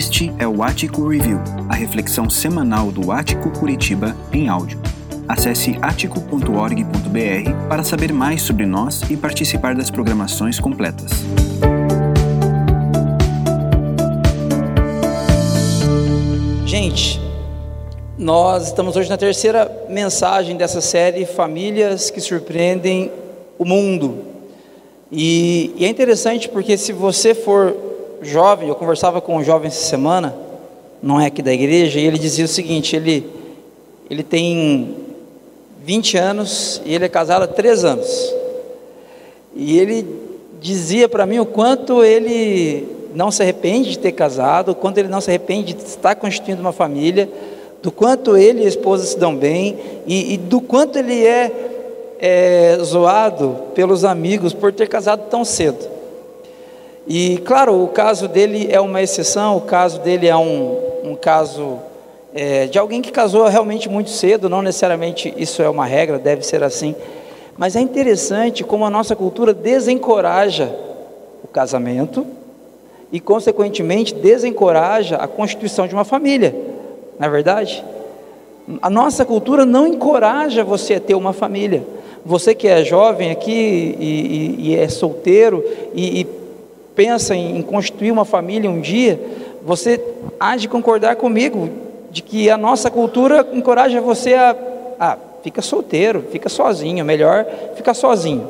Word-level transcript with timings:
Este 0.00 0.32
é 0.38 0.48
o 0.48 0.62
Ático 0.62 1.06
Review, 1.06 1.38
a 1.68 1.74
reflexão 1.74 2.30
semanal 2.30 2.90
do 2.90 3.12
Ático 3.12 3.50
Curitiba 3.50 4.16
em 4.32 4.48
áudio. 4.48 4.80
Acesse 5.28 5.76
atico.org.br 5.82 7.68
para 7.68 7.84
saber 7.84 8.10
mais 8.10 8.40
sobre 8.40 8.64
nós 8.64 9.02
e 9.10 9.16
participar 9.18 9.74
das 9.74 9.90
programações 9.90 10.58
completas. 10.58 11.10
Gente, 16.64 17.20
nós 18.16 18.68
estamos 18.68 18.96
hoje 18.96 19.10
na 19.10 19.18
terceira 19.18 19.70
mensagem 19.90 20.56
dessa 20.56 20.80
série 20.80 21.26
Famílias 21.26 22.10
que 22.10 22.22
Surpreendem 22.22 23.12
o 23.58 23.66
Mundo. 23.66 24.24
E, 25.12 25.74
e, 25.76 25.84
é 25.84 25.88
interessante 25.90 26.48
porque 26.48 26.78
se 26.78 26.90
você 26.90 27.34
for 27.34 27.89
jovem, 28.22 28.68
eu 28.68 28.74
conversava 28.74 29.20
com 29.20 29.36
um 29.36 29.44
jovem 29.44 29.68
essa 29.68 29.88
semana, 29.88 30.34
não 31.02 31.20
é 31.20 31.26
aqui 31.26 31.42
da 31.42 31.52
igreja, 31.52 31.98
e 31.98 32.04
ele 32.04 32.18
dizia 32.18 32.44
o 32.44 32.48
seguinte: 32.48 32.94
ele, 32.94 33.28
ele 34.10 34.22
tem 34.22 34.96
20 35.84 36.16
anos 36.18 36.82
e 36.84 36.94
ele 36.94 37.04
é 37.04 37.08
casado 37.08 37.42
há 37.42 37.46
3 37.46 37.84
anos. 37.84 38.34
E 39.54 39.78
ele 39.78 40.06
dizia 40.60 41.08
para 41.08 41.26
mim 41.26 41.38
o 41.38 41.46
quanto 41.46 42.04
ele 42.04 42.86
não 43.14 43.30
se 43.30 43.42
arrepende 43.42 43.90
de 43.90 43.98
ter 43.98 44.12
casado, 44.12 44.72
o 44.72 44.74
quanto 44.74 44.98
ele 44.98 45.08
não 45.08 45.20
se 45.20 45.30
arrepende 45.30 45.72
de 45.72 45.82
estar 45.82 46.14
constituindo 46.14 46.60
uma 46.60 46.72
família, 46.72 47.28
do 47.82 47.90
quanto 47.90 48.36
ele 48.36 48.62
e 48.62 48.66
a 48.66 48.68
esposa 48.68 49.04
se 49.04 49.18
dão 49.18 49.34
bem 49.34 49.78
e, 50.06 50.34
e 50.34 50.36
do 50.36 50.60
quanto 50.60 50.98
ele 50.98 51.24
é, 51.26 51.50
é 52.20 52.78
zoado 52.82 53.56
pelos 53.74 54.04
amigos 54.04 54.52
por 54.52 54.72
ter 54.72 54.86
casado 54.86 55.28
tão 55.28 55.44
cedo. 55.44 55.99
E 57.06 57.38
claro, 57.38 57.82
o 57.82 57.88
caso 57.88 58.28
dele 58.28 58.68
é 58.70 58.80
uma 58.80 59.02
exceção, 59.02 59.56
o 59.56 59.62
caso 59.62 60.00
dele 60.00 60.28
é 60.28 60.36
um, 60.36 60.78
um 61.04 61.14
caso 61.14 61.78
é, 62.34 62.66
de 62.66 62.78
alguém 62.78 63.02
que 63.02 63.10
casou 63.10 63.46
realmente 63.48 63.88
muito 63.88 64.10
cedo, 64.10 64.48
não 64.48 64.62
necessariamente 64.62 65.32
isso 65.36 65.62
é 65.62 65.68
uma 65.68 65.86
regra, 65.86 66.18
deve 66.18 66.44
ser 66.44 66.62
assim. 66.62 66.94
Mas 67.56 67.76
é 67.76 67.80
interessante 67.80 68.62
como 68.62 68.84
a 68.84 68.90
nossa 68.90 69.16
cultura 69.16 69.52
desencoraja 69.52 70.74
o 71.42 71.48
casamento 71.48 72.26
e, 73.12 73.18
consequentemente, 73.18 74.14
desencoraja 74.14 75.16
a 75.16 75.26
constituição 75.26 75.86
de 75.86 75.94
uma 75.94 76.04
família, 76.04 76.54
não 77.18 77.26
é 77.26 77.30
verdade? 77.30 77.84
A 78.80 78.88
nossa 78.88 79.24
cultura 79.24 79.66
não 79.66 79.86
encoraja 79.86 80.62
você 80.62 80.94
a 80.94 81.00
ter 81.00 81.14
uma 81.14 81.32
família. 81.32 81.82
Você 82.24 82.54
que 82.54 82.68
é 82.68 82.84
jovem 82.84 83.30
aqui 83.30 83.96
e, 83.98 84.56
e, 84.58 84.68
e 84.68 84.76
é 84.76 84.88
solteiro 84.88 85.64
e, 85.92 86.20
e 86.20 86.24
pensa 87.00 87.34
em, 87.34 87.62
constituir 87.62 88.10
uma 88.10 88.26
família 88.26 88.68
um 88.68 88.78
dia, 88.78 89.18
você 89.62 89.98
há 90.38 90.54
de 90.54 90.68
concordar 90.68 91.16
comigo 91.16 91.70
de 92.10 92.20
que 92.20 92.50
a 92.50 92.58
nossa 92.58 92.90
cultura 92.90 93.48
encoraja 93.54 94.02
você 94.02 94.34
a, 94.34 94.54
a 95.00 95.16
fica 95.42 95.62
solteiro, 95.62 96.26
fica 96.30 96.50
sozinho, 96.50 97.02
melhor 97.02 97.46
ficar 97.74 97.94
sozinho. 97.94 98.46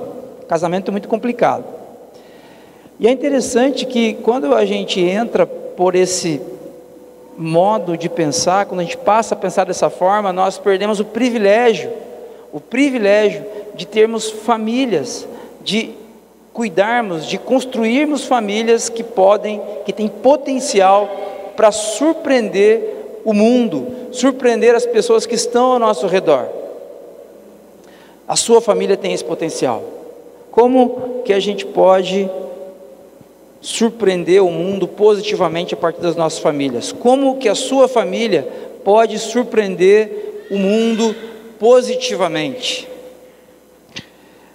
Casamento 0.48 0.88
é 0.88 0.90
muito 0.90 1.06
complicado. 1.06 1.62
E 2.98 3.06
é 3.06 3.12
interessante 3.12 3.86
que 3.86 4.14
quando 4.14 4.52
a 4.52 4.64
gente 4.64 5.00
entra 5.00 5.46
por 5.46 5.94
esse 5.94 6.40
modo 7.38 7.96
de 7.96 8.08
pensar, 8.08 8.66
quando 8.66 8.80
a 8.80 8.82
gente 8.82 8.96
passa 8.96 9.36
a 9.36 9.38
pensar 9.38 9.64
dessa 9.64 9.88
forma, 9.88 10.32
nós 10.32 10.58
perdemos 10.58 10.98
o 10.98 11.04
privilégio, 11.04 11.88
o 12.52 12.58
privilégio 12.58 13.44
de 13.76 13.86
termos 13.86 14.28
famílias, 14.28 15.24
de 15.62 15.99
cuidarmos, 16.60 17.26
de 17.26 17.38
construirmos 17.38 18.26
famílias 18.26 18.90
que 18.90 19.02
podem, 19.02 19.62
que 19.86 19.94
têm 19.94 20.08
potencial 20.08 21.08
para 21.56 21.72
surpreender 21.72 23.22
o 23.24 23.32
mundo, 23.32 23.86
surpreender 24.12 24.74
as 24.74 24.84
pessoas 24.84 25.24
que 25.24 25.34
estão 25.34 25.72
ao 25.72 25.78
nosso 25.78 26.06
redor. 26.06 26.50
A 28.28 28.36
sua 28.36 28.60
família 28.60 28.94
tem 28.94 29.14
esse 29.14 29.24
potencial. 29.24 29.82
Como 30.50 31.22
que 31.24 31.32
a 31.32 31.40
gente 31.40 31.64
pode 31.64 32.28
surpreender 33.62 34.44
o 34.44 34.50
mundo 34.50 34.86
positivamente 34.86 35.72
a 35.72 35.78
partir 35.78 36.02
das 36.02 36.14
nossas 36.14 36.40
famílias? 36.40 36.92
Como 36.92 37.38
que 37.38 37.48
a 37.48 37.54
sua 37.54 37.88
família 37.88 38.46
pode 38.84 39.18
surpreender 39.18 40.46
o 40.50 40.58
mundo 40.58 41.16
positivamente? 41.58 42.86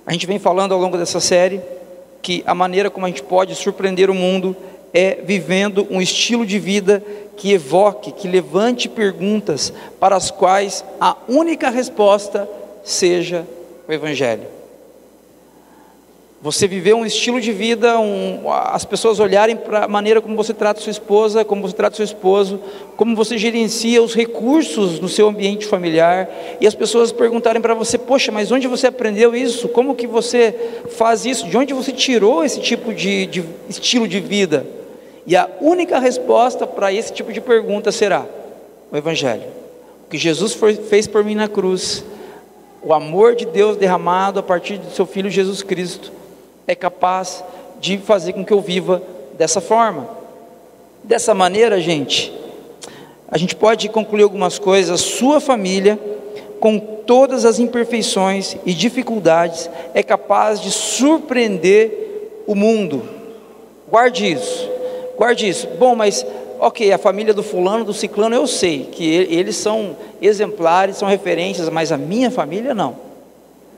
A 0.06 0.12
gente 0.12 0.28
vem 0.28 0.38
falando 0.38 0.72
ao 0.72 0.80
longo 0.80 1.00
dessa 1.00 1.20
série 1.20 1.60
que 2.26 2.42
a 2.48 2.56
maneira 2.56 2.90
como 2.90 3.06
a 3.06 3.10
gente 3.10 3.22
pode 3.22 3.54
surpreender 3.54 4.10
o 4.10 4.16
mundo 4.16 4.58
é 4.92 5.20
vivendo 5.24 5.88
um 5.92 6.02
estilo 6.02 6.44
de 6.44 6.58
vida 6.58 7.04
que 7.38 7.54
evoque, 7.54 8.12
que 8.12 8.28
levante 8.28 8.90
perguntas 8.90 9.72
para 10.00 10.16
as 10.16 10.32
quais 10.32 10.84
a 11.00 11.16
única 11.28 11.70
resposta 11.70 12.50
seja 12.84 13.46
o 13.88 13.94
Evangelho. 13.94 14.55
Você 16.42 16.68
viver 16.68 16.94
um 16.94 17.06
estilo 17.06 17.42
de 17.42 17.52
vida, 17.52 17.98
um, 18.00 18.52
as 18.52 18.86
pessoas 18.86 19.20
olharem 19.20 19.56
para 19.56 19.86
a 19.86 19.88
maneira 19.88 20.22
como 20.22 20.36
você 20.36 20.54
trata 20.54 20.82
sua 20.82 20.92
esposa, 20.92 21.44
como 21.44 21.62
você 21.62 21.74
trata 21.74 21.96
seu 21.96 22.06
esposo, 22.06 22.60
como 22.96 23.16
você 23.16 23.38
gerencia 23.38 24.02
os 24.04 24.14
recursos 24.14 25.00
no 25.00 25.10
seu 25.10 25.28
ambiente 25.28 25.66
familiar, 25.66 26.30
e 26.60 26.68
as 26.68 26.76
pessoas 26.76 27.12
perguntarem 27.12 27.62
para 27.62 27.74
você: 27.74 27.98
Poxa, 27.98 28.32
mas 28.32 28.52
onde 28.52 28.68
você 28.68 28.88
aprendeu 28.88 29.34
isso? 29.36 29.70
Como 29.70 29.96
que 29.96 30.06
você 30.06 30.54
faz 30.92 31.26
isso? 31.26 31.48
De 31.48 31.58
onde 31.58 31.74
você 31.74 31.92
tirou 31.92 32.44
esse 32.44 32.60
tipo 32.60 32.94
de, 32.94 33.26
de 33.26 33.44
estilo 33.68 34.08
de 34.08 34.20
vida? 34.20 34.68
E 35.26 35.36
a 35.36 35.50
única 35.60 36.00
resposta 36.00 36.68
para 36.68 36.94
esse 36.94 37.12
tipo 37.12 37.34
de 37.34 37.42
pergunta 37.42 37.92
será 37.92 38.26
o 38.92 38.96
Evangelho. 38.96 39.44
O 40.06 40.10
que 40.10 40.18
Jesus 40.18 40.56
fez 40.88 41.08
por 41.08 41.24
mim 41.24 41.34
na 41.34 41.48
cruz, 41.48 42.06
o 42.84 42.94
amor 42.94 43.36
de 43.36 43.46
Deus 43.46 43.76
derramado 43.76 44.40
a 44.40 44.44
partir 44.44 44.78
do 44.78 44.92
seu 44.92 45.08
Filho 45.08 45.32
Jesus 45.32 45.64
Cristo, 45.64 46.12
é 46.68 46.76
capaz 46.76 47.44
de 47.80 47.98
fazer 47.98 48.34
com 48.34 48.44
que 48.44 48.54
eu 48.54 48.62
viva 48.62 49.02
dessa 49.38 49.62
forma. 49.62 50.08
Dessa 51.04 51.34
maneira, 51.34 51.80
gente, 51.80 52.34
a 53.28 53.38
gente 53.38 53.56
pode 53.56 53.90
concluir 53.90 54.24
algumas 54.24 54.58
coisas. 54.58 55.02
Sua 55.02 55.40
família, 55.40 56.00
com 56.60 56.80
todas 56.80 57.46
as 57.46 57.60
imperfeições 57.60 58.58
e 58.66 58.74
dificuldades, 58.74 59.70
é 59.94 60.02
capaz 60.02 60.60
de 60.60 60.72
surpreender 60.72 62.44
o 62.48 62.56
mundo. 62.56 63.04
Guarde 63.90 64.32
isso. 64.32 64.70
Guarde 65.18 65.48
isso. 65.48 65.68
Bom, 65.78 65.96
mas 65.96 66.26
ok, 66.60 66.92
a 66.92 66.98
família 66.98 67.34
do 67.34 67.44
fulano, 67.44 67.86
do 67.86 67.94
ciclano, 67.94 68.36
eu 68.36 68.48
sei 68.48 68.90
que 68.92 69.06
eles 69.06 69.56
são 69.56 69.96
exemplares, 70.22 70.98
são 70.98 71.08
referências, 71.08 71.70
mas 71.70 71.92
a 71.92 71.98
minha 71.98 72.32
família 72.32 72.74
não. 72.74 73.05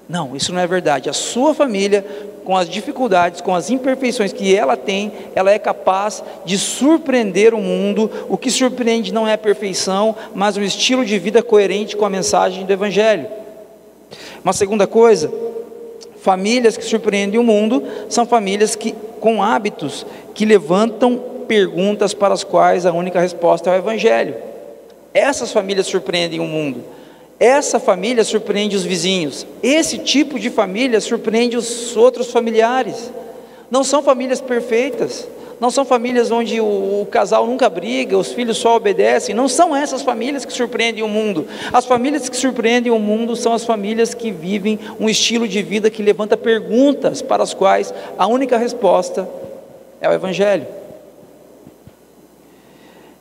Não, 0.09 0.35
isso 0.35 0.53
não 0.53 0.61
é 0.61 0.67
verdade. 0.67 1.09
A 1.09 1.13
sua 1.13 1.53
família, 1.53 2.05
com 2.45 2.55
as 2.55 2.69
dificuldades, 2.69 3.41
com 3.41 3.53
as 3.53 3.69
imperfeições 3.69 4.31
que 4.31 4.55
ela 4.55 4.77
tem, 4.77 5.11
ela 5.35 5.51
é 5.51 5.59
capaz 5.59 6.23
de 6.45 6.57
surpreender 6.57 7.53
o 7.53 7.59
mundo. 7.59 8.09
O 8.29 8.37
que 8.37 8.49
surpreende 8.49 9.13
não 9.13 9.27
é 9.27 9.33
a 9.33 9.37
perfeição, 9.37 10.15
mas 10.33 10.55
um 10.55 10.61
estilo 10.61 11.05
de 11.05 11.19
vida 11.19 11.43
coerente 11.43 11.97
com 11.97 12.05
a 12.05 12.09
mensagem 12.09 12.65
do 12.65 12.71
Evangelho. 12.71 13.27
Uma 14.41 14.53
segunda 14.53 14.87
coisa, 14.87 15.29
famílias 16.21 16.77
que 16.77 16.85
surpreendem 16.85 17.39
o 17.39 17.43
mundo 17.43 17.83
são 18.07 18.25
famílias 18.25 18.75
que, 18.75 18.93
com 19.19 19.43
hábitos 19.43 20.05
que 20.33 20.45
levantam 20.45 21.21
perguntas 21.49 22.13
para 22.13 22.33
as 22.33 22.45
quais 22.45 22.85
a 22.85 22.93
única 22.93 23.19
resposta 23.19 23.69
é 23.69 23.73
o 23.73 23.77
Evangelho. 23.77 24.35
Essas 25.13 25.51
famílias 25.51 25.87
surpreendem 25.87 26.39
o 26.39 26.45
mundo. 26.45 26.96
Essa 27.39 27.79
família 27.79 28.23
surpreende 28.23 28.75
os 28.75 28.83
vizinhos. 28.83 29.45
Esse 29.61 29.99
tipo 29.99 30.39
de 30.39 30.49
família 30.49 30.99
surpreende 30.99 31.55
os 31.55 31.95
outros 31.95 32.31
familiares. 32.31 33.11
Não 33.69 33.83
são 33.83 34.01
famílias 34.01 34.41
perfeitas. 34.41 35.27
Não 35.59 35.71
são 35.71 35.83
famílias 35.83 36.29
onde 36.29 36.61
o, 36.61 37.01
o, 37.01 37.07
casal 37.09 37.47
nunca 37.47 37.67
briga, 37.67 38.15
os 38.15 38.31
filhos 38.31 38.57
só 38.57 38.75
obedecem. 38.75 39.33
Não 39.33 39.47
são 39.47 39.75
essas 39.75 40.03
famílias 40.03 40.45
que 40.45 40.53
surpreendem 40.53 41.03
o 41.03 41.07
mundo. 41.07 41.47
As 41.73 41.85
famílias 41.85 42.29
que 42.29 42.37
surpreendem 42.37 42.91
o 42.91 42.99
mundo 42.99 43.35
são 43.35 43.53
as 43.53 43.63
famílias 43.63 44.13
que 44.13 44.31
vivem 44.31 44.79
um 44.99 45.09
estilo 45.09 45.47
de 45.47 45.63
vida 45.63 45.89
que 45.89 46.03
levanta 46.03 46.37
perguntas 46.37 47.23
para 47.23 47.41
as 47.41 47.55
quais 47.55 47.93
a 48.17 48.27
única 48.27 48.57
resposta 48.57 49.27
é 49.99 50.07
o 50.07 50.13
Evangelho. 50.13 50.67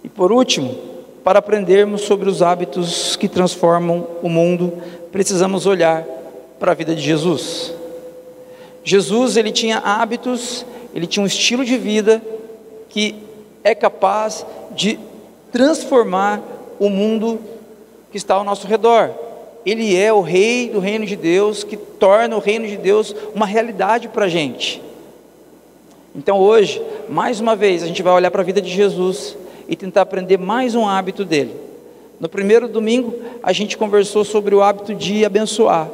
E 0.04 0.08
por 0.08 0.30
último, 0.30 0.95
para 1.26 1.40
aprendermos 1.40 2.02
sobre 2.02 2.28
os 2.28 2.40
hábitos 2.40 3.16
que 3.16 3.26
transformam 3.28 4.06
o 4.22 4.28
mundo, 4.28 4.74
precisamos 5.10 5.66
olhar 5.66 6.06
para 6.56 6.70
a 6.70 6.74
vida 6.76 6.94
de 6.94 7.02
Jesus. 7.02 7.74
Jesus, 8.84 9.36
ele 9.36 9.50
tinha 9.50 9.78
hábitos, 9.78 10.64
ele 10.94 11.04
tinha 11.04 11.24
um 11.24 11.26
estilo 11.26 11.64
de 11.64 11.76
vida 11.76 12.22
que 12.88 13.16
é 13.64 13.74
capaz 13.74 14.46
de 14.70 15.00
transformar 15.50 16.40
o 16.78 16.88
mundo 16.88 17.40
que 18.12 18.16
está 18.16 18.36
ao 18.36 18.44
nosso 18.44 18.68
redor. 18.68 19.10
Ele 19.66 19.96
é 19.96 20.12
o 20.12 20.20
rei 20.20 20.70
do 20.70 20.78
reino 20.78 21.04
de 21.04 21.16
Deus, 21.16 21.64
que 21.64 21.76
torna 21.76 22.36
o 22.36 22.40
reino 22.40 22.68
de 22.68 22.76
Deus 22.76 23.12
uma 23.34 23.46
realidade 23.46 24.06
para 24.06 24.26
a 24.26 24.28
gente. 24.28 24.80
Então 26.14 26.38
hoje, 26.38 26.80
mais 27.08 27.40
uma 27.40 27.56
vez, 27.56 27.82
a 27.82 27.88
gente 27.88 28.00
vai 28.00 28.12
olhar 28.12 28.30
para 28.30 28.42
a 28.42 28.44
vida 28.44 28.62
de 28.62 28.70
Jesus 28.70 29.36
e 29.68 29.76
tentar 29.76 30.02
aprender 30.02 30.38
mais 30.38 30.74
um 30.74 30.88
hábito 30.88 31.24
dele. 31.24 31.54
No 32.18 32.28
primeiro 32.28 32.66
domingo, 32.66 33.14
a 33.42 33.52
gente 33.52 33.76
conversou 33.76 34.24
sobre 34.24 34.54
o 34.54 34.62
hábito 34.62 34.94
de 34.94 35.24
abençoar. 35.24 35.88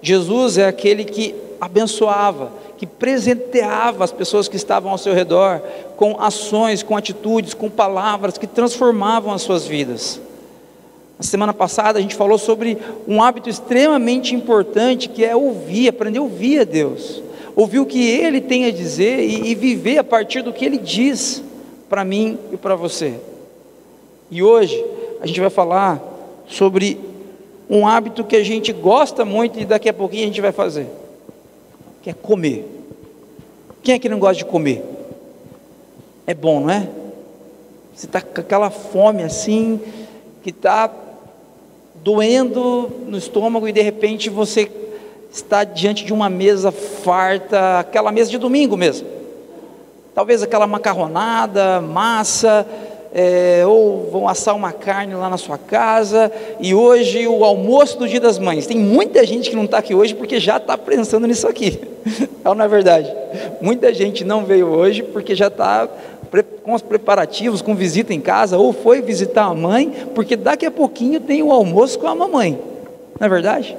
Jesus 0.00 0.58
é 0.58 0.66
aquele 0.66 1.04
que 1.04 1.34
abençoava, 1.60 2.52
que 2.76 2.86
presenteava 2.86 4.04
as 4.04 4.12
pessoas 4.12 4.46
que 4.46 4.56
estavam 4.56 4.92
ao 4.92 4.98
seu 4.98 5.14
redor 5.14 5.60
com 5.96 6.20
ações, 6.20 6.82
com 6.82 6.96
atitudes, 6.96 7.54
com 7.54 7.70
palavras 7.70 8.38
que 8.38 8.46
transformavam 8.46 9.32
as 9.32 9.42
suas 9.42 9.66
vidas. 9.66 10.20
Na 11.18 11.24
semana 11.24 11.54
passada 11.54 11.98
a 11.98 12.02
gente 12.02 12.14
falou 12.14 12.38
sobre 12.38 12.76
um 13.06 13.22
hábito 13.22 13.48
extremamente 13.48 14.34
importante 14.34 15.08
que 15.08 15.24
é 15.24 15.34
ouvir, 15.34 15.88
aprender 15.88 16.18
a 16.18 16.22
ouvir 16.22 16.60
a 16.60 16.64
Deus, 16.64 17.22
ouvir 17.56 17.78
o 17.78 17.86
que 17.86 18.04
Ele 18.06 18.40
tem 18.40 18.66
a 18.66 18.70
dizer 18.70 19.20
e, 19.20 19.50
e 19.50 19.54
viver 19.54 19.98
a 19.98 20.04
partir 20.04 20.42
do 20.42 20.52
que 20.52 20.64
Ele 20.64 20.78
diz 20.78 21.42
para 21.88 22.04
mim 22.04 22.38
e 22.52 22.56
para 22.56 22.74
você. 22.74 23.18
E 24.30 24.42
hoje 24.42 24.84
a 25.20 25.26
gente 25.26 25.40
vai 25.40 25.50
falar 25.50 26.02
sobre 26.46 26.98
um 27.68 27.86
hábito 27.86 28.24
que 28.24 28.36
a 28.36 28.44
gente 28.44 28.72
gosta 28.72 29.24
muito 29.24 29.58
e 29.58 29.64
daqui 29.64 29.88
a 29.88 29.94
pouquinho 29.94 30.24
a 30.24 30.26
gente 30.26 30.40
vai 30.40 30.52
fazer, 30.52 30.86
que 32.02 32.10
é 32.10 32.12
comer. 32.12 32.68
Quem 33.82 33.94
é 33.94 33.98
que 33.98 34.08
não 34.08 34.18
gosta 34.18 34.36
de 34.36 34.44
comer? 34.44 34.82
É 36.26 36.34
bom, 36.34 36.60
não 36.60 36.70
é? 36.70 36.88
Você 37.94 38.06
está 38.06 38.20
com 38.20 38.40
aquela 38.40 38.70
fome 38.70 39.22
assim, 39.22 39.80
que 40.42 40.50
está 40.50 40.90
doendo 42.02 42.90
no 43.06 43.16
estômago 43.16 43.68
e 43.68 43.72
de 43.72 43.80
repente 43.80 44.28
você 44.28 44.70
está 45.32 45.64
diante 45.64 46.04
de 46.04 46.12
uma 46.12 46.28
mesa 46.28 46.70
farta, 46.70 47.80
aquela 47.80 48.12
mesa 48.12 48.30
de 48.30 48.38
domingo 48.38 48.76
mesmo. 48.76 49.06
Talvez 50.14 50.42
aquela 50.42 50.66
macarronada, 50.66 51.80
massa, 51.80 52.66
é, 53.12 53.64
ou 53.66 54.08
vão 54.10 54.28
assar 54.28 54.54
uma 54.54 54.72
carne 54.72 55.14
lá 55.14 55.28
na 55.28 55.36
sua 55.36 55.58
casa, 55.58 56.30
e 56.60 56.74
hoje 56.74 57.26
o 57.26 57.44
almoço 57.44 57.98
do 57.98 58.08
Dia 58.08 58.20
das 58.20 58.38
Mães. 58.38 58.66
Tem 58.66 58.78
muita 58.78 59.26
gente 59.26 59.50
que 59.50 59.56
não 59.56 59.64
está 59.64 59.78
aqui 59.78 59.94
hoje 59.94 60.14
porque 60.14 60.38
já 60.38 60.56
está 60.56 60.78
pensando 60.78 61.26
nisso 61.26 61.46
aqui. 61.46 61.80
É 62.44 62.54
não 62.54 62.62
é 62.62 62.68
verdade? 62.68 63.10
Muita 63.62 63.94
gente 63.94 64.22
não 64.22 64.44
veio 64.44 64.66
hoje 64.68 65.02
porque 65.02 65.34
já 65.34 65.46
está 65.46 65.88
com 66.62 66.74
os 66.74 66.82
preparativos, 66.82 67.62
com 67.62 67.74
visita 67.74 68.12
em 68.12 68.20
casa, 68.20 68.58
ou 68.58 68.70
foi 68.70 69.00
visitar 69.00 69.44
a 69.44 69.54
mãe, 69.54 69.90
porque 70.14 70.36
daqui 70.36 70.66
a 70.66 70.70
pouquinho 70.70 71.20
tem 71.20 71.42
o 71.42 71.50
almoço 71.50 71.98
com 71.98 72.06
a 72.06 72.14
mamãe. 72.14 72.58
Não 73.18 73.26
é 73.26 73.30
verdade? 73.30 73.74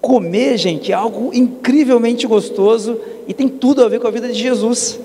Comer, 0.00 0.56
gente, 0.56 0.92
é 0.92 0.94
algo 0.94 1.30
incrivelmente 1.34 2.26
gostoso 2.26 2.98
e 3.28 3.34
tem 3.34 3.48
tudo 3.48 3.84
a 3.84 3.88
ver 3.88 4.00
com 4.00 4.06
a 4.06 4.10
vida 4.10 4.28
de 4.28 4.34
Jesus. 4.34 4.98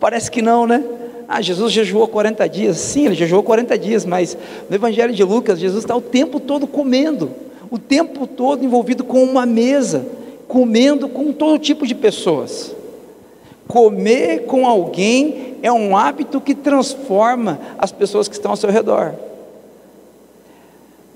Parece 0.00 0.30
que 0.30 0.42
não, 0.42 0.66
né? 0.66 0.82
Ah, 1.28 1.40
Jesus 1.40 1.72
jejuou 1.72 2.08
40 2.08 2.48
dias. 2.48 2.76
Sim, 2.78 3.06
ele 3.06 3.14
jejuou 3.14 3.42
40 3.42 3.78
dias, 3.78 4.04
mas 4.04 4.36
no 4.68 4.74
Evangelho 4.74 5.14
de 5.14 5.22
Lucas, 5.22 5.58
Jesus 5.58 5.84
está 5.84 5.96
o 5.96 6.00
tempo 6.00 6.40
todo 6.40 6.66
comendo, 6.66 7.30
o 7.70 7.78
tempo 7.78 8.26
todo 8.26 8.64
envolvido 8.64 9.04
com 9.04 9.22
uma 9.22 9.46
mesa, 9.46 10.04
comendo 10.48 11.08
com 11.08 11.32
todo 11.32 11.58
tipo 11.58 11.86
de 11.86 11.94
pessoas. 11.94 12.74
Comer 13.68 14.44
com 14.46 14.66
alguém 14.66 15.54
é 15.62 15.72
um 15.72 15.96
hábito 15.96 16.40
que 16.40 16.54
transforma 16.54 17.58
as 17.78 17.90
pessoas 17.90 18.28
que 18.28 18.34
estão 18.34 18.50
ao 18.50 18.56
seu 18.56 18.68
redor. 18.68 19.14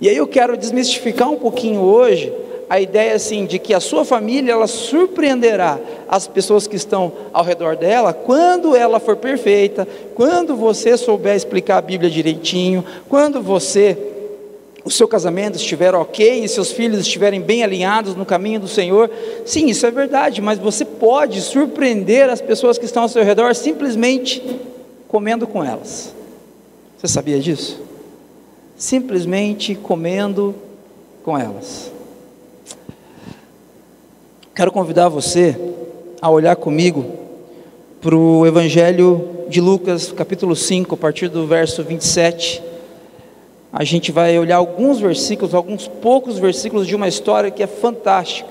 E 0.00 0.08
aí 0.08 0.16
eu 0.16 0.26
quero 0.26 0.56
desmistificar 0.56 1.28
um 1.28 1.36
pouquinho 1.36 1.80
hoje 1.80 2.32
a 2.68 2.80
ideia 2.80 3.14
assim 3.14 3.46
de 3.46 3.58
que 3.58 3.72
a 3.72 3.80
sua 3.80 4.04
família 4.04 4.52
ela 4.52 4.66
surpreenderá 4.66 5.78
as 6.08 6.26
pessoas 6.26 6.66
que 6.66 6.76
estão 6.76 7.12
ao 7.32 7.44
redor 7.44 7.76
dela 7.76 8.12
quando 8.12 8.76
ela 8.76 9.00
for 9.00 9.16
perfeita, 9.16 9.88
quando 10.14 10.54
você 10.54 10.96
souber 10.96 11.34
explicar 11.34 11.78
a 11.78 11.82
Bíblia 11.82 12.10
direitinho, 12.10 12.84
quando 13.08 13.40
você 13.40 13.96
o 14.84 14.90
seu 14.90 15.06
casamento 15.06 15.56
estiver 15.56 15.94
ok 15.94 16.42
e 16.42 16.48
seus 16.48 16.72
filhos 16.72 17.00
estiverem 17.00 17.42
bem 17.42 17.62
alinhados 17.62 18.14
no 18.14 18.24
caminho 18.24 18.60
do 18.60 18.68
Senhor. 18.68 19.10
Sim, 19.44 19.66
isso 19.66 19.84
é 19.84 19.90
verdade, 19.90 20.40
mas 20.40 20.58
você 20.58 20.82
pode 20.82 21.42
surpreender 21.42 22.30
as 22.30 22.40
pessoas 22.40 22.78
que 22.78 22.86
estão 22.86 23.02
ao 23.02 23.08
seu 23.08 23.22
redor 23.22 23.54
simplesmente 23.54 24.42
comendo 25.06 25.46
com 25.46 25.62
elas. 25.62 26.14
Você 26.96 27.08
sabia 27.08 27.38
disso? 27.38 27.80
Simplesmente 28.76 29.74
comendo 29.74 30.54
com 31.22 31.36
elas. 31.36 31.97
Quero 34.58 34.72
convidar 34.72 35.08
você 35.08 35.56
a 36.20 36.28
olhar 36.28 36.56
comigo 36.56 37.06
para 38.00 38.16
o 38.16 38.44
Evangelho 38.44 39.46
de 39.48 39.60
Lucas, 39.60 40.10
capítulo 40.10 40.56
5, 40.56 40.96
a 40.96 40.98
partir 40.98 41.28
do 41.28 41.46
verso 41.46 41.84
27. 41.84 42.60
A 43.72 43.84
gente 43.84 44.10
vai 44.10 44.36
olhar 44.36 44.56
alguns 44.56 44.98
versículos, 44.98 45.54
alguns 45.54 45.86
poucos 45.86 46.40
versículos 46.40 46.88
de 46.88 46.96
uma 46.96 47.06
história 47.06 47.52
que 47.52 47.62
é 47.62 47.68
fantástica, 47.68 48.50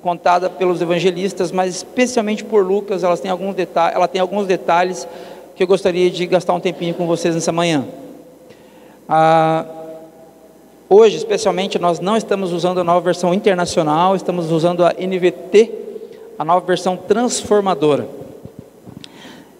contada 0.00 0.48
pelos 0.48 0.80
evangelistas, 0.80 1.52
mas 1.52 1.76
especialmente 1.76 2.42
por 2.42 2.64
Lucas. 2.64 3.04
Ela 3.04 3.18
tem 3.18 3.30
alguns 3.30 3.54
detalhes, 3.54 3.94
ela 3.94 4.08
tem 4.08 4.22
alguns 4.22 4.46
detalhes 4.46 5.06
que 5.54 5.62
eu 5.62 5.66
gostaria 5.66 6.10
de 6.10 6.24
gastar 6.24 6.54
um 6.54 6.60
tempinho 6.60 6.94
com 6.94 7.06
vocês 7.06 7.34
nessa 7.34 7.52
manhã. 7.52 7.84
Ah, 9.06 9.66
Hoje, 10.94 11.16
especialmente, 11.16 11.78
nós 11.78 12.00
não 12.00 12.18
estamos 12.18 12.52
usando 12.52 12.78
a 12.78 12.84
nova 12.84 13.00
versão 13.00 13.32
internacional, 13.32 14.14
estamos 14.14 14.50
usando 14.50 14.84
a 14.84 14.92
NVT, 14.92 15.70
a 16.38 16.44
nova 16.44 16.66
versão 16.66 16.98
transformadora. 16.98 18.06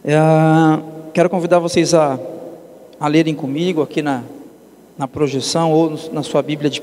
É, 0.04 0.18
quero 1.14 1.30
convidar 1.30 1.58
vocês 1.58 1.94
a, 1.94 2.20
a 3.00 3.08
lerem 3.08 3.34
comigo 3.34 3.80
aqui 3.80 4.02
na, 4.02 4.22
na 4.98 5.08
projeção 5.08 5.72
ou 5.72 5.98
na 6.12 6.22
sua 6.22 6.42
Bíblia 6.42 6.68
de, 6.68 6.82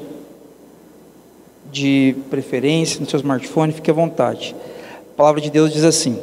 de 1.72 2.16
preferência, 2.32 3.00
no 3.00 3.08
seu 3.08 3.20
smartphone, 3.20 3.72
fique 3.72 3.92
à 3.92 3.94
vontade. 3.94 4.56
A 5.14 5.16
palavra 5.16 5.40
de 5.40 5.52
Deus 5.52 5.72
diz 5.72 5.84
assim: 5.84 6.18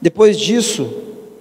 Depois 0.00 0.36
disso, 0.36 0.92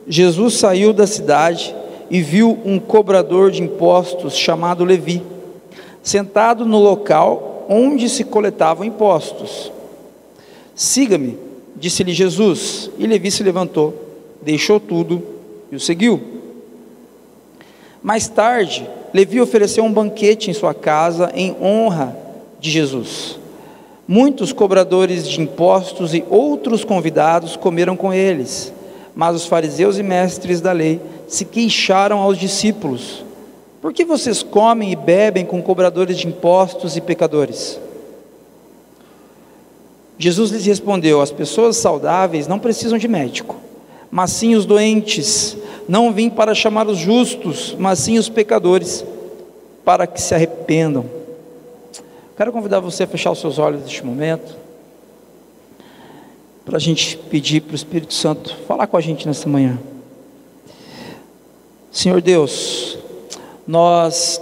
Jesus 0.08 0.60
saiu 0.60 0.94
da 0.94 1.08
cidade 1.08 1.76
e 2.10 2.22
viu 2.22 2.58
um 2.66 2.80
cobrador 2.80 3.52
de 3.52 3.62
impostos 3.62 4.36
chamado 4.36 4.84
Levi, 4.84 5.22
sentado 6.02 6.66
no 6.66 6.80
local 6.80 7.66
onde 7.70 8.10
se 8.10 8.24
coletavam 8.24 8.84
impostos. 8.84 9.72
Siga-me, 10.74 11.38
disse-lhe 11.76 12.14
Jesus, 12.14 12.90
e 12.98 13.06
Levi 13.06 13.30
se 13.30 13.44
levantou, 13.44 13.94
deixou 14.42 14.80
tudo 14.80 15.22
e 15.72 15.76
o 15.76 15.80
seguiu. 15.80 16.20
Mais 18.02 18.28
tarde, 18.28 18.90
Levi 19.14 19.40
ofereceu 19.42 19.84
um 19.84 19.92
banquete 19.92 20.50
em 20.50 20.54
sua 20.54 20.74
casa 20.74 21.32
em 21.36 21.56
honra 21.62 22.18
de 22.60 22.72
Jesus. 22.72 23.38
Muitos 24.08 24.52
cobradores 24.52 25.28
de 25.28 25.40
impostos 25.42 26.16
e 26.16 26.24
outros 26.30 26.84
convidados 26.84 27.56
comeram 27.56 27.96
com 27.96 28.12
eles, 28.12 28.74
mas 29.14 29.36
os 29.36 29.46
fariseus 29.46 30.00
e 30.00 30.04
mestres 30.04 30.62
da 30.62 30.72
lei 30.72 31.00
se 31.30 31.46
queixaram 31.46 32.20
aos 32.20 32.38
discípulos: 32.38 33.24
Por 33.82 33.94
que 33.94 34.04
vocês 34.04 34.44
comem 34.44 34.92
e 34.92 34.96
bebem 34.96 35.46
com 35.46 35.62
cobradores 35.62 36.18
de 36.18 36.28
impostos 36.28 36.98
e 36.98 37.02
pecadores? 37.02 37.80
Jesus 40.18 40.52
lhes 40.52 40.66
respondeu: 40.66 41.22
As 41.22 41.32
pessoas 41.32 41.78
saudáveis 41.78 42.48
não 42.48 42.60
precisam 42.60 42.98
de 42.98 43.08
médico, 43.08 43.56
mas 44.12 44.32
sim 44.32 44.56
os 44.56 44.66
doentes. 44.66 45.56
Não 45.88 46.12
vim 46.12 46.30
para 46.30 46.54
chamar 46.54 46.88
os 46.88 46.98
justos, 46.98 47.76
mas 47.80 48.00
sim 48.00 48.18
os 48.18 48.28
pecadores, 48.28 49.06
para 49.86 50.06
que 50.06 50.22
se 50.22 50.36
arrependam. 50.36 51.06
Quero 52.36 52.52
convidar 52.52 52.80
você 52.80 53.04
a 53.04 53.08
fechar 53.08 53.32
os 53.32 53.40
seus 53.40 53.58
olhos 53.60 53.82
neste 53.82 54.06
momento, 54.06 54.56
para 56.64 56.78
a 56.78 56.80
gente 56.80 57.18
pedir 57.18 57.62
para 57.62 57.74
o 57.74 57.76
Espírito 57.76 58.14
Santo 58.14 58.56
falar 58.68 58.88
com 58.88 58.98
a 58.98 59.02
gente 59.02 59.28
nesta 59.28 59.50
manhã. 59.50 59.80
Senhor 61.92 62.22
Deus, 62.22 63.00
nós 63.68 64.40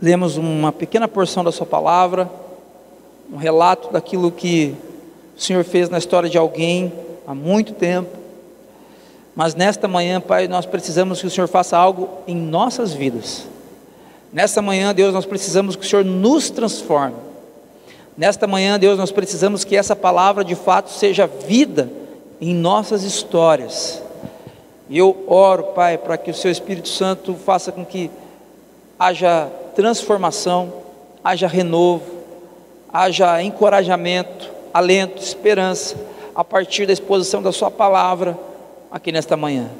lemos 0.00 0.36
uma 0.36 0.70
pequena 0.70 1.08
porção 1.08 1.42
da 1.42 1.50
Sua 1.50 1.66
palavra, 1.66 2.30
um 3.32 3.36
relato 3.36 3.92
daquilo 3.92 4.30
que 4.30 4.76
o 5.36 5.40
Senhor 5.40 5.64
fez 5.64 5.88
na 5.88 5.98
história 5.98 6.30
de 6.30 6.38
alguém 6.38 6.92
há 7.26 7.34
muito 7.34 7.72
tempo, 7.72 8.16
mas 9.34 9.56
nesta 9.56 9.88
manhã, 9.88 10.20
Pai, 10.20 10.46
nós 10.46 10.66
precisamos 10.66 11.20
que 11.20 11.26
o 11.26 11.30
Senhor 11.30 11.48
faça 11.48 11.76
algo 11.76 12.08
em 12.28 12.36
nossas 12.36 12.92
vidas. 12.92 13.46
Nesta 14.32 14.62
manhã, 14.62 14.94
Deus, 14.94 15.12
nós 15.12 15.26
precisamos 15.26 15.74
que 15.74 15.84
o 15.84 15.88
Senhor 15.88 16.04
nos 16.04 16.48
transforme. 16.48 17.16
Nesta 18.16 18.46
manhã, 18.46 18.78
Deus, 18.78 18.98
nós 18.98 19.10
precisamos 19.10 19.64
que 19.64 19.76
essa 19.76 19.96
palavra 19.96 20.44
de 20.44 20.54
fato 20.54 20.90
seja 20.90 21.26
vida 21.26 21.90
em 22.40 22.54
nossas 22.54 23.02
histórias. 23.02 24.02
E 24.88 24.98
eu 24.98 25.24
oro, 25.26 25.64
Pai, 25.74 25.98
para 25.98 26.16
que 26.16 26.30
o 26.30 26.34
Seu 26.34 26.50
Espírito 26.50 26.88
Santo 26.88 27.34
faça 27.34 27.70
com 27.70 27.84
que 27.84 28.10
haja 28.98 29.50
transformação, 29.74 30.72
haja 31.22 31.46
renovo, 31.46 32.04
haja 32.92 33.42
encorajamento, 33.42 34.50
alento, 34.72 35.22
esperança, 35.22 35.96
a 36.34 36.42
partir 36.42 36.86
da 36.86 36.92
exposição 36.92 37.42
da 37.42 37.52
Sua 37.52 37.70
palavra 37.70 38.38
aqui 38.90 39.12
nesta 39.12 39.36
manhã. 39.36 39.70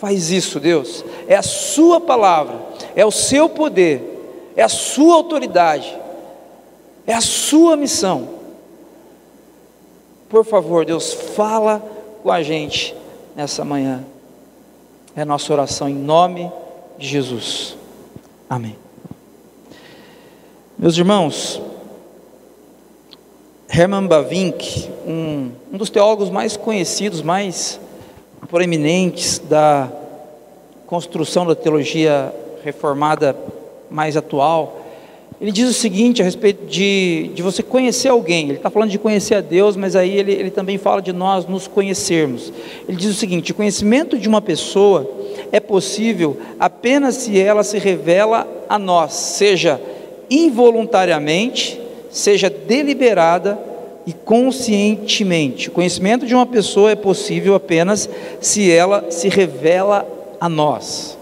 Faz 0.00 0.30
isso, 0.30 0.58
Deus. 0.58 1.04
É 1.28 1.36
a 1.36 1.42
Sua 1.42 2.00
palavra, 2.00 2.58
é 2.94 3.06
o 3.06 3.10
Seu 3.10 3.48
poder, 3.48 4.52
é 4.56 4.62
a 4.62 4.68
Sua 4.68 5.14
autoridade, 5.14 5.96
é 7.06 7.14
a 7.14 7.20
Sua 7.20 7.76
missão. 7.76 8.28
Por 10.28 10.44
favor, 10.44 10.84
Deus, 10.84 11.12
fala 11.12 11.80
com 12.22 12.32
a 12.32 12.42
gente 12.42 12.94
nessa 13.36 13.64
manhã. 13.64 14.04
É 15.18 15.24
nossa 15.24 15.50
oração 15.50 15.88
em 15.88 15.94
nome 15.94 16.52
de 16.98 17.08
Jesus. 17.08 17.74
Amém. 18.50 18.76
Meus 20.78 20.98
irmãos, 20.98 21.58
Herman 23.66 24.06
Bavinck, 24.06 24.90
um, 25.06 25.52
um 25.72 25.78
dos 25.78 25.88
teólogos 25.88 26.28
mais 26.28 26.54
conhecidos, 26.54 27.22
mais 27.22 27.80
proeminentes 28.50 29.38
da 29.38 29.90
construção 30.86 31.46
da 31.46 31.54
teologia 31.54 32.30
reformada 32.62 33.34
mais 33.90 34.18
atual, 34.18 34.82
ele 35.40 35.52
diz 35.52 35.68
o 35.68 35.72
seguinte 35.72 36.22
a 36.22 36.24
respeito 36.24 36.66
de, 36.66 37.30
de 37.34 37.42
você 37.42 37.62
conhecer 37.62 38.08
alguém. 38.08 38.44
Ele 38.44 38.54
está 38.54 38.70
falando 38.70 38.90
de 38.90 38.98
conhecer 38.98 39.34
a 39.34 39.40
Deus, 39.42 39.76
mas 39.76 39.94
aí 39.94 40.16
ele, 40.16 40.32
ele 40.32 40.50
também 40.50 40.78
fala 40.78 41.02
de 41.02 41.12
nós 41.12 41.46
nos 41.46 41.66
conhecermos. 41.66 42.52
Ele 42.88 42.96
diz 42.96 43.10
o 43.10 43.14
seguinte: 43.14 43.52
o 43.52 43.54
conhecimento 43.54 44.18
de 44.18 44.28
uma 44.28 44.40
pessoa 44.40 45.08
é 45.52 45.60
possível 45.60 46.38
apenas 46.58 47.16
se 47.16 47.38
ela 47.38 47.62
se 47.62 47.78
revela 47.78 48.48
a 48.68 48.78
nós, 48.78 49.12
seja 49.12 49.80
involuntariamente, 50.30 51.78
seja 52.10 52.48
deliberada 52.48 53.58
e 54.06 54.12
conscientemente. 54.12 55.68
O 55.68 55.72
conhecimento 55.72 56.26
de 56.26 56.34
uma 56.34 56.46
pessoa 56.46 56.90
é 56.90 56.96
possível 56.96 57.54
apenas 57.54 58.08
se 58.40 58.72
ela 58.72 59.10
se 59.10 59.28
revela 59.28 60.06
a 60.40 60.48
nós. 60.48 61.18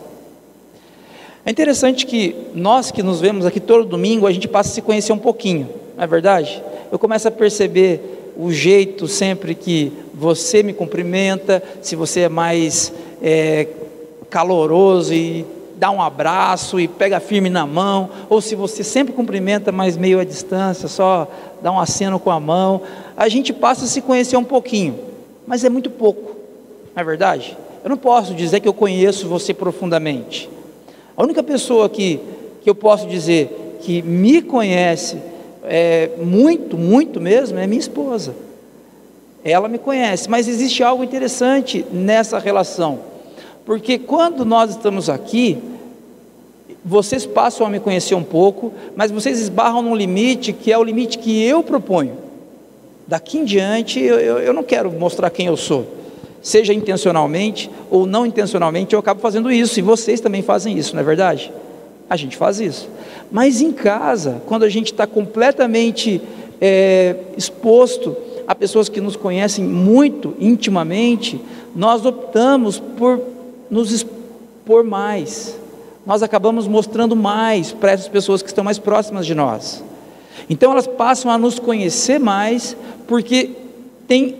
É 1.46 1.50
interessante 1.50 2.06
que 2.06 2.34
nós 2.54 2.90
que 2.90 3.02
nos 3.02 3.20
vemos 3.20 3.44
aqui 3.44 3.60
todo 3.60 3.84
domingo, 3.84 4.26
a 4.26 4.32
gente 4.32 4.48
passa 4.48 4.70
a 4.70 4.72
se 4.72 4.80
conhecer 4.80 5.12
um 5.12 5.18
pouquinho, 5.18 5.68
não 5.94 6.02
é 6.02 6.06
verdade? 6.06 6.62
Eu 6.90 6.98
começo 6.98 7.28
a 7.28 7.30
perceber 7.30 8.32
o 8.34 8.50
jeito 8.50 9.06
sempre 9.06 9.54
que 9.54 9.92
você 10.14 10.62
me 10.62 10.72
cumprimenta, 10.72 11.62
se 11.82 11.94
você 11.94 12.20
é 12.20 12.28
mais 12.30 12.94
é, 13.22 13.68
caloroso 14.30 15.12
e 15.12 15.44
dá 15.76 15.90
um 15.90 16.00
abraço 16.00 16.80
e 16.80 16.88
pega 16.88 17.20
firme 17.20 17.50
na 17.50 17.66
mão, 17.66 18.08
ou 18.30 18.40
se 18.40 18.54
você 18.54 18.82
sempre 18.82 19.12
cumprimenta, 19.12 19.70
mas 19.70 19.98
meio 19.98 20.20
à 20.20 20.24
distância, 20.24 20.88
só 20.88 21.28
dá 21.62 21.70
um 21.70 21.78
aceno 21.78 22.18
com 22.18 22.30
a 22.30 22.40
mão, 22.40 22.80
a 23.14 23.28
gente 23.28 23.52
passa 23.52 23.84
a 23.84 23.88
se 23.88 24.00
conhecer 24.00 24.38
um 24.38 24.44
pouquinho, 24.44 24.98
mas 25.46 25.62
é 25.62 25.68
muito 25.68 25.90
pouco, 25.90 26.36
não 26.94 27.02
é 27.02 27.04
verdade? 27.04 27.54
Eu 27.82 27.90
não 27.90 27.98
posso 27.98 28.32
dizer 28.32 28.60
que 28.60 28.68
eu 28.68 28.72
conheço 28.72 29.28
você 29.28 29.52
profundamente. 29.52 30.48
A 31.16 31.22
única 31.22 31.42
pessoa 31.42 31.88
que, 31.88 32.20
que 32.62 32.68
eu 32.68 32.74
posso 32.74 33.06
dizer 33.06 33.78
que 33.80 34.02
me 34.02 34.42
conhece 34.42 35.18
é, 35.62 36.10
muito, 36.18 36.76
muito 36.76 37.20
mesmo, 37.20 37.58
é 37.58 37.66
minha 37.66 37.80
esposa. 37.80 38.34
Ela 39.44 39.68
me 39.68 39.78
conhece, 39.78 40.28
mas 40.28 40.48
existe 40.48 40.82
algo 40.82 41.04
interessante 41.04 41.84
nessa 41.92 42.38
relação, 42.38 43.00
porque 43.64 43.98
quando 43.98 44.44
nós 44.44 44.70
estamos 44.70 45.10
aqui, 45.10 45.58
vocês 46.84 47.26
passam 47.26 47.66
a 47.66 47.70
me 47.70 47.78
conhecer 47.78 48.14
um 48.14 48.22
pouco, 48.22 48.72
mas 48.96 49.10
vocês 49.10 49.38
esbarram 49.38 49.82
num 49.82 49.94
limite 49.94 50.52
que 50.52 50.72
é 50.72 50.78
o 50.78 50.84
limite 50.84 51.18
que 51.18 51.42
eu 51.42 51.62
proponho. 51.62 52.16
Daqui 53.06 53.38
em 53.38 53.44
diante, 53.44 54.00
eu, 54.00 54.18
eu, 54.18 54.38
eu 54.38 54.52
não 54.52 54.62
quero 54.62 54.90
mostrar 54.90 55.28
quem 55.30 55.46
eu 55.46 55.56
sou, 55.56 55.86
seja 56.44 56.72
intencionalmente 56.72 57.68
ou 57.90 58.06
não 58.06 58.24
intencionalmente, 58.24 58.94
eu 58.94 59.00
acabo 59.00 59.20
fazendo 59.20 59.50
isso, 59.50 59.80
e 59.80 59.82
vocês 59.82 60.20
também 60.20 60.42
fazem 60.42 60.78
isso, 60.78 60.94
não 60.94 61.00
é 61.00 61.04
verdade? 61.04 61.52
A 62.08 62.14
gente 62.14 62.36
faz 62.36 62.60
isso. 62.60 62.88
Mas 63.32 63.60
em 63.60 63.72
casa, 63.72 64.40
quando 64.46 64.62
a 64.62 64.68
gente 64.68 64.92
está 64.92 65.08
completamente 65.08 66.22
é, 66.60 67.16
exposto 67.36 68.16
a 68.46 68.54
pessoas 68.54 68.88
que 68.88 69.00
nos 69.00 69.16
conhecem 69.16 69.64
muito 69.64 70.36
intimamente, 70.38 71.40
nós 71.74 72.06
optamos 72.06 72.78
por 72.78 73.20
nos 73.68 73.90
expor 73.90 74.84
mais 74.84 75.58
nós 76.06 76.22
acabamos 76.22 76.68
mostrando 76.68 77.16
mais 77.16 77.72
para 77.72 77.92
essas 77.92 78.08
pessoas 78.08 78.42
que 78.42 78.48
estão 78.48 78.62
mais 78.62 78.78
próximas 78.78 79.26
de 79.26 79.34
nós. 79.34 79.82
Então 80.50 80.72
elas 80.72 80.86
passam 80.86 81.30
a 81.30 81.38
nos 81.38 81.58
conhecer 81.58 82.20
mais, 82.20 82.76
porque 83.06 83.50
tem 84.06 84.36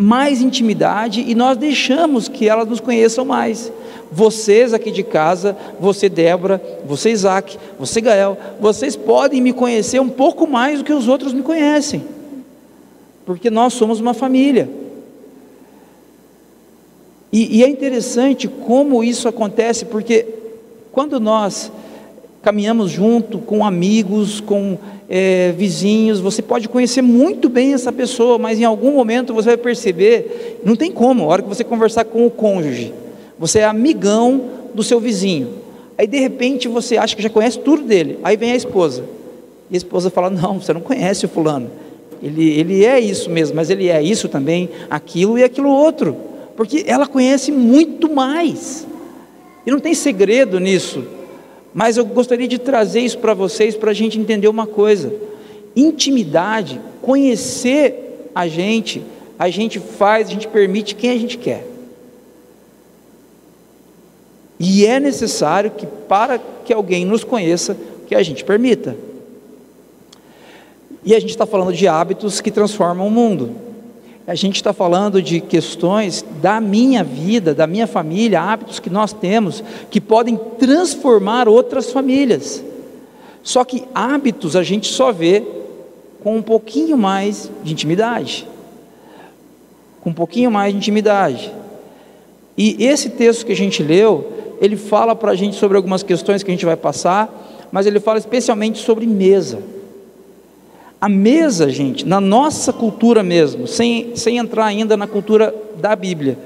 mais 0.00 0.40
intimidade 0.40 1.24
e 1.26 1.34
nós 1.34 1.56
deixamos 1.56 2.28
que 2.28 2.48
elas 2.48 2.68
nos 2.68 2.78
conheçam 2.78 3.24
mais. 3.24 3.72
Vocês 4.12 4.72
aqui 4.72 4.92
de 4.92 5.02
casa, 5.02 5.56
você 5.80 6.08
Débora, 6.08 6.62
você 6.86 7.10
Isaac, 7.10 7.58
você 7.76 8.00
Gael, 8.00 8.38
vocês 8.60 8.94
podem 8.94 9.40
me 9.40 9.52
conhecer 9.52 10.00
um 10.00 10.08
pouco 10.08 10.46
mais 10.46 10.78
do 10.78 10.84
que 10.84 10.92
os 10.92 11.08
outros 11.08 11.32
me 11.32 11.42
conhecem, 11.42 12.04
porque 13.26 13.50
nós 13.50 13.72
somos 13.72 13.98
uma 13.98 14.14
família. 14.14 14.70
E, 17.32 17.58
e 17.58 17.64
é 17.64 17.68
interessante 17.68 18.46
como 18.46 19.02
isso 19.02 19.26
acontece, 19.26 19.84
porque 19.84 20.24
quando 20.92 21.18
nós 21.18 21.72
caminhamos 22.42 22.90
junto 22.90 23.38
com 23.38 23.64
amigos, 23.64 24.40
com 24.40 24.78
é, 25.08 25.52
vizinhos, 25.56 26.20
você 26.20 26.42
pode 26.42 26.68
conhecer 26.68 27.02
muito 27.02 27.48
bem 27.48 27.72
essa 27.72 27.92
pessoa, 27.92 28.38
mas 28.38 28.60
em 28.60 28.64
algum 28.64 28.92
momento 28.92 29.32
você 29.32 29.48
vai 29.48 29.56
perceber, 29.56 30.60
não 30.64 30.76
tem 30.76 30.92
como, 30.92 31.24
a 31.24 31.26
hora 31.26 31.42
que 31.42 31.48
você 31.48 31.64
conversar 31.64 32.04
com 32.04 32.26
o 32.26 32.30
cônjuge, 32.30 32.92
você 33.38 33.60
é 33.60 33.64
amigão 33.64 34.42
do 34.74 34.82
seu 34.82 35.00
vizinho, 35.00 35.48
aí 35.96 36.06
de 36.06 36.18
repente 36.18 36.68
você 36.68 36.96
acha 36.96 37.16
que 37.16 37.22
já 37.22 37.30
conhece 37.30 37.58
tudo 37.58 37.82
dele, 37.82 38.18
aí 38.22 38.36
vem 38.36 38.52
a 38.52 38.56
esposa, 38.56 39.04
e 39.70 39.74
a 39.74 39.78
esposa 39.78 40.10
fala: 40.10 40.30
Não, 40.30 40.60
você 40.60 40.72
não 40.72 40.80
conhece 40.80 41.26
o 41.26 41.28
fulano, 41.28 41.70
ele, 42.22 42.50
ele 42.50 42.84
é 42.84 43.00
isso 43.00 43.30
mesmo, 43.30 43.56
mas 43.56 43.70
ele 43.70 43.88
é 43.88 44.02
isso 44.02 44.28
também, 44.28 44.68
aquilo 44.90 45.38
e 45.38 45.44
aquilo 45.44 45.70
outro, 45.70 46.16
porque 46.56 46.84
ela 46.86 47.06
conhece 47.06 47.50
muito 47.50 48.12
mais. 48.12 48.86
E 49.66 49.70
não 49.70 49.78
tem 49.78 49.92
segredo 49.92 50.58
nisso, 50.58 51.04
mas 51.74 51.96
eu 51.96 52.04
gostaria 52.04 52.48
de 52.48 52.58
trazer 52.58 53.00
isso 53.00 53.18
para 53.18 53.34
vocês 53.34 53.76
para 53.76 53.90
a 53.90 53.94
gente 53.94 54.18
entender 54.18 54.48
uma 54.48 54.66
coisa: 54.66 55.12
intimidade, 55.76 56.80
conhecer 57.02 58.30
a 58.34 58.48
gente, 58.48 59.02
a 59.38 59.48
gente 59.50 59.78
faz, 59.78 60.28
a 60.28 60.30
gente 60.30 60.48
permite 60.48 60.94
quem 60.94 61.10
a 61.10 61.18
gente 61.18 61.38
quer. 61.38 61.66
E 64.60 64.84
é 64.86 64.98
necessário 64.98 65.70
que, 65.70 65.86
para 65.86 66.38
que 66.64 66.72
alguém 66.72 67.04
nos 67.04 67.22
conheça, 67.22 67.76
que 68.08 68.14
a 68.14 68.22
gente 68.22 68.42
permita. 68.44 68.96
E 71.04 71.14
a 71.14 71.20
gente 71.20 71.30
está 71.30 71.46
falando 71.46 71.72
de 71.72 71.86
hábitos 71.86 72.40
que 72.40 72.50
transformam 72.50 73.06
o 73.06 73.10
mundo 73.10 73.67
a 74.28 74.34
gente 74.34 74.56
está 74.56 74.74
falando 74.74 75.22
de 75.22 75.40
questões 75.40 76.22
da 76.42 76.60
minha 76.60 77.02
vida, 77.02 77.54
da 77.54 77.66
minha 77.66 77.86
família, 77.86 78.42
hábitos 78.42 78.78
que 78.78 78.90
nós 78.90 79.10
temos 79.10 79.64
que 79.90 80.02
podem 80.02 80.38
transformar 80.58 81.48
outras 81.48 81.90
famílias. 81.90 82.62
Só 83.42 83.64
que 83.64 83.84
hábitos 83.94 84.54
a 84.54 84.62
gente 84.62 84.92
só 84.92 85.12
vê 85.12 85.42
com 86.22 86.36
um 86.36 86.42
pouquinho 86.42 86.98
mais 86.98 87.50
de 87.64 87.72
intimidade. 87.72 88.46
Com 90.02 90.10
um 90.10 90.14
pouquinho 90.14 90.50
mais 90.50 90.74
de 90.74 90.78
intimidade. 90.78 91.50
E 92.54 92.84
esse 92.84 93.08
texto 93.08 93.46
que 93.46 93.52
a 93.52 93.56
gente 93.56 93.82
leu, 93.82 94.58
ele 94.60 94.76
fala 94.76 95.16
para 95.16 95.32
a 95.32 95.34
gente 95.34 95.56
sobre 95.56 95.78
algumas 95.78 96.02
questões 96.02 96.42
que 96.42 96.50
a 96.50 96.54
gente 96.54 96.66
vai 96.66 96.76
passar, 96.76 97.68
mas 97.72 97.86
ele 97.86 97.98
fala 97.98 98.18
especialmente 98.18 98.78
sobre 98.78 99.06
mesa. 99.06 99.77
A 101.00 101.08
mesa, 101.08 101.70
gente, 101.70 102.04
na 102.04 102.20
nossa 102.20 102.72
cultura 102.72 103.22
mesmo, 103.22 103.68
sem, 103.68 104.16
sem 104.16 104.38
entrar 104.38 104.64
ainda 104.64 104.96
na 104.96 105.06
cultura 105.06 105.54
da 105.76 105.94
Bíblia, 105.94 106.36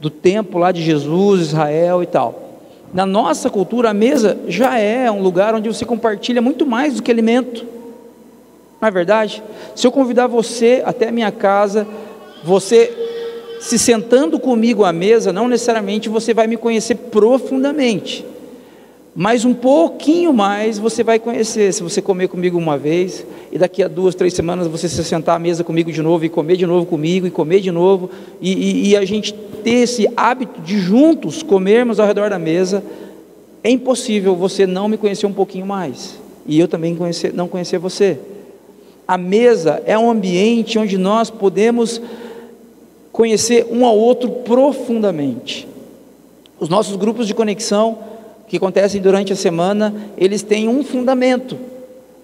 do 0.00 0.10
tempo 0.10 0.58
lá 0.58 0.72
de 0.72 0.82
Jesus, 0.82 1.40
Israel 1.42 2.02
e 2.02 2.06
tal. 2.06 2.50
Na 2.92 3.06
nossa 3.06 3.48
cultura, 3.48 3.90
a 3.90 3.94
mesa 3.94 4.36
já 4.48 4.76
é 4.78 5.08
um 5.08 5.22
lugar 5.22 5.54
onde 5.54 5.68
você 5.68 5.84
compartilha 5.84 6.42
muito 6.42 6.66
mais 6.66 6.94
do 6.94 7.02
que 7.04 7.10
alimento. 7.10 7.64
Não 8.80 8.88
é 8.88 8.90
verdade? 8.90 9.42
Se 9.76 9.86
eu 9.86 9.92
convidar 9.92 10.26
você 10.26 10.82
até 10.84 11.08
a 11.08 11.12
minha 11.12 11.30
casa, 11.30 11.86
você 12.42 12.92
se 13.60 13.78
sentando 13.78 14.40
comigo 14.40 14.84
à 14.84 14.92
mesa, 14.92 15.32
não 15.32 15.46
necessariamente 15.46 16.08
você 16.08 16.34
vai 16.34 16.48
me 16.48 16.56
conhecer 16.56 16.96
profundamente 16.96 18.24
mas 19.14 19.44
um 19.44 19.52
pouquinho 19.52 20.32
mais 20.32 20.78
você 20.78 21.02
vai 21.02 21.18
conhecer 21.18 21.72
se 21.72 21.82
você 21.82 22.00
comer 22.00 22.28
comigo 22.28 22.56
uma 22.56 22.78
vez 22.78 23.26
e 23.50 23.58
daqui 23.58 23.82
a 23.82 23.88
duas, 23.88 24.14
três 24.14 24.32
semanas 24.34 24.68
você 24.68 24.88
se 24.88 25.02
sentar 25.02 25.36
à 25.36 25.38
mesa 25.38 25.64
comigo 25.64 25.90
de 25.90 26.00
novo 26.00 26.24
e 26.24 26.28
comer 26.28 26.56
de 26.56 26.66
novo 26.66 26.86
comigo 26.86 27.26
e 27.26 27.30
comer 27.30 27.60
de 27.60 27.72
novo 27.72 28.08
e, 28.40 28.52
e, 28.52 28.88
e 28.90 28.96
a 28.96 29.04
gente 29.04 29.32
ter 29.32 29.70
esse 29.70 30.08
hábito 30.16 30.60
de 30.60 30.78
juntos 30.78 31.42
comermos 31.42 31.98
ao 31.98 32.06
redor 32.06 32.30
da 32.30 32.38
mesa, 32.38 32.82
é 33.62 33.70
impossível 33.70 34.36
você 34.36 34.66
não 34.66 34.88
me 34.88 34.96
conhecer 34.96 35.26
um 35.26 35.32
pouquinho 35.32 35.66
mais 35.66 36.18
e 36.46 36.58
eu 36.58 36.68
também 36.68 36.94
conhecer, 36.94 37.34
não 37.34 37.48
conhecer 37.48 37.78
você. 37.78 38.18
A 39.06 39.18
mesa 39.18 39.82
é 39.86 39.98
um 39.98 40.08
ambiente 40.08 40.78
onde 40.78 40.96
nós 40.96 41.30
podemos 41.30 42.00
conhecer 43.12 43.66
um 43.70 43.84
ao 43.84 43.98
outro 43.98 44.30
profundamente. 44.30 45.66
Os 46.60 46.68
nossos 46.68 46.94
grupos 46.96 47.26
de 47.26 47.34
conexão 47.34 47.98
que 48.50 48.56
acontecem 48.56 49.00
durante 49.00 49.32
a 49.32 49.36
semana, 49.36 49.94
eles 50.18 50.42
têm 50.42 50.68
um 50.68 50.82
fundamento, 50.82 51.56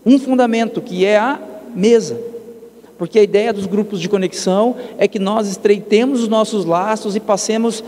um 0.05 0.19
fundamento 0.19 0.81
que 0.81 1.05
é 1.05 1.17
a 1.17 1.39
mesa. 1.73 2.21
Porque 2.99 3.21
a 3.21 3.23
ideia 3.23 3.53
dos 3.53 3.65
grupos 3.65 4.01
de 4.01 4.09
conexão 4.09 4.75
é 4.99 5.07
que 5.07 5.21
nós 5.21 5.47
estreitemos 5.47 6.23
os 6.23 6.29
nossos 6.29 6.65
laços 6.65 7.15
e 7.15 7.21
passemos 7.21 7.85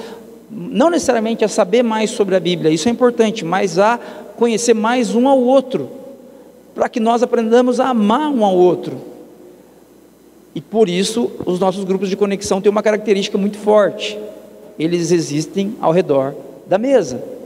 não 0.49 0.88
necessariamente 0.88 1.45
a 1.45 1.49
saber 1.49 1.83
mais 1.83 2.11
sobre 2.11 2.37
a 2.37 2.40
Bíblia, 2.40 2.71
isso 2.71 2.88
é 2.88 2.92
importante, 2.92 3.45
mas 3.45 3.76
a 3.76 3.99
conhecer 4.37 4.73
mais 4.73 5.16
um 5.16 5.26
ao 5.26 5.40
outro, 5.40 5.90
para 6.76 6.88
que 6.88 7.00
nós 7.00 7.25
aprendamos 7.25 7.80
a 7.80 7.88
amar 7.88 8.30
um 8.30 8.45
ao 8.45 8.54
outro. 8.54 8.99
E 10.54 10.61
por 10.61 10.88
isso, 10.88 11.28
os 11.45 11.59
nossos 11.59 11.83
grupos 11.83 12.09
de 12.09 12.16
conexão 12.16 12.61
têm 12.61 12.71
uma 12.71 12.85
característica 12.85 13.37
muito 13.37 13.59
forte: 13.59 14.16
eles 14.78 15.11
existem 15.11 15.75
ao 15.80 15.90
redor 15.90 16.37
da 16.68 16.78
mesa. 16.78 17.38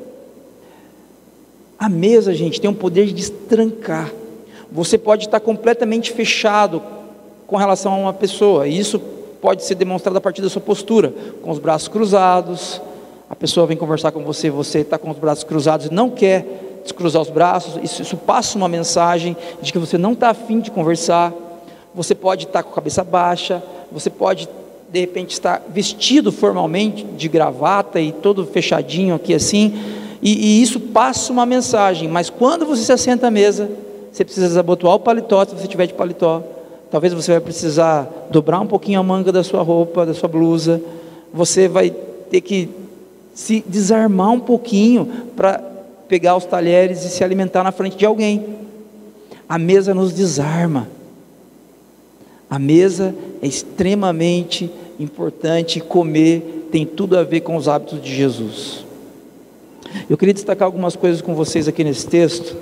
A 1.83 1.89
mesa, 1.89 2.33
gente, 2.33 2.61
tem 2.61 2.71
um 2.71 2.75
poder 2.75 3.07
de 3.07 3.13
destrancar. 3.13 4.09
Você 4.71 4.97
pode 4.97 5.25
estar 5.25 5.41
completamente 5.41 6.13
fechado 6.13 6.81
com 7.45 7.57
relação 7.57 7.93
a 7.93 7.97
uma 7.97 8.13
pessoa, 8.13 8.69
e 8.69 8.79
isso 8.79 9.01
pode 9.41 9.65
ser 9.65 9.75
demonstrado 9.75 10.17
a 10.17 10.21
partir 10.21 10.41
da 10.41 10.49
sua 10.49 10.63
postura, 10.63 11.13
com 11.43 11.51
os 11.51 11.59
braços 11.59 11.89
cruzados. 11.89 12.81
A 13.29 13.35
pessoa 13.35 13.67
vem 13.67 13.77
conversar 13.77 14.13
com 14.13 14.23
você, 14.23 14.49
você 14.49 14.79
está 14.79 14.97
com 14.97 15.11
os 15.11 15.19
braços 15.19 15.43
cruzados 15.43 15.87
e 15.87 15.93
não 15.93 16.09
quer 16.09 16.79
descruzar 16.85 17.21
os 17.21 17.31
braços, 17.31 17.83
isso, 17.83 18.01
isso 18.01 18.17
passa 18.17 18.57
uma 18.57 18.69
mensagem 18.69 19.37
de 19.61 19.73
que 19.73 19.79
você 19.81 19.99
não 19.99 20.13
está 20.13 20.31
afim 20.31 20.61
de 20.61 20.71
conversar. 20.71 21.35
Você 21.93 22.15
pode 22.15 22.45
estar 22.45 22.63
com 22.63 22.71
a 22.71 22.75
cabeça 22.77 23.03
baixa, 23.03 23.61
você 23.91 24.09
pode 24.09 24.49
de 24.89 25.01
repente 25.01 25.33
estar 25.33 25.61
vestido 25.69 26.31
formalmente 26.31 27.03
de 27.03 27.27
gravata 27.27 28.01
e 28.01 28.13
todo 28.13 28.47
fechadinho 28.47 29.17
aqui 29.17 29.35
assim, 29.35 30.02
e, 30.23 30.33
e, 30.33 30.63
isso 30.63 30.79
passa 30.79 31.33
uma 31.33 31.45
mensagem, 31.45 32.09
mas 32.09 32.31
quando 32.31 32.65
você 32.65 32.85
se 32.85 32.93
assenta 32.93 33.27
à 33.27 33.31
mesa, 33.31 33.69
você 34.13 34.25
precisa 34.25 34.47
desabotoar 34.47 34.95
o 34.95 35.01
paletó, 35.01 35.45
se 35.45 35.55
você 35.55 35.67
tiver 35.67 35.87
de 35.87 35.95
paletó. 35.95 36.43
Talvez 36.93 37.13
você 37.13 37.33
vai 37.33 37.41
precisar 37.41 38.09
dobrar 38.31 38.61
um 38.61 38.67
pouquinho 38.67 39.01
a 39.01 39.03
manga 39.03 39.33
da 39.33 39.43
sua 39.43 39.63
roupa, 39.63 40.07
da 40.07 40.15
sua 40.15 40.29
blusa. 40.29 40.81
Você 41.33 41.67
vai 41.67 41.91
ter 41.91 42.41
que 42.43 42.69
se 43.35 43.65
desarmar 43.67 44.31
um 44.31 44.39
pouquinho 44.39 45.07
para 45.35 45.59
pegar 46.07 46.37
os 46.37 46.45
talheres 46.45 47.03
e 47.05 47.09
se 47.09 47.25
alimentar 47.25 47.65
na 47.65 47.73
frente 47.73 47.97
de 47.97 48.05
alguém. 48.05 48.45
A 49.49 49.59
mesa 49.59 49.95
nos 49.95 50.13
desarma. 50.13 50.87
A 52.49 52.59
mesa 52.59 53.15
é 53.41 53.47
extremamente 53.47 54.71
importante. 55.01 55.81
Comer 55.81 56.69
tem 56.71 56.85
tudo 56.85 57.17
a 57.17 57.25
ver 57.25 57.41
com 57.41 57.57
os 57.57 57.67
hábitos 57.67 58.03
de 58.03 58.15
Jesus. 58.15 58.85
Eu 60.09 60.17
queria 60.17 60.35
destacar 60.35 60.67
algumas 60.67 60.97
coisas 60.97 61.21
com 61.21 61.35
vocês 61.35 61.69
aqui 61.69 61.85
nesse 61.85 62.07
texto. 62.07 62.57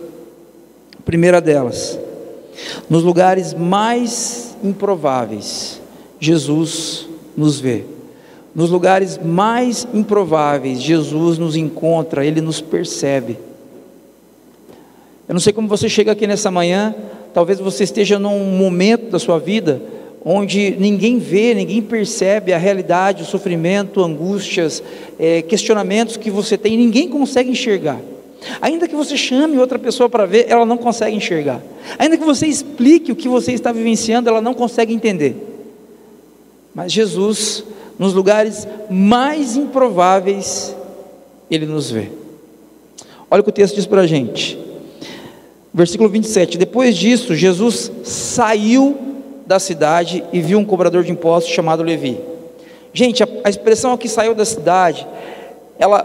A 0.98 1.02
primeira 1.02 1.40
delas, 1.40 1.98
nos 2.88 3.02
lugares 3.02 3.54
mais 3.54 4.56
improváveis, 4.62 5.80
Jesus 6.18 7.08
nos 7.36 7.58
vê. 7.58 7.84
Nos 8.54 8.70
lugares 8.70 9.18
mais 9.18 9.86
improváveis, 9.94 10.82
Jesus 10.82 11.38
nos 11.38 11.56
encontra, 11.56 12.24
ele 12.24 12.40
nos 12.40 12.60
percebe. 12.60 13.38
Eu 15.28 15.34
não 15.34 15.40
sei 15.40 15.52
como 15.52 15.68
você 15.68 15.88
chega 15.88 16.12
aqui 16.12 16.26
nessa 16.26 16.50
manhã, 16.50 16.94
talvez 17.32 17.60
você 17.60 17.84
esteja 17.84 18.18
num 18.18 18.44
momento 18.56 19.10
da 19.10 19.18
sua 19.18 19.38
vida 19.38 19.80
onde 20.24 20.76
ninguém 20.78 21.18
vê, 21.18 21.54
ninguém 21.54 21.80
percebe 21.80 22.52
a 22.52 22.58
realidade, 22.58 23.22
o 23.22 23.26
sofrimento, 23.26 24.02
angústias, 24.02 24.82
é, 25.18 25.42
questionamentos 25.42 26.16
que 26.16 26.30
você 26.30 26.58
tem, 26.58 26.76
ninguém 26.76 27.08
consegue 27.08 27.50
enxergar. 27.50 28.00
Ainda 28.60 28.88
que 28.88 28.94
você 28.94 29.16
chame 29.16 29.58
outra 29.58 29.78
pessoa 29.78 30.08
para 30.08 30.24
ver, 30.26 30.46
ela 30.48 30.64
não 30.64 30.76
consegue 30.76 31.16
enxergar. 31.16 31.62
Ainda 31.98 32.16
que 32.16 32.24
você 32.24 32.46
explique 32.46 33.12
o 33.12 33.16
que 33.16 33.28
você 33.28 33.52
está 33.52 33.72
vivenciando, 33.72 34.28
ela 34.28 34.40
não 34.40 34.54
consegue 34.54 34.94
entender. 34.94 35.36
Mas 36.74 36.92
Jesus, 36.92 37.64
nos 37.98 38.14
lugares 38.14 38.66
mais 38.88 39.56
improváveis, 39.56 40.74
Ele 41.50 41.66
nos 41.66 41.90
vê. 41.90 42.10
Olha 43.30 43.40
o 43.40 43.44
que 43.44 43.50
o 43.50 43.52
texto 43.52 43.74
diz 43.74 43.86
para 43.86 44.02
a 44.02 44.06
gente. 44.06 44.58
Versículo 45.72 46.08
27. 46.08 46.58
Depois 46.58 46.96
disso, 46.96 47.34
Jesus 47.34 47.92
saiu 48.02 49.09
da 49.50 49.58
cidade 49.58 50.22
e 50.32 50.40
viu 50.40 50.60
um 50.60 50.64
cobrador 50.64 51.02
de 51.02 51.10
impostos 51.10 51.52
chamado 51.52 51.82
Levi. 51.82 52.20
Gente, 52.92 53.24
a, 53.24 53.28
a 53.42 53.50
expressão 53.50 53.92
aqui 53.92 54.08
saiu 54.08 54.32
da 54.32 54.44
cidade, 54.44 55.04
ela 55.76 56.04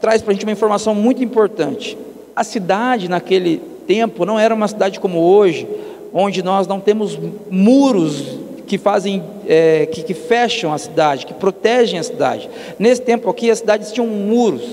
traz 0.00 0.20
para 0.20 0.32
a 0.32 0.34
gente 0.34 0.44
uma 0.44 0.50
informação 0.50 0.92
muito 0.92 1.22
importante. 1.22 1.96
A 2.34 2.42
cidade 2.42 3.08
naquele 3.08 3.58
tempo 3.86 4.24
não 4.26 4.40
era 4.40 4.52
uma 4.52 4.66
cidade 4.66 4.98
como 4.98 5.20
hoje, 5.20 5.68
onde 6.12 6.42
nós 6.42 6.66
não 6.66 6.80
temos 6.80 7.16
muros 7.48 8.40
que 8.66 8.76
fazem, 8.76 9.22
é, 9.46 9.86
que, 9.86 10.02
que 10.02 10.12
fecham 10.12 10.72
a 10.72 10.78
cidade, 10.78 11.26
que 11.26 11.34
protegem 11.34 12.00
a 12.00 12.02
cidade. 12.02 12.50
Nesse 12.76 13.02
tempo 13.02 13.30
aqui, 13.30 13.52
as 13.52 13.60
cidades 13.60 13.92
tinham 13.92 14.08
muros. 14.08 14.64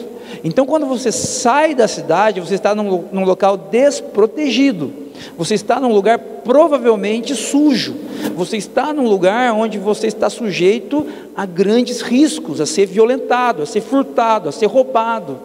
Então, 0.44 0.66
quando 0.66 0.88
você 0.88 1.12
sai 1.12 1.76
da 1.76 1.88
cidade, 1.88 2.40
você 2.40 2.56
está 2.56 2.74
num, 2.74 3.04
num 3.12 3.26
local 3.26 3.58
desprotegido. 3.58 5.06
Você 5.38 5.56
está 5.56 5.80
num 5.80 5.94
lugar 5.94 6.20
provavelmente 6.20 7.36
sujo. 7.36 7.96
Você 8.36 8.58
está 8.58 8.94
num 8.94 9.08
lugar 9.08 9.54
onde 9.54 9.78
você 9.78 10.08
está 10.08 10.30
sujeito 10.30 11.06
a 11.36 11.46
grandes 11.46 12.02
riscos, 12.02 12.62
a 12.62 12.66
ser 12.66 12.86
violentado, 12.86 13.62
a 13.62 13.66
ser 13.66 13.82
furtado, 13.82 14.50
a 14.50 14.52
ser 14.52 14.66
roubado. 14.66 15.40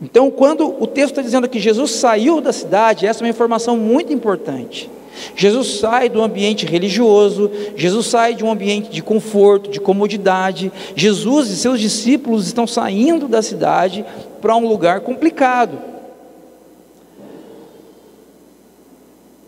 Então, 0.00 0.30
quando 0.30 0.74
o 0.78 0.86
texto 0.86 1.12
está 1.12 1.22
dizendo 1.22 1.48
que 1.48 1.58
Jesus 1.58 1.92
saiu 1.92 2.40
da 2.40 2.52
cidade, 2.52 3.06
essa 3.06 3.20
é 3.20 3.24
uma 3.24 3.30
informação 3.30 3.76
muito 3.76 4.12
importante. 4.12 4.90
Jesus 5.34 5.78
sai 5.78 6.08
do 6.10 6.22
ambiente 6.22 6.66
religioso, 6.66 7.50
Jesus 7.74 8.06
sai 8.06 8.34
de 8.34 8.44
um 8.44 8.50
ambiente 8.50 8.90
de 8.90 9.02
conforto, 9.02 9.70
de 9.70 9.80
comodidade. 9.80 10.70
Jesus 10.94 11.48
e 11.50 11.56
seus 11.56 11.80
discípulos 11.80 12.46
estão 12.46 12.66
saindo 12.66 13.26
da 13.26 13.40
cidade 13.40 14.04
para 14.40 14.54
um 14.54 14.68
lugar 14.68 15.00
complicado. 15.00 15.95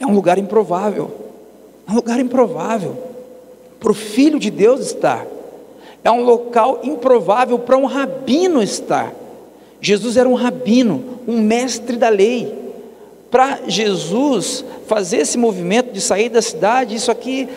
É 0.01 0.07
um 0.07 0.15
lugar 0.15 0.39
improvável. 0.39 1.11
É 1.87 1.93
um 1.93 1.97
lugar 1.97 2.21
improvável 2.21 2.97
para 3.81 3.91
o 3.91 3.95
Filho 3.95 4.39
de 4.39 4.51
Deus 4.51 4.81
estar. 4.81 5.27
É 6.05 6.11
um 6.11 6.23
local 6.23 6.81
improvável 6.83 7.59
para 7.59 7.77
um 7.77 7.87
rabino 7.87 8.63
estar. 8.63 9.13
Jesus 9.81 10.17
era 10.17 10.29
um 10.29 10.35
rabino, 10.35 11.21
um 11.27 11.41
mestre 11.41 11.97
da 11.97 12.09
lei. 12.09 12.55
Para 13.31 13.61
Jesus 13.67 14.65
fazer 14.87 15.19
esse 15.19 15.37
movimento 15.37 15.93
de 15.93 16.01
sair 16.01 16.29
da 16.29 16.41
cidade, 16.41 16.95
isso 16.95 17.11
aqui 17.11 17.49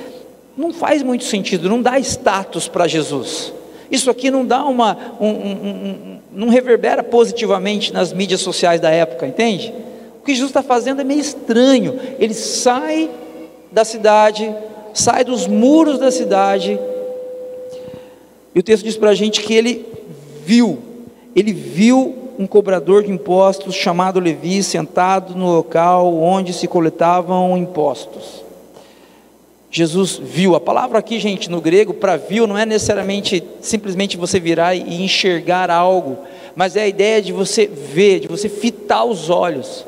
não 0.58 0.74
faz 0.74 1.02
muito 1.02 1.24
sentido, 1.24 1.70
não 1.70 1.82
dá 1.82 1.98
status 2.00 2.68
para 2.68 2.88
Jesus. 2.88 3.54
Isso 3.90 4.10
aqui 4.10 4.30
não 4.30 4.46
dá 4.46 4.64
uma, 4.66 4.98
um, 5.20 5.28
um, 5.28 5.52
um, 5.52 6.20
não 6.34 6.50
reverbera 6.50 7.04
positivamente 7.04 7.92
nas 7.92 8.14
mídias 8.14 8.42
sociais 8.42 8.80
da 8.80 8.90
época, 8.90 9.28
entende? 9.28 9.74
O 10.22 10.24
que 10.24 10.34
Jesus 10.34 10.52
está 10.52 10.64
fazendo 10.64 11.02
é 11.02 11.04
meio 11.04 11.20
estranho. 11.20 12.00
Ele 12.20 12.34
sai 12.34 13.10
da 13.72 13.84
cidade, 13.84 14.54
sai 14.94 15.26
dos 15.26 15.48
muros 15.48 15.98
da 16.00 16.12
cidade, 16.12 16.80
e 18.54 18.60
o 18.60 18.64
texto 18.64 18.84
diz 18.84 18.98
para 18.98 19.12
a 19.12 19.16
gente 19.16 19.42
que 19.42 19.54
ele 19.54 19.86
viu, 20.46 20.80
ele 21.36 21.54
viu 21.54 22.16
um 22.38 22.46
cobrador 22.46 23.04
de 23.04 23.12
impostos 23.12 23.76
chamado 23.76 24.20
Levi 24.20 24.62
sentado 24.62 25.36
no 25.36 25.50
local 25.52 26.14
onde 26.22 26.52
se 26.52 26.68
coletavam 26.68 27.58
impostos. 27.58 28.44
Jesus 29.70 30.20
viu. 30.22 30.54
A 30.54 30.60
palavra 30.60 31.00
aqui, 31.00 31.18
gente, 31.18 31.50
no 31.50 31.62
grego, 31.62 31.94
para 31.94 32.18
viu, 32.18 32.46
não 32.46 32.58
é 32.58 32.66
necessariamente 32.66 33.42
simplesmente 33.62 34.18
você 34.18 34.38
virar 34.38 34.76
e 34.76 35.02
enxergar 35.02 35.72
algo, 35.72 36.18
mas 36.54 36.76
é 36.76 36.82
a 36.82 36.88
ideia 36.88 37.22
de 37.22 37.32
você 37.32 37.68
ver, 37.68 38.20
de 38.20 38.28
você 38.28 38.50
fitar 38.50 39.06
os 39.06 39.30
olhos. 39.30 39.86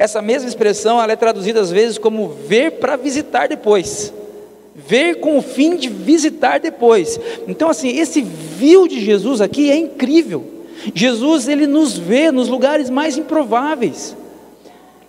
Essa 0.00 0.22
mesma 0.22 0.48
expressão 0.48 0.98
ela 0.98 1.12
é 1.12 1.16
traduzida 1.16 1.60
às 1.60 1.70
vezes 1.70 1.98
como 1.98 2.26
ver 2.26 2.78
para 2.78 2.96
visitar 2.96 3.46
depois. 3.46 4.10
Ver 4.74 5.16
com 5.16 5.36
o 5.36 5.42
fim 5.42 5.76
de 5.76 5.90
visitar 5.90 6.58
depois. 6.58 7.20
Então, 7.46 7.68
assim, 7.68 7.90
esse 7.98 8.22
viu 8.22 8.88
de 8.88 8.98
Jesus 8.98 9.42
aqui 9.42 9.70
é 9.70 9.76
incrível. 9.76 10.42
Jesus, 10.94 11.48
ele 11.48 11.66
nos 11.66 11.98
vê 11.98 12.32
nos 12.32 12.48
lugares 12.48 12.88
mais 12.88 13.18
improváveis. 13.18 14.16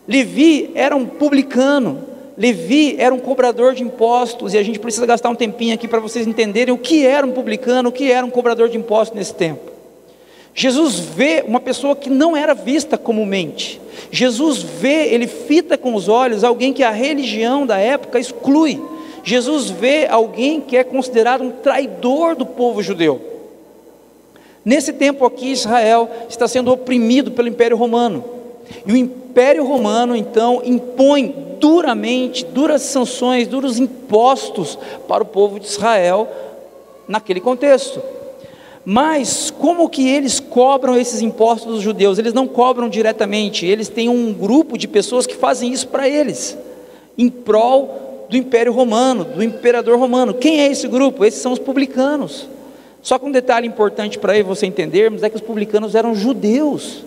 Levi 0.05 0.71
era 0.75 0.93
um 0.93 1.05
publicano, 1.05 2.03
Levi 2.37 2.97
era 2.99 3.15
um 3.15 3.19
cobrador 3.19 3.73
de 3.73 3.83
impostos, 3.83 4.53
e 4.53 4.57
a 4.57 4.63
gente 4.63 4.77
precisa 4.77 5.05
gastar 5.05 5.29
um 5.29 5.35
tempinho 5.35 5.73
aqui 5.73 5.87
para 5.87 6.01
vocês 6.01 6.27
entenderem 6.27 6.73
o 6.73 6.77
que 6.77 7.05
era 7.05 7.25
um 7.25 7.31
publicano, 7.31 7.87
o 7.87 7.91
que 7.93 8.11
era 8.11 8.25
um 8.25 8.29
cobrador 8.29 8.67
de 8.67 8.77
impostos 8.77 9.17
nesse 9.17 9.33
tempo. 9.33 9.70
Jesus 10.53 10.99
vê 10.99 11.43
uma 11.47 11.59
pessoa 11.59 11.95
que 11.95 12.09
não 12.09 12.35
era 12.35 12.53
vista 12.53 12.97
comumente. 12.97 13.79
Jesus 14.11 14.61
vê, 14.61 15.07
ele 15.13 15.27
fita 15.27 15.77
com 15.77 15.95
os 15.95 16.09
olhos 16.09 16.43
alguém 16.43 16.73
que 16.73 16.83
a 16.83 16.91
religião 16.91 17.65
da 17.65 17.77
época 17.77 18.19
exclui. 18.19 18.81
Jesus 19.23 19.69
vê 19.69 20.07
alguém 20.07 20.59
que 20.59 20.75
é 20.75 20.83
considerado 20.83 21.43
um 21.43 21.51
traidor 21.51 22.35
do 22.35 22.45
povo 22.45 22.81
judeu. 22.81 23.21
Nesse 24.63 24.93
tempo 24.93 25.25
aqui, 25.25 25.51
Israel 25.51 26.09
está 26.29 26.47
sendo 26.47 26.71
oprimido 26.71 27.31
pelo 27.31 27.47
Império 27.47 27.77
Romano. 27.77 28.23
E 28.85 28.91
o 28.91 28.97
Império 28.97 29.65
Romano, 29.65 30.15
então, 30.15 30.61
impõe 30.63 31.33
duramente, 31.59 32.45
duras 32.45 32.81
sanções, 32.81 33.47
duros 33.47 33.79
impostos 33.79 34.77
para 35.07 35.23
o 35.23 35.25
povo 35.25 35.59
de 35.59 35.67
Israel 35.67 36.27
naquele 37.07 37.39
contexto. 37.39 38.01
Mas 38.83 39.51
como 39.51 39.89
que 39.89 40.07
eles 40.07 40.39
cobram 40.39 40.97
esses 40.97 41.21
impostos 41.21 41.75
dos 41.75 41.83
judeus? 41.83 42.17
Eles 42.17 42.33
não 42.33 42.47
cobram 42.47 42.89
diretamente, 42.89 43.65
eles 43.65 43.87
têm 43.87 44.09
um 44.09 44.33
grupo 44.33 44.77
de 44.77 44.87
pessoas 44.87 45.27
que 45.27 45.35
fazem 45.35 45.71
isso 45.71 45.87
para 45.87 46.09
eles, 46.09 46.57
em 47.17 47.29
prol 47.29 48.25
do 48.29 48.35
Império 48.35 48.71
Romano, 48.71 49.23
do 49.23 49.43
imperador 49.43 49.99
romano. 49.99 50.33
Quem 50.33 50.61
é 50.61 50.67
esse 50.71 50.87
grupo? 50.87 51.25
Esses 51.25 51.41
são 51.41 51.51
os 51.51 51.59
publicanos. 51.59 52.47
Só 53.01 53.19
que 53.19 53.25
um 53.25 53.31
detalhe 53.31 53.67
importante 53.67 54.17
para 54.17 54.41
você 54.43 54.65
entendermos 54.65 55.21
é 55.21 55.29
que 55.29 55.35
os 55.35 55.41
publicanos 55.41 55.95
eram 55.95 56.15
judeus. 56.15 57.03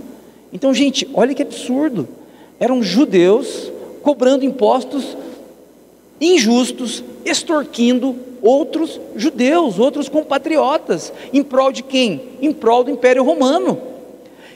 Então, 0.52 0.74
gente, 0.74 1.08
olha 1.14 1.34
que 1.34 1.42
absurdo. 1.42 2.06
Eram 2.60 2.82
judeus 2.82 3.72
cobrando 4.02 4.44
impostos 4.44 5.16
injustos, 6.24 7.02
extorquindo 7.24 8.16
outros 8.42 9.00
judeus, 9.16 9.78
outros 9.78 10.08
compatriotas, 10.08 11.12
em 11.32 11.42
prol 11.42 11.72
de 11.72 11.82
quem? 11.82 12.20
Em 12.40 12.52
prol 12.52 12.84
do 12.84 12.90
Império 12.90 13.24
Romano. 13.24 13.80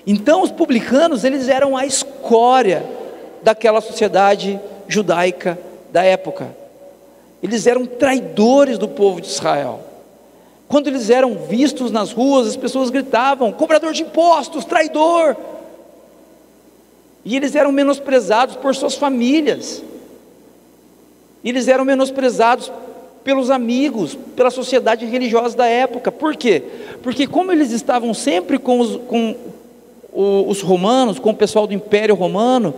Então, 0.06 0.42
os 0.42 0.50
publicanos, 0.50 1.24
eles 1.24 1.48
eram 1.48 1.76
a 1.76 1.86
escória 1.86 2.84
daquela 3.42 3.80
sociedade 3.80 4.58
judaica 4.86 5.58
da 5.92 6.02
época. 6.02 6.54
Eles 7.42 7.66
eram 7.66 7.86
traidores 7.86 8.78
do 8.78 8.88
povo 8.88 9.20
de 9.20 9.28
Israel. 9.28 9.80
Quando 10.66 10.88
eles 10.88 11.08
eram 11.08 11.34
vistos 11.34 11.90
nas 11.90 12.12
ruas, 12.12 12.46
as 12.46 12.56
pessoas 12.56 12.90
gritavam: 12.90 13.52
cobrador 13.52 13.92
de 13.92 14.02
impostos, 14.02 14.64
traidor. 14.64 15.36
E 17.24 17.36
eles 17.36 17.54
eram 17.54 17.72
menosprezados 17.72 18.56
por 18.56 18.74
suas 18.74 18.94
famílias. 18.94 19.82
Eles 21.48 21.68
eram 21.68 21.84
menosprezados 21.84 22.70
pelos 23.24 23.50
amigos, 23.50 24.16
pela 24.34 24.50
sociedade 24.50 25.04
religiosa 25.04 25.56
da 25.56 25.66
época. 25.66 26.10
Por 26.10 26.36
quê? 26.36 26.62
Porque, 27.02 27.26
como 27.26 27.52
eles 27.52 27.72
estavam 27.72 28.14
sempre 28.14 28.58
com 28.58 28.80
os, 28.80 28.96
com 29.06 29.36
os 30.12 30.62
romanos, 30.62 31.18
com 31.18 31.30
o 31.30 31.34
pessoal 31.34 31.66
do 31.66 31.74
Império 31.74 32.14
Romano, 32.14 32.74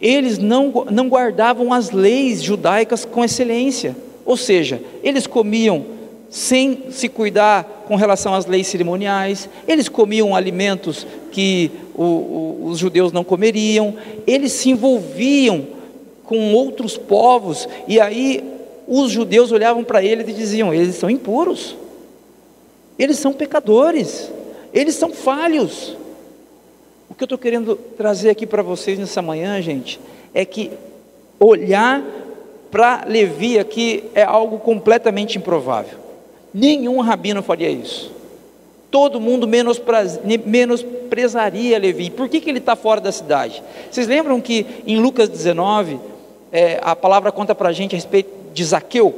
eles 0.00 0.38
não, 0.38 0.86
não 0.90 1.08
guardavam 1.08 1.72
as 1.72 1.90
leis 1.90 2.42
judaicas 2.42 3.04
com 3.04 3.24
excelência. 3.24 3.96
Ou 4.24 4.36
seja, 4.36 4.80
eles 5.02 5.26
comiam 5.26 5.84
sem 6.30 6.84
se 6.90 7.08
cuidar 7.08 7.84
com 7.86 7.96
relação 7.96 8.34
às 8.34 8.44
leis 8.44 8.66
cerimoniais, 8.66 9.48
eles 9.66 9.88
comiam 9.88 10.36
alimentos 10.36 11.06
que 11.32 11.70
o, 11.94 12.04
o, 12.04 12.60
os 12.66 12.78
judeus 12.78 13.12
não 13.12 13.24
comeriam, 13.24 13.94
eles 14.26 14.52
se 14.52 14.70
envolviam 14.70 15.77
com 16.28 16.52
outros 16.52 16.98
povos, 16.98 17.66
e 17.88 17.98
aí 17.98 18.44
os 18.86 19.10
judeus 19.10 19.50
olhavam 19.50 19.82
para 19.82 20.04
eles 20.04 20.28
e 20.28 20.32
diziam: 20.34 20.74
eles 20.74 20.96
são 20.96 21.08
impuros, 21.08 21.74
eles 22.98 23.18
são 23.18 23.32
pecadores, 23.32 24.30
eles 24.72 24.94
são 24.94 25.10
falhos. 25.10 25.96
O 27.08 27.14
que 27.14 27.22
eu 27.22 27.26
estou 27.26 27.38
querendo 27.38 27.76
trazer 27.96 28.28
aqui 28.28 28.46
para 28.46 28.62
vocês 28.62 28.98
nessa 28.98 29.22
manhã, 29.22 29.60
gente, 29.62 29.98
é 30.34 30.44
que 30.44 30.70
olhar 31.40 32.04
para 32.70 33.06
Levi 33.06 33.58
aqui 33.58 34.04
é 34.14 34.22
algo 34.22 34.58
completamente 34.58 35.38
improvável. 35.38 35.98
Nenhum 36.52 37.00
rabino 37.00 37.42
faria 37.42 37.70
isso. 37.70 38.12
Todo 38.90 39.18
mundo 39.18 39.48
menosprezaria 39.48 41.78
Levi. 41.78 42.10
Por 42.10 42.28
que, 42.28 42.38
que 42.38 42.50
ele 42.50 42.58
está 42.58 42.76
fora 42.76 43.00
da 43.00 43.12
cidade? 43.12 43.62
Vocês 43.90 44.06
lembram 44.06 44.42
que 44.42 44.66
em 44.86 45.00
Lucas 45.00 45.30
19, 45.30 45.98
é, 46.52 46.78
a 46.82 46.96
palavra 46.96 47.30
conta 47.30 47.54
para 47.54 47.68
a 47.68 47.72
gente 47.72 47.94
a 47.94 47.98
respeito 47.98 48.30
de 48.52 48.64
Zaqueu? 48.64 49.14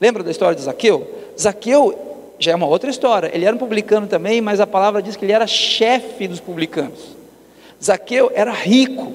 Lembra 0.00 0.22
da 0.22 0.30
história 0.30 0.54
de 0.54 0.62
Zaqueu? 0.62 1.06
Zaqueu 1.38 1.98
já 2.38 2.52
é 2.52 2.54
uma 2.54 2.66
outra 2.66 2.90
história. 2.90 3.30
Ele 3.32 3.44
era 3.44 3.54
um 3.54 3.58
publicano 3.58 4.06
também, 4.06 4.40
mas 4.40 4.60
a 4.60 4.66
palavra 4.66 5.02
diz 5.02 5.16
que 5.16 5.24
ele 5.24 5.32
era 5.32 5.46
chefe 5.46 6.28
dos 6.28 6.40
publicanos. 6.40 7.14
Zaqueu 7.82 8.30
era 8.34 8.52
rico. 8.52 9.12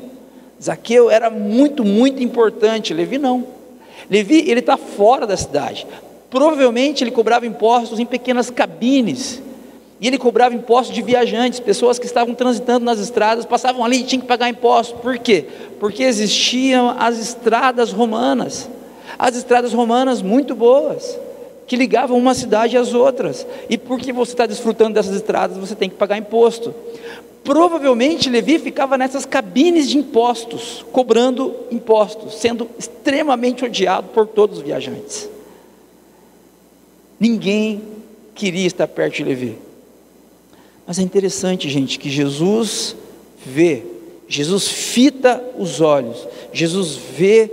Zaqueu 0.61 1.09
era 1.09 1.29
muito, 1.29 1.83
muito 1.83 2.21
importante. 2.21 2.93
Levi 2.93 3.17
não. 3.17 3.45
Levi, 4.09 4.49
ele 4.49 4.59
está 4.59 4.77
fora 4.77 5.25
da 5.25 5.37
cidade. 5.37 5.85
Provavelmente 6.29 7.03
ele 7.03 7.11
cobrava 7.11 7.45
impostos 7.45 7.99
em 7.99 8.05
pequenas 8.05 8.49
cabines. 8.49 9.41
E 10.01 10.07
ele 10.07 10.17
cobrava 10.17 10.55
impostos 10.55 10.95
de 10.95 11.01
viajantes, 11.01 11.59
pessoas 11.59 11.99
que 11.99 12.05
estavam 12.05 12.33
transitando 12.33 12.85
nas 12.85 12.99
estradas, 12.99 13.45
passavam 13.45 13.83
ali 13.83 13.99
e 13.99 14.03
tinham 14.03 14.21
que 14.21 14.27
pagar 14.27 14.49
impostos. 14.49 14.99
Por 15.01 15.17
quê? 15.17 15.45
Porque 15.79 16.03
existiam 16.03 16.95
as 16.97 17.17
estradas 17.19 17.91
romanas. 17.91 18.69
As 19.17 19.35
estradas 19.35 19.73
romanas 19.73 20.21
muito 20.21 20.55
boas, 20.55 21.19
que 21.67 21.75
ligavam 21.75 22.17
uma 22.17 22.33
cidade 22.33 22.77
às 22.77 22.93
outras. 22.93 23.45
E 23.69 23.77
porque 23.77 24.13
você 24.13 24.31
está 24.31 24.45
desfrutando 24.45 24.93
dessas 24.93 25.15
estradas, 25.15 25.57
você 25.57 25.75
tem 25.75 25.89
que 25.89 25.95
pagar 25.95 26.17
imposto. 26.17 26.73
Provavelmente 27.43 28.29
Levi 28.29 28.57
ficava 28.59 28.97
nessas 28.97 29.25
cabines 29.25 29.89
de 29.89 29.97
impostos, 29.97 30.85
cobrando 30.93 31.53
impostos, 31.71 32.35
sendo 32.35 32.69
extremamente 32.77 33.65
odiado 33.65 34.07
por 34.13 34.27
todos 34.27 34.59
os 34.59 34.63
viajantes. 34.63 35.29
Ninguém 37.19 37.81
queria 38.33 38.67
estar 38.67 38.87
perto 38.87 39.15
de 39.15 39.23
Levi. 39.25 39.68
Mas 40.89 40.97
é 40.97 41.03
interessante, 41.03 41.69
gente, 41.69 41.99
que 41.99 42.09
Jesus 42.09 42.95
vê, 43.45 43.83
Jesus 44.27 44.67
fita 44.67 45.39
os 45.55 45.81
olhos, 45.81 46.27
Jesus 46.51 46.95
vê 46.95 47.47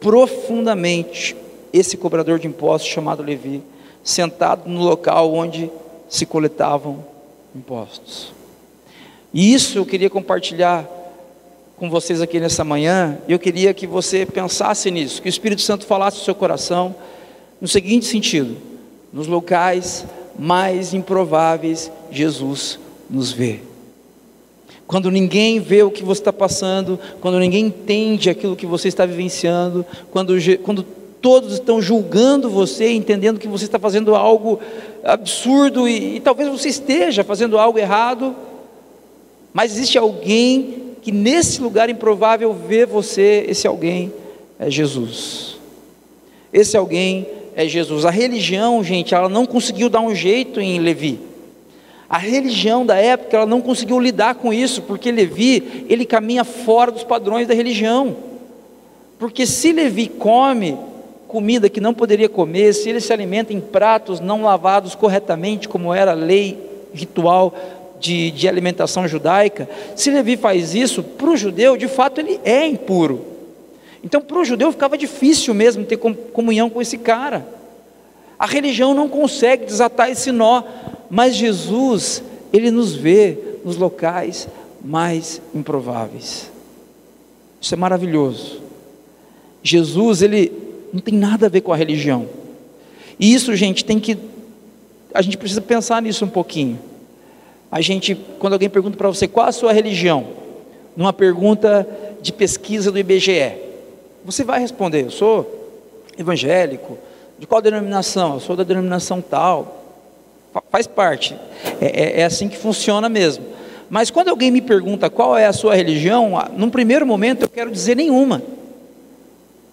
profundamente 0.00 1.36
esse 1.70 1.98
cobrador 1.98 2.38
de 2.38 2.46
impostos 2.46 2.90
chamado 2.90 3.22
Levi, 3.22 3.62
sentado 4.02 4.70
no 4.70 4.82
local 4.82 5.34
onde 5.34 5.70
se 6.08 6.24
coletavam 6.24 7.04
impostos. 7.54 8.32
E 9.34 9.52
isso 9.52 9.76
eu 9.76 9.84
queria 9.84 10.08
compartilhar 10.08 10.88
com 11.76 11.90
vocês 11.90 12.22
aqui 12.22 12.40
nessa 12.40 12.64
manhã. 12.64 13.18
Eu 13.28 13.38
queria 13.38 13.74
que 13.74 13.86
você 13.86 14.24
pensasse 14.24 14.90
nisso, 14.90 15.20
que 15.20 15.28
o 15.28 15.36
Espírito 15.36 15.60
Santo 15.60 15.84
falasse 15.84 16.20
no 16.20 16.24
seu 16.24 16.34
coração 16.34 16.94
no 17.60 17.68
seguinte 17.68 18.06
sentido: 18.06 18.56
nos 19.12 19.26
locais 19.26 20.06
mais 20.38 20.94
improváveis, 20.94 21.90
Jesus 22.10 22.78
nos 23.10 23.32
vê. 23.32 23.60
Quando 24.86 25.10
ninguém 25.10 25.60
vê 25.60 25.82
o 25.82 25.90
que 25.90 26.02
você 26.02 26.20
está 26.20 26.32
passando, 26.32 26.98
quando 27.20 27.38
ninguém 27.38 27.66
entende 27.66 28.30
aquilo 28.30 28.56
que 28.56 28.64
você 28.64 28.88
está 28.88 29.04
vivenciando, 29.04 29.84
quando, 30.10 30.34
quando 30.62 30.82
todos 31.20 31.54
estão 31.54 31.82
julgando 31.82 32.48
você, 32.48 32.92
entendendo 32.92 33.38
que 33.38 33.48
você 33.48 33.64
está 33.64 33.78
fazendo 33.78 34.14
algo 34.14 34.60
absurdo 35.04 35.88
e, 35.88 36.16
e 36.16 36.20
talvez 36.20 36.48
você 36.48 36.68
esteja 36.68 37.22
fazendo 37.24 37.58
algo 37.58 37.78
errado, 37.78 38.34
mas 39.52 39.72
existe 39.72 39.98
alguém 39.98 40.94
que 41.02 41.12
nesse 41.12 41.60
lugar 41.60 41.90
improvável 41.90 42.54
vê 42.54 42.86
você, 42.86 43.44
esse 43.48 43.66
alguém 43.66 44.12
é 44.58 44.70
Jesus. 44.70 45.56
Esse 46.52 46.76
alguém 46.76 47.26
é 47.58 47.66
Jesus. 47.66 48.04
A 48.04 48.10
religião, 48.10 48.84
gente, 48.84 49.16
ela 49.16 49.28
não 49.28 49.44
conseguiu 49.44 49.88
dar 49.88 50.00
um 50.00 50.14
jeito 50.14 50.60
em 50.60 50.78
Levi. 50.78 51.18
A 52.08 52.16
religião 52.16 52.86
da 52.86 52.96
época, 52.96 53.36
ela 53.36 53.46
não 53.46 53.60
conseguiu 53.60 53.98
lidar 53.98 54.36
com 54.36 54.52
isso, 54.52 54.80
porque 54.82 55.10
Levi, 55.10 55.84
ele 55.88 56.06
caminha 56.06 56.44
fora 56.44 56.92
dos 56.92 57.02
padrões 57.02 57.48
da 57.48 57.54
religião. 57.54 58.16
Porque 59.18 59.44
se 59.44 59.72
Levi 59.72 60.06
come 60.06 60.78
comida 61.26 61.68
que 61.68 61.80
não 61.80 61.92
poderia 61.92 62.28
comer, 62.28 62.72
se 62.72 62.88
ele 62.88 63.00
se 63.00 63.12
alimenta 63.12 63.52
em 63.52 63.60
pratos 63.60 64.20
não 64.20 64.44
lavados 64.44 64.94
corretamente, 64.94 65.68
como 65.68 65.92
era 65.92 66.12
a 66.12 66.14
lei 66.14 66.56
ritual 66.94 67.52
de, 67.98 68.30
de 68.30 68.46
alimentação 68.46 69.08
judaica, 69.08 69.68
se 69.96 70.12
Levi 70.12 70.36
faz 70.36 70.76
isso, 70.76 71.02
para 71.02 71.28
o 71.28 71.36
judeu, 71.36 71.76
de 71.76 71.88
fato, 71.88 72.20
ele 72.20 72.38
é 72.44 72.64
impuro. 72.64 73.37
Então, 74.02 74.20
para 74.20 74.38
o 74.38 74.44
judeu 74.44 74.70
ficava 74.70 74.96
difícil 74.96 75.52
mesmo 75.54 75.84
ter 75.84 75.96
comunhão 75.96 76.70
com 76.70 76.80
esse 76.80 76.98
cara. 76.98 77.46
A 78.38 78.46
religião 78.46 78.94
não 78.94 79.08
consegue 79.08 79.66
desatar 79.66 80.10
esse 80.10 80.30
nó, 80.30 80.62
mas 81.10 81.34
Jesus, 81.34 82.22
ele 82.52 82.70
nos 82.70 82.94
vê 82.94 83.36
nos 83.64 83.76
locais 83.76 84.48
mais 84.84 85.42
improváveis. 85.54 86.50
Isso 87.60 87.74
é 87.74 87.76
maravilhoso. 87.76 88.60
Jesus, 89.62 90.22
ele 90.22 90.52
não 90.92 91.00
tem 91.00 91.14
nada 91.14 91.46
a 91.46 91.48
ver 91.48 91.62
com 91.62 91.72
a 91.72 91.76
religião. 91.76 92.28
E 93.18 93.34
isso, 93.34 93.54
gente, 93.56 93.84
tem 93.84 93.98
que 93.98 94.16
a 95.12 95.22
gente 95.22 95.36
precisa 95.36 95.60
pensar 95.60 96.02
nisso 96.02 96.24
um 96.24 96.28
pouquinho. 96.28 96.78
A 97.70 97.80
gente, 97.80 98.14
quando 98.38 98.52
alguém 98.54 98.68
pergunta 98.68 98.96
para 98.96 99.08
você 99.08 99.26
qual 99.26 99.46
a 99.46 99.52
sua 99.52 99.72
religião, 99.72 100.26
numa 100.96 101.12
pergunta 101.12 101.86
de 102.20 102.32
pesquisa 102.32 102.90
do 102.90 102.98
IBGE, 102.98 103.67
você 104.28 104.44
vai 104.44 104.60
responder: 104.60 105.06
eu 105.06 105.10
sou 105.10 106.04
evangélico. 106.18 106.98
De 107.38 107.46
qual 107.46 107.62
denominação? 107.62 108.34
Eu 108.34 108.40
sou 108.40 108.56
da 108.56 108.64
denominação 108.64 109.22
tal. 109.22 110.02
faz 110.70 110.86
parte, 110.86 111.34
é, 111.80 111.86
é, 111.86 112.20
é 112.20 112.24
assim 112.24 112.48
que 112.48 112.56
funciona 112.56 113.08
mesmo. 113.08 113.44
Mas 113.88 114.10
quando 114.10 114.28
alguém 114.28 114.50
me 114.50 114.60
pergunta 114.60 115.08
qual 115.08 115.36
é 115.36 115.46
a 115.46 115.52
sua 115.52 115.74
religião, 115.74 116.32
num 116.56 116.68
primeiro 116.68 117.06
momento 117.06 117.42
eu 117.42 117.48
quero 117.48 117.70
dizer 117.70 117.96
nenhuma, 117.96 118.42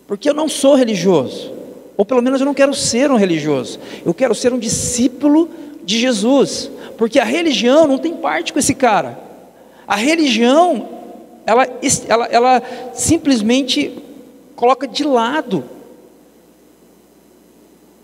porque 0.07 0.29
eu 0.29 0.33
não 0.33 0.47
sou 0.47 0.75
religioso, 0.75 1.51
ou 1.97 2.05
pelo 2.05 2.21
menos 2.21 2.39
eu 2.39 2.45
não 2.45 2.53
quero 2.53 2.73
ser 2.73 3.11
um 3.11 3.17
religioso, 3.17 3.79
eu 4.05 4.13
quero 4.13 4.33
ser 4.33 4.53
um 4.53 4.59
discípulo 4.59 5.49
de 5.83 5.99
Jesus, 5.99 6.71
porque 6.97 7.19
a 7.19 7.25
religião 7.25 7.87
não 7.87 7.97
tem 7.97 8.13
parte 8.13 8.53
com 8.53 8.59
esse 8.59 8.75
cara, 8.75 9.19
a 9.85 9.95
religião, 9.95 10.87
ela, 11.45 11.67
ela, 12.07 12.25
ela 12.27 12.63
simplesmente 12.93 14.04
coloca 14.55 14.87
de 14.87 15.03
lado 15.03 15.63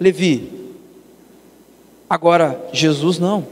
Levi. 0.02 0.52
Agora, 2.10 2.60
Jesus 2.74 3.20
não. 3.20 3.46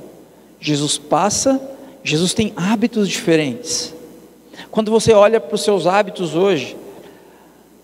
Jesus 0.59 0.97
passa, 0.97 1.61
Jesus 2.03 2.33
tem 2.33 2.51
hábitos 2.55 3.07
diferentes. 3.07 3.93
Quando 4.71 4.89
você 4.89 5.13
olha 5.13 5.39
para 5.39 5.53
os 5.53 5.61
seus 5.61 5.85
hábitos 5.85 6.33
hoje, 6.33 6.75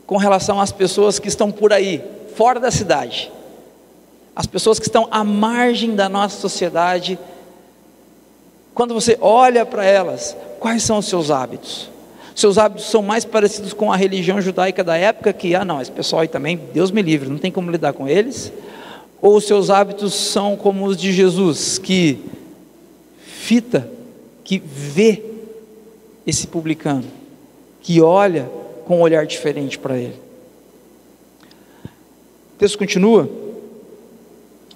com 0.07 0.17
relação 0.17 0.59
às 0.59 0.71
pessoas 0.71 1.19
que 1.19 1.27
estão 1.27 1.51
por 1.51 1.71
aí, 1.71 2.03
fora 2.35 2.59
da 2.59 2.71
cidade, 2.71 3.31
as 4.35 4.47
pessoas 4.47 4.79
que 4.79 4.87
estão 4.87 5.07
à 5.11 5.23
margem 5.23 5.95
da 5.95 6.09
nossa 6.09 6.41
sociedade, 6.41 7.19
quando 8.73 8.95
você 8.95 9.15
olha 9.21 9.63
para 9.63 9.85
elas, 9.85 10.35
quais 10.59 10.81
são 10.81 10.97
os 10.97 11.05
seus 11.05 11.29
hábitos? 11.29 11.87
Seus 12.35 12.57
hábitos 12.57 12.87
são 12.87 13.01
mais 13.01 13.23
parecidos 13.23 13.71
com 13.71 13.93
a 13.93 13.95
religião 13.95 14.41
judaica 14.41 14.83
da 14.83 14.97
época, 14.97 15.31
que, 15.31 15.55
ah, 15.55 15.63
não, 15.63 15.81
esse 15.81 15.89
pessoal 15.91 16.21
aí 16.21 16.27
também, 16.27 16.59
Deus 16.73 16.91
me 16.91 17.01
livre, 17.01 17.29
não 17.29 17.37
tem 17.37 17.49
como 17.49 17.71
lidar 17.71 17.93
com 17.93 18.09
eles. 18.09 18.51
Ou 19.21 19.39
seus 19.39 19.69
hábitos 19.69 20.13
são 20.13 20.57
como 20.57 20.85
os 20.85 20.97
de 20.97 21.13
Jesus, 21.13 21.77
que 21.77 22.19
fita, 23.25 23.89
que 24.43 24.61
vê 24.63 25.23
esse 26.27 26.45
publicano, 26.45 27.05
que 27.81 28.01
olha 28.01 28.49
com 28.83 28.97
um 28.97 29.01
olhar 29.01 29.25
diferente 29.25 29.79
para 29.79 29.97
ele. 29.97 30.15
O 31.85 32.57
texto 32.57 32.77
continua, 32.77 33.29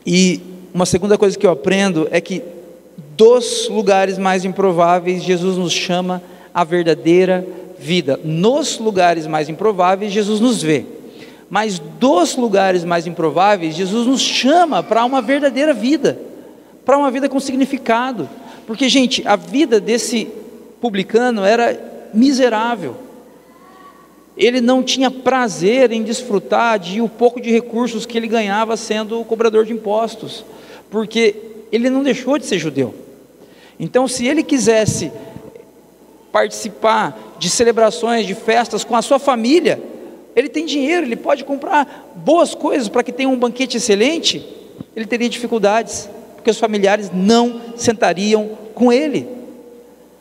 e 0.06 0.41
uma 0.74 0.86
segunda 0.86 1.17
coisa 1.17 1.38
que 1.38 1.45
eu 1.45 1.52
aprendo 1.52 2.08
é 2.10 2.22
que 2.22 2.41
dos 3.17 3.67
lugares 3.67 4.17
mais 4.17 4.45
improváveis, 4.45 5.24
Jesus 5.24 5.58
nos 5.58 5.74
chama 5.74 6.15
a 6.15 6.38
verdadeira 6.64 7.46
vida. 7.78 8.20
Nos 8.24 8.78
lugares 8.78 9.26
mais 9.26 9.50
improváveis, 9.50 10.12
Jesus 10.12 10.40
nos 10.40 10.62
vê. 10.62 10.86
Mas 11.50 11.80
dos 11.80 12.36
lugares 12.36 12.84
mais 12.84 13.08
improváveis, 13.08 13.76
Jesus 13.76 14.06
nos 14.06 14.22
chama 14.22 14.84
para 14.84 15.04
uma 15.04 15.22
verdadeira 15.22 15.74
vida, 15.74 16.20
para 16.86 16.98
uma 16.98 17.10
vida 17.10 17.28
com 17.28 17.40
significado. 17.40 18.30
Porque, 18.68 18.88
gente, 18.88 19.28
a 19.28 19.36
vida 19.36 19.80
desse 19.80 20.28
publicano 20.80 21.44
era 21.44 22.10
miserável. 22.14 22.96
Ele 24.38 24.62
não 24.62 24.84
tinha 24.84 25.10
prazer 25.10 25.92
em 25.92 26.04
desfrutar 26.04 26.78
de 26.78 27.02
o 27.02 27.10
pouco 27.10 27.42
de 27.42 27.52
recursos 27.52 28.06
que 28.06 28.18
ele 28.18 28.28
ganhava 28.28 28.78
sendo 28.78 29.24
cobrador 29.26 29.66
de 29.66 29.74
impostos, 29.74 30.46
porque 30.90 31.36
ele 31.72 31.90
não 31.90 32.04
deixou 32.04 32.38
de 32.38 32.46
ser 32.46 32.60
judeu. 32.60 32.94
Então, 33.80 34.08
se 34.08 34.28
ele 34.28 34.44
quisesse 34.44 35.12
participar 36.32 37.36
de 37.39 37.50
celebrações, 37.50 38.26
de 38.26 38.36
festas 38.36 38.84
com 38.84 38.96
a 38.96 39.02
sua 39.02 39.20
família, 39.20 39.82
ele 40.36 40.50
tem 40.50 40.65
dinheiro, 40.65 41.06
ele 41.06 41.15
pode 41.15 41.44
comprar 41.44 42.12
boas 42.15 42.54
coisas 42.54 42.88
para 42.88 43.04
que 43.04 43.12
tenha 43.12 43.30
um 43.30 43.38
banquete 43.38 43.78
excelente, 43.78 44.46
ele 44.96 45.06
teria 45.06 45.30
dificuldades, 45.30 46.10
porque 46.36 46.50
os 46.50 46.60
familiares 46.60 47.12
não 47.13 47.62
sentariam 47.76 48.58
com 48.74 48.94
ele. 48.94 49.28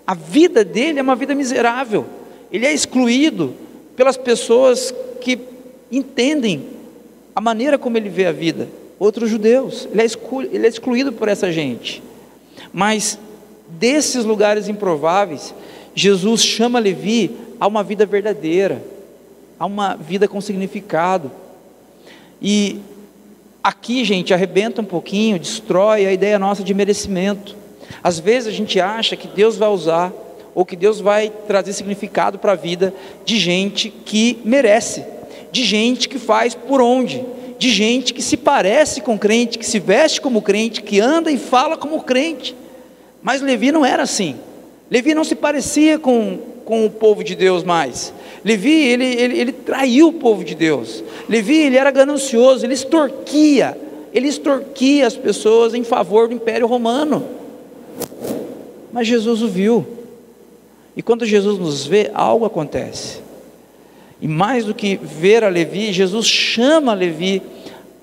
A 0.06 0.14
vida 0.14 0.64
dele 0.64 0.98
é 0.98 1.02
uma 1.02 1.14
vida 1.14 1.34
miserável, 1.34 2.06
ele 2.50 2.66
é 2.66 2.72
excluído 2.72 3.54
pelas 3.94 4.16
pessoas 4.16 4.94
que 5.20 5.38
entendem 5.90 6.66
a 7.34 7.40
maneira 7.40 7.78
como 7.78 7.96
ele 7.96 8.08
vê 8.08 8.26
a 8.26 8.32
vida, 8.32 8.68
outros 8.98 9.30
judeus, 9.30 9.88
ele 9.92 10.02
é, 10.02 10.06
ele 10.52 10.66
é 10.66 10.68
excluído 10.68 11.12
por 11.12 11.28
essa 11.28 11.52
gente. 11.52 12.02
Mas 12.72 13.18
desses 13.68 14.24
lugares 14.24 14.68
improváveis, 14.68 15.54
Jesus 15.94 16.42
chama 16.42 16.78
Levi 16.78 17.30
a 17.58 17.66
uma 17.66 17.82
vida 17.82 18.06
verdadeira, 18.06 18.82
a 19.58 19.66
uma 19.66 19.96
vida 19.96 20.28
com 20.28 20.40
significado. 20.40 21.30
E 22.40 22.80
aqui, 23.62 24.04
gente, 24.04 24.32
arrebenta 24.32 24.80
um 24.80 24.84
pouquinho, 24.84 25.38
destrói 25.38 26.06
a 26.06 26.12
ideia 26.12 26.38
nossa 26.38 26.62
de 26.62 26.72
merecimento. 26.72 27.56
Às 28.02 28.18
vezes 28.18 28.48
a 28.48 28.56
gente 28.56 28.80
acha 28.80 29.16
que 29.16 29.26
Deus 29.26 29.56
vai 29.56 29.68
usar, 29.68 30.12
ou 30.54 30.64
que 30.64 30.76
Deus 30.76 31.00
vai 31.00 31.30
trazer 31.46 31.72
significado 31.72 32.38
para 32.38 32.52
a 32.52 32.56
vida 32.56 32.92
de 33.24 33.38
gente 33.38 33.90
que 33.90 34.40
merece, 34.44 35.04
de 35.52 35.64
gente 35.64 36.08
que 36.08 36.18
faz 36.18 36.54
por 36.54 36.80
onde, 36.80 37.24
de 37.58 37.70
gente 37.70 38.14
que 38.14 38.22
se 38.22 38.36
parece 38.36 39.00
com 39.00 39.18
crente, 39.18 39.58
que 39.58 39.66
se 39.66 39.78
veste 39.78 40.20
como 40.20 40.42
crente, 40.42 40.82
que 40.82 41.00
anda 41.00 41.30
e 41.30 41.38
fala 41.38 41.76
como 41.76 42.02
crente. 42.02 42.54
Mas 43.22 43.42
Levi 43.42 43.72
não 43.72 43.84
era 43.84 44.02
assim. 44.02 44.36
Levi 44.90 45.14
não 45.14 45.24
se 45.24 45.34
parecia 45.34 45.98
com, 45.98 46.38
com 46.64 46.86
o 46.86 46.90
povo 46.90 47.22
de 47.22 47.34
Deus 47.34 47.62
mais. 47.62 48.12
Levi, 48.44 48.86
ele, 48.86 49.04
ele, 49.04 49.38
ele 49.38 49.52
traiu 49.52 50.08
o 50.08 50.12
povo 50.12 50.44
de 50.44 50.54
Deus. 50.54 51.02
Levi, 51.28 51.56
ele 51.56 51.76
era 51.76 51.90
ganancioso, 51.90 52.64
ele 52.64 52.74
extorquia, 52.74 53.76
ele 54.14 54.28
extorquia 54.28 55.06
as 55.06 55.16
pessoas 55.16 55.74
em 55.74 55.84
favor 55.84 56.28
do 56.28 56.34
Império 56.34 56.66
Romano. 56.66 57.24
Mas 58.92 59.06
Jesus 59.06 59.42
o 59.42 59.48
viu. 59.48 59.86
E 60.96 61.02
quando 61.02 61.26
Jesus 61.26 61.58
nos 61.58 61.86
vê, 61.86 62.10
algo 62.14 62.44
acontece. 62.44 63.20
E 64.20 64.26
mais 64.26 64.64
do 64.64 64.74
que 64.74 64.96
ver 64.96 65.44
a 65.44 65.48
Levi, 65.48 65.92
Jesus 65.92 66.26
chama 66.26 66.92
a 66.92 66.94
Levi 66.94 67.42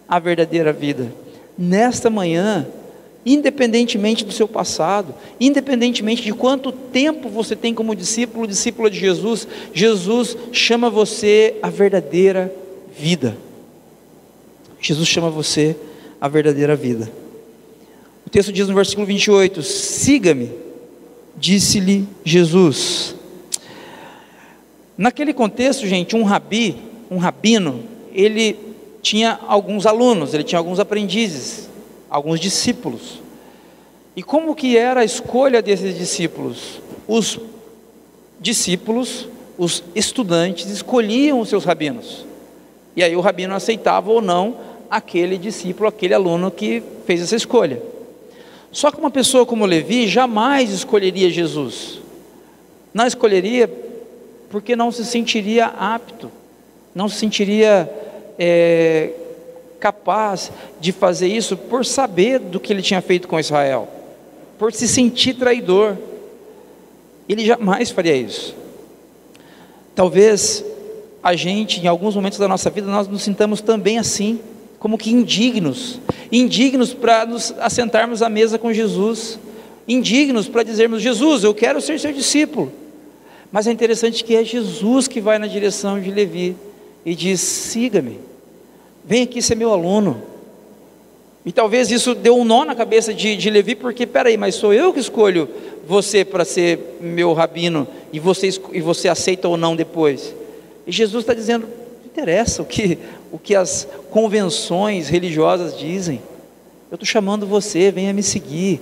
à 0.07 0.19
verdadeira 0.19 0.71
vida. 0.71 1.11
Nesta 1.57 2.09
manhã, 2.09 2.65
independentemente 3.25 4.23
do 4.23 4.31
seu 4.31 4.47
passado, 4.47 5.15
independentemente 5.39 6.21
de 6.21 6.31
quanto 6.31 6.71
tempo 6.71 7.27
você 7.27 7.55
tem 7.55 7.73
como 7.73 7.95
discípulo, 7.95 8.45
discípula 8.45 8.89
de 8.89 8.99
Jesus, 8.99 9.47
Jesus 9.73 10.37
chama 10.51 10.89
você 10.89 11.55
à 11.63 11.69
verdadeira 11.69 12.53
vida. 12.95 13.35
Jesus 14.79 15.07
chama 15.07 15.29
você 15.29 15.75
à 16.21 16.27
verdadeira 16.27 16.75
vida. 16.75 17.11
O 18.27 18.29
texto 18.29 18.53
diz 18.53 18.67
no 18.67 18.75
versículo 18.75 19.07
28: 19.07 19.63
Siga-me, 19.63 20.51
disse-lhe 21.35 22.07
Jesus. 22.23 23.15
Naquele 24.95 25.33
contexto, 25.33 25.87
gente, 25.87 26.15
um 26.15 26.23
rabi, 26.23 26.75
um 27.09 27.17
rabino, 27.17 27.83
ele 28.13 28.57
tinha 29.01 29.39
alguns 29.47 29.85
alunos, 29.85 30.33
ele 30.33 30.43
tinha 30.43 30.59
alguns 30.59 30.79
aprendizes 30.79 31.69
alguns 32.09 32.39
discípulos. 32.39 33.21
E 34.15 34.23
como 34.23 34.55
que 34.55 34.77
era 34.77 35.01
a 35.01 35.05
escolha 35.05 35.61
desses 35.61 35.97
discípulos? 35.97 36.81
Os 37.07 37.39
discípulos, 38.39 39.27
os 39.57 39.83
estudantes 39.93 40.69
escolhiam 40.69 41.39
os 41.39 41.49
seus 41.49 41.65
rabinos. 41.65 42.25
E 42.95 43.03
aí 43.03 43.15
o 43.15 43.21
rabino 43.21 43.53
aceitava 43.53 44.09
ou 44.11 44.21
não 44.21 44.57
aquele 44.89 45.37
discípulo, 45.37 45.89
aquele 45.89 46.13
aluno 46.13 46.49
que 46.49 46.81
fez 47.05 47.21
essa 47.21 47.35
escolha. 47.35 47.81
Só 48.71 48.91
que 48.91 48.99
uma 48.99 49.11
pessoa 49.11 49.45
como 49.45 49.65
Levi 49.65 50.07
jamais 50.07 50.71
escolheria 50.71 51.29
Jesus. 51.29 51.99
Não 52.93 53.05
escolheria 53.05 53.69
porque 54.49 54.75
não 54.75 54.91
se 54.91 55.03
sentiria 55.05 55.65
apto, 55.65 56.31
não 56.93 57.09
se 57.09 57.17
sentiria 57.17 57.89
é, 58.39 59.11
capaz 59.85 60.51
de 60.81 60.91
fazer 60.91 61.27
isso 61.27 61.55
por 61.55 61.85
saber 61.85 62.39
do 62.39 62.59
que 62.59 62.73
ele 62.73 62.81
tinha 62.81 63.03
feito 63.03 63.27
com 63.27 63.39
Israel, 63.39 63.87
por 64.57 64.73
se 64.73 64.87
sentir 64.87 65.35
traidor. 65.35 65.95
Ele 67.29 67.45
jamais 67.45 67.91
faria 67.91 68.15
isso. 68.15 68.55
Talvez 69.93 70.65
a 71.21 71.35
gente, 71.35 71.79
em 71.79 71.85
alguns 71.85 72.15
momentos 72.15 72.39
da 72.39 72.47
nossa 72.47 72.67
vida, 72.71 72.87
nós 72.87 73.07
nos 73.07 73.21
sintamos 73.21 73.61
também 73.61 73.99
assim, 73.99 74.39
como 74.79 74.97
que 74.97 75.11
indignos, 75.11 75.99
indignos 76.31 76.91
para 76.91 77.23
nos 77.23 77.53
assentarmos 77.59 78.23
à 78.23 78.29
mesa 78.29 78.57
com 78.57 78.73
Jesus, 78.73 79.37
indignos 79.87 80.47
para 80.47 80.63
dizermos: 80.63 80.99
Jesus, 80.99 81.43
eu 81.43 81.53
quero 81.53 81.79
ser 81.79 81.99
seu 81.99 82.11
discípulo. 82.11 82.73
Mas 83.51 83.67
é 83.67 83.71
interessante 83.71 84.23
que 84.23 84.35
é 84.35 84.43
Jesus 84.43 85.07
que 85.07 85.21
vai 85.21 85.37
na 85.37 85.45
direção 85.45 86.01
de 86.01 86.09
Levi 86.09 86.55
e 87.05 87.13
diz: 87.13 87.39
siga-me 87.39 88.19
vem 89.05 89.23
aqui 89.23 89.41
ser 89.41 89.55
meu 89.55 89.71
aluno. 89.71 90.21
E 91.45 91.51
talvez 91.51 91.91
isso 91.91 92.15
deu 92.15 92.35
um 92.35 92.43
nó 92.43 92.65
na 92.65 92.73
cabeça 92.73 93.13
de, 93.13 93.37
de 93.37 93.49
Levi, 93.51 93.75
porque, 93.75 94.07
peraí, 94.07 94.35
mas 94.35 94.55
sou 94.55 94.73
eu 94.73 94.91
que 94.91 94.99
escolho 94.99 95.47
você 95.87 96.25
para 96.25 96.43
ser 96.43 96.97
meu 96.99 97.33
rabino, 97.33 97.87
e 98.11 98.19
você, 98.19 98.49
e 98.73 98.81
você 98.81 99.07
aceita 99.07 99.47
ou 99.47 99.55
não 99.55 99.75
depois. 99.75 100.33
E 100.87 100.91
Jesus 100.91 101.23
está 101.23 101.35
dizendo, 101.35 101.67
não 101.67 102.05
interessa 102.05 102.63
o 102.63 102.65
que, 102.65 102.97
o 103.31 103.37
que 103.37 103.53
as 103.53 103.87
convenções 104.09 105.07
religiosas 105.07 105.77
dizem, 105.77 106.19
eu 106.89 106.95
estou 106.95 107.05
chamando 107.05 107.45
você, 107.45 107.91
venha 107.91 108.13
me 108.13 108.23
seguir. 108.23 108.81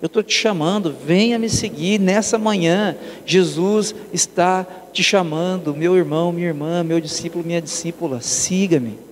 Eu 0.00 0.06
estou 0.06 0.22
te 0.22 0.32
chamando, 0.32 0.94
venha 1.04 1.38
me 1.38 1.48
seguir 1.48 1.98
nessa 1.98 2.38
manhã. 2.38 2.96
Jesus 3.26 3.94
está 4.12 4.64
te 4.92 5.02
chamando, 5.02 5.74
meu 5.74 5.96
irmão, 5.96 6.32
minha 6.32 6.46
irmã, 6.46 6.84
meu 6.84 7.00
discípulo, 7.00 7.44
minha 7.44 7.60
discípula, 7.60 8.20
siga-me. 8.20 9.07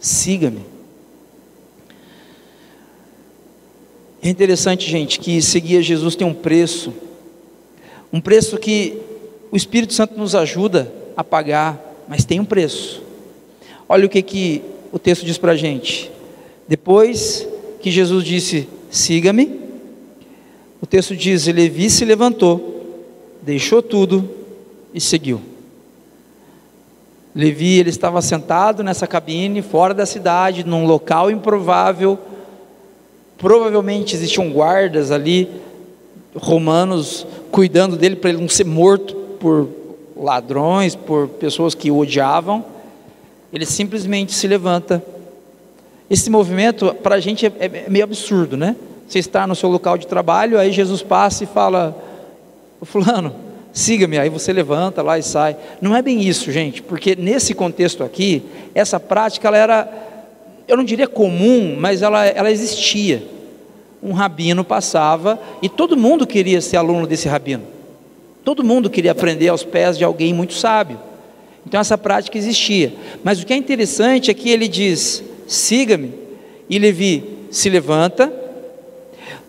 Siga-me. 0.00 0.62
É 4.22 4.28
interessante, 4.28 4.90
gente, 4.90 5.18
que 5.20 5.40
seguir 5.40 5.78
a 5.78 5.82
Jesus 5.82 6.16
tem 6.16 6.26
um 6.26 6.34
preço, 6.34 6.92
um 8.12 8.20
preço 8.20 8.58
que 8.58 9.00
o 9.50 9.56
Espírito 9.56 9.94
Santo 9.94 10.18
nos 10.18 10.34
ajuda 10.34 10.92
a 11.16 11.22
pagar, 11.22 12.04
mas 12.08 12.24
tem 12.24 12.40
um 12.40 12.44
preço. 12.44 13.02
Olha 13.88 14.06
o 14.06 14.08
que, 14.08 14.20
que 14.22 14.62
o 14.92 14.98
texto 14.98 15.24
diz 15.24 15.38
para 15.38 15.52
a 15.52 15.56
gente. 15.56 16.10
Depois 16.66 17.48
que 17.80 17.90
Jesus 17.90 18.24
disse: 18.24 18.68
siga-me, 18.90 19.60
o 20.80 20.86
texto 20.86 21.16
diz: 21.16 21.46
Levi 21.46 21.88
se 21.88 22.04
levantou, 22.04 22.98
deixou 23.42 23.80
tudo 23.80 24.28
e 24.92 25.00
seguiu. 25.00 25.40
Levi 27.34 27.78
ele 27.78 27.90
estava 27.90 28.20
sentado 28.22 28.82
nessa 28.82 29.06
cabine, 29.06 29.62
fora 29.62 29.94
da 29.94 30.06
cidade, 30.06 30.64
num 30.64 30.86
local 30.86 31.30
improvável. 31.30 32.18
Provavelmente 33.36 34.14
existiam 34.14 34.50
guardas 34.50 35.10
ali, 35.10 35.48
romanos, 36.34 37.26
cuidando 37.50 37.96
dele 37.96 38.16
para 38.16 38.30
ele 38.30 38.40
não 38.40 38.48
ser 38.48 38.64
morto 38.64 39.14
por 39.38 39.68
ladrões, 40.16 40.96
por 40.96 41.28
pessoas 41.28 41.74
que 41.74 41.90
o 41.90 41.98
odiavam. 41.98 42.64
Ele 43.52 43.64
simplesmente 43.64 44.32
se 44.32 44.46
levanta. 44.48 45.02
Esse 46.10 46.30
movimento, 46.30 46.94
para 47.02 47.16
a 47.16 47.20
gente, 47.20 47.46
é, 47.46 47.52
é 47.60 47.88
meio 47.88 48.04
absurdo, 48.04 48.56
né? 48.56 48.74
Você 49.06 49.18
está 49.18 49.46
no 49.46 49.54
seu 49.54 49.70
local 49.70 49.96
de 49.96 50.06
trabalho, 50.06 50.58
aí 50.58 50.72
Jesus 50.72 51.02
passa 51.02 51.44
e 51.44 51.46
fala: 51.46 51.96
Fulano, 52.82 53.34
siga-me. 53.72 54.18
Aí 54.18 54.28
você 54.28 54.52
levanta 54.52 55.02
lá 55.02 55.18
e 55.18 55.22
sai. 55.22 55.56
Não 55.80 55.94
é 55.96 56.02
bem 56.02 56.20
isso, 56.22 56.50
gente, 56.50 56.82
porque 56.82 57.16
nesse 57.16 57.54
contexto 57.54 58.02
aqui, 58.02 58.42
essa 58.74 58.98
prática 58.98 59.48
ela 59.48 59.56
era, 59.56 59.88
eu 60.66 60.76
não 60.76 60.84
diria 60.84 61.06
comum, 61.06 61.76
mas 61.78 62.02
ela, 62.02 62.26
ela 62.26 62.50
existia. 62.50 63.22
Um 64.02 64.12
rabino 64.12 64.64
passava 64.64 65.40
e 65.60 65.68
todo 65.68 65.96
mundo 65.96 66.26
queria 66.26 66.60
ser 66.60 66.76
aluno 66.76 67.06
desse 67.06 67.28
rabino. 67.28 67.64
Todo 68.44 68.64
mundo 68.64 68.88
queria 68.88 69.12
aprender 69.12 69.48
aos 69.48 69.64
pés 69.64 69.98
de 69.98 70.04
alguém 70.04 70.32
muito 70.32 70.54
sábio. 70.54 70.98
Então 71.66 71.80
essa 71.80 71.98
prática 71.98 72.38
existia. 72.38 72.92
Mas 73.22 73.42
o 73.42 73.46
que 73.46 73.52
é 73.52 73.56
interessante 73.56 74.30
é 74.30 74.34
que 74.34 74.50
ele 74.50 74.68
diz: 74.68 75.22
siga-me. 75.46 76.14
E 76.70 76.78
Levi 76.78 77.24
se 77.50 77.68
levanta 77.68 78.32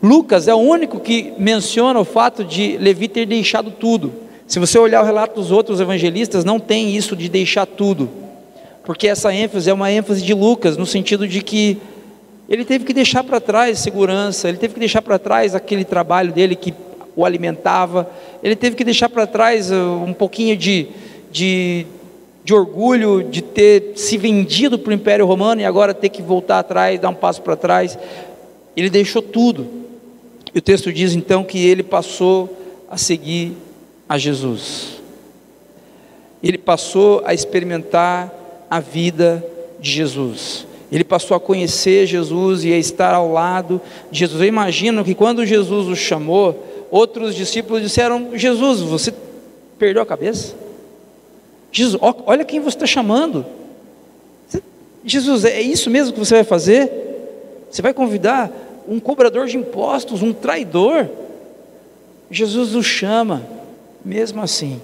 Lucas 0.01 0.47
é 0.47 0.53
o 0.53 0.57
único 0.57 0.99
que 0.99 1.33
menciona 1.37 1.99
o 1.99 2.05
fato 2.05 2.43
de 2.43 2.77
Levi 2.77 3.07
ter 3.07 3.25
deixado 3.25 3.71
tudo. 3.71 4.13
Se 4.47 4.59
você 4.59 4.79
olhar 4.79 5.03
o 5.03 5.05
relato 5.05 5.35
dos 5.39 5.51
outros 5.51 5.79
evangelistas, 5.79 6.43
não 6.43 6.59
tem 6.59 6.95
isso 6.95 7.15
de 7.15 7.29
deixar 7.29 7.67
tudo, 7.67 8.09
porque 8.83 9.07
essa 9.07 9.31
ênfase 9.33 9.69
é 9.69 9.73
uma 9.73 9.91
ênfase 9.91 10.23
de 10.23 10.33
Lucas, 10.33 10.75
no 10.75 10.87
sentido 10.87 11.27
de 11.27 11.41
que 11.41 11.77
ele 12.49 12.65
teve 12.65 12.83
que 12.83 12.93
deixar 12.93 13.23
para 13.23 13.39
trás 13.39 13.77
segurança, 13.77 14.49
ele 14.49 14.57
teve 14.57 14.73
que 14.73 14.79
deixar 14.79 15.03
para 15.03 15.19
trás 15.19 15.53
aquele 15.53 15.85
trabalho 15.85 16.33
dele 16.33 16.55
que 16.55 16.73
o 17.15 17.23
alimentava, 17.23 18.09
ele 18.41 18.55
teve 18.55 18.75
que 18.75 18.83
deixar 18.83 19.07
para 19.07 19.27
trás 19.27 19.69
uh, 19.69 19.75
um 20.03 20.13
pouquinho 20.13 20.57
de, 20.57 20.87
de, 21.31 21.85
de 22.43 22.51
orgulho 22.51 23.21
de 23.21 23.43
ter 23.43 23.91
se 23.95 24.17
vendido 24.17 24.79
para 24.79 24.89
o 24.89 24.93
Império 24.93 25.27
Romano 25.27 25.61
e 25.61 25.65
agora 25.65 25.93
ter 25.93 26.09
que 26.09 26.23
voltar 26.23 26.57
atrás, 26.57 26.99
dar 26.99 27.09
um 27.09 27.13
passo 27.13 27.41
para 27.43 27.55
trás. 27.55 27.99
Ele 28.79 28.89
deixou 28.89 29.21
tudo. 29.21 29.67
E 30.53 30.57
o 30.57 30.61
texto 30.61 30.91
diz 30.91 31.13
então 31.13 31.43
que 31.43 31.67
ele 31.67 31.83
passou 31.83 32.57
a 32.89 32.97
seguir 32.97 33.53
a 34.07 34.17
Jesus. 34.17 35.01
Ele 36.41 36.57
passou 36.57 37.21
a 37.25 37.33
experimentar 37.33 38.33
a 38.69 38.79
vida 38.79 39.45
de 39.79 39.91
Jesus. 39.91 40.65
Ele 40.91 41.03
passou 41.03 41.35
a 41.35 41.39
conhecer 41.39 42.07
Jesus 42.07 42.63
e 42.63 42.73
a 42.73 42.77
estar 42.77 43.13
ao 43.13 43.31
lado 43.31 43.81
de 44.09 44.19
Jesus. 44.19 44.41
Eu 44.41 44.47
imagino 44.47 45.03
que 45.03 45.13
quando 45.13 45.45
Jesus 45.45 45.87
o 45.87 45.95
chamou, 45.95 46.87
outros 46.89 47.35
discípulos 47.35 47.81
disseram: 47.81 48.29
Jesus, 48.33 48.79
você 48.79 49.13
perdeu 49.77 50.01
a 50.01 50.05
cabeça? 50.05 50.55
Jesus, 51.71 52.01
olha 52.01 52.43
quem 52.45 52.59
você 52.59 52.77
está 52.77 52.87
chamando. 52.87 53.45
Jesus, 55.05 55.45
é 55.45 55.61
isso 55.61 55.89
mesmo 55.89 56.13
que 56.13 56.19
você 56.19 56.35
vai 56.35 56.43
fazer? 56.43 56.89
Você 57.69 57.81
vai 57.81 57.93
convidar 57.93 58.51
um 58.87 58.99
cobrador 58.99 59.47
de 59.47 59.57
impostos, 59.57 60.21
um 60.21 60.33
traidor. 60.33 61.07
Jesus 62.31 62.75
o 62.75 62.83
chama, 62.83 63.45
mesmo 64.03 64.41
assim. 64.41 64.81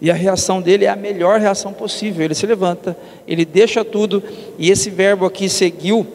E 0.00 0.10
a 0.10 0.14
reação 0.14 0.60
dele 0.60 0.84
é 0.84 0.88
a 0.88 0.96
melhor 0.96 1.40
reação 1.40 1.72
possível. 1.72 2.24
Ele 2.24 2.34
se 2.34 2.46
levanta, 2.46 2.96
ele 3.26 3.44
deixa 3.44 3.84
tudo, 3.84 4.22
e 4.58 4.70
esse 4.70 4.90
verbo 4.90 5.24
aqui 5.24 5.48
seguiu, 5.48 6.06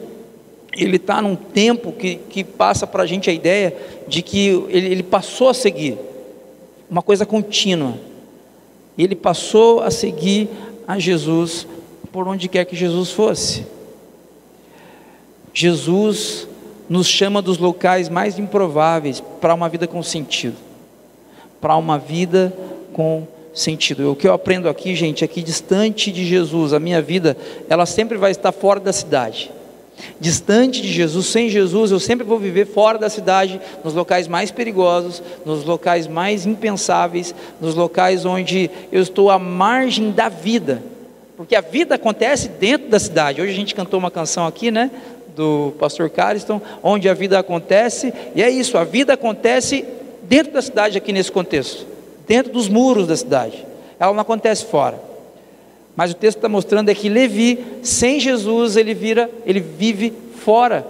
ele 0.76 0.96
está 0.96 1.20
num 1.20 1.34
tempo 1.34 1.92
que, 1.92 2.16
que 2.16 2.44
passa 2.44 2.86
para 2.86 3.02
a 3.02 3.06
gente 3.06 3.28
a 3.28 3.32
ideia 3.32 3.76
de 4.06 4.22
que 4.22 4.48
ele, 4.68 4.86
ele 4.86 5.02
passou 5.02 5.48
a 5.48 5.54
seguir, 5.54 5.98
uma 6.88 7.02
coisa 7.02 7.26
contínua. 7.26 7.94
Ele 8.98 9.14
passou 9.14 9.80
a 9.80 9.90
seguir 9.90 10.48
a 10.86 10.98
Jesus 10.98 11.66
por 12.12 12.28
onde 12.28 12.48
quer 12.48 12.64
que 12.64 12.76
Jesus 12.76 13.10
fosse. 13.10 13.64
Jesus 15.54 16.46
nos 16.90 17.06
chama 17.06 17.40
dos 17.40 17.56
locais 17.56 18.08
mais 18.08 18.36
improváveis 18.36 19.22
para 19.40 19.54
uma 19.54 19.68
vida 19.68 19.86
com 19.86 20.02
sentido. 20.02 20.56
Para 21.60 21.76
uma 21.76 21.96
vida 21.96 22.52
com 22.92 23.28
sentido. 23.54 24.10
O 24.10 24.16
que 24.16 24.26
eu 24.26 24.32
aprendo 24.32 24.68
aqui, 24.68 24.96
gente, 24.96 25.22
é 25.22 25.28
que 25.28 25.40
distante 25.40 26.10
de 26.10 26.26
Jesus, 26.26 26.72
a 26.72 26.80
minha 26.80 27.00
vida, 27.00 27.36
ela 27.68 27.86
sempre 27.86 28.18
vai 28.18 28.32
estar 28.32 28.50
fora 28.50 28.80
da 28.80 28.92
cidade. 28.92 29.52
Distante 30.18 30.82
de 30.82 30.92
Jesus, 30.92 31.26
sem 31.26 31.48
Jesus, 31.48 31.92
eu 31.92 32.00
sempre 32.00 32.26
vou 32.26 32.40
viver 32.40 32.66
fora 32.66 32.98
da 32.98 33.08
cidade, 33.08 33.60
nos 33.84 33.94
locais 33.94 34.26
mais 34.26 34.50
perigosos, 34.50 35.22
nos 35.46 35.64
locais 35.64 36.08
mais 36.08 36.44
impensáveis, 36.44 37.32
nos 37.60 37.76
locais 37.76 38.24
onde 38.24 38.68
eu 38.90 39.00
estou 39.00 39.30
à 39.30 39.38
margem 39.38 40.10
da 40.10 40.28
vida. 40.28 40.82
Porque 41.36 41.54
a 41.54 41.60
vida 41.60 41.94
acontece 41.94 42.48
dentro 42.48 42.88
da 42.88 42.98
cidade. 42.98 43.40
Hoje 43.40 43.52
a 43.52 43.56
gente 43.56 43.74
cantou 43.74 43.98
uma 43.98 44.10
canção 44.10 44.46
aqui, 44.46 44.70
né? 44.70 44.90
Do 45.34 45.72
pastor 45.78 46.10
Cariston, 46.10 46.60
onde 46.82 47.08
a 47.08 47.14
vida 47.14 47.38
acontece, 47.38 48.12
e 48.34 48.42
é 48.42 48.50
isso, 48.50 48.76
a 48.76 48.84
vida 48.84 49.14
acontece 49.14 49.84
dentro 50.22 50.52
da 50.52 50.62
cidade 50.62 50.98
aqui 50.98 51.12
nesse 51.12 51.32
contexto, 51.32 51.86
dentro 52.26 52.52
dos 52.52 52.68
muros 52.68 53.06
da 53.06 53.16
cidade. 53.16 53.66
Ela 53.98 54.12
não 54.12 54.20
acontece 54.20 54.64
fora. 54.64 55.00
Mas 55.96 56.12
o 56.12 56.14
texto 56.14 56.38
está 56.38 56.48
mostrando 56.48 56.88
é 56.88 56.94
que 56.94 57.08
Levi, 57.08 57.58
sem 57.82 58.20
Jesus, 58.20 58.76
ele 58.76 58.94
vira, 58.94 59.30
ele 59.44 59.60
vive 59.60 60.12
fora 60.36 60.86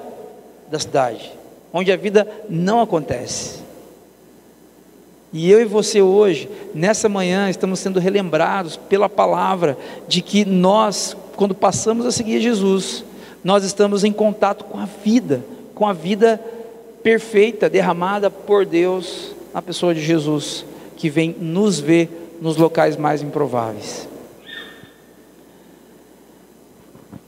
da 0.71 0.79
cidade, 0.79 1.33
onde 1.73 1.91
a 1.91 1.97
vida 1.97 2.29
não 2.49 2.81
acontece. 2.81 3.61
E 5.33 5.51
eu 5.51 5.61
e 5.61 5.65
você 5.65 6.03
hoje, 6.03 6.49
nessa 6.75 7.09
manhã, 7.09 7.49
estamos 7.49 7.79
sendo 7.79 8.01
relembrados 8.01 8.77
pela 8.77 9.09
palavra 9.09 9.79
de 10.09 10.21
que 10.23 10.45
nós, 10.45 11.17
quando 11.37 11.55
passamos 11.55 12.05
a 12.05 12.11
seguir 12.11 12.41
Jesus, 12.41 13.05
nós 13.43 13.65
estamos 13.65 14.05
em 14.05 14.13
contato 14.13 14.65
com 14.65 14.79
a 14.79 14.85
vida, 14.85 15.43
com 15.75 15.87
a 15.87 15.93
vida 15.93 16.41
perfeita 17.03 17.69
derramada 17.69 18.31
por 18.31 18.67
Deus 18.67 19.35
na 19.53 19.63
pessoa 19.63 19.95
de 19.95 20.03
Jesus, 20.03 20.65
que 20.97 21.09
vem 21.09 21.35
nos 21.39 21.81
ver 21.81 22.37
nos 22.41 22.57
locais 22.57 22.97
mais 22.97 23.23
improváveis. 23.23 24.09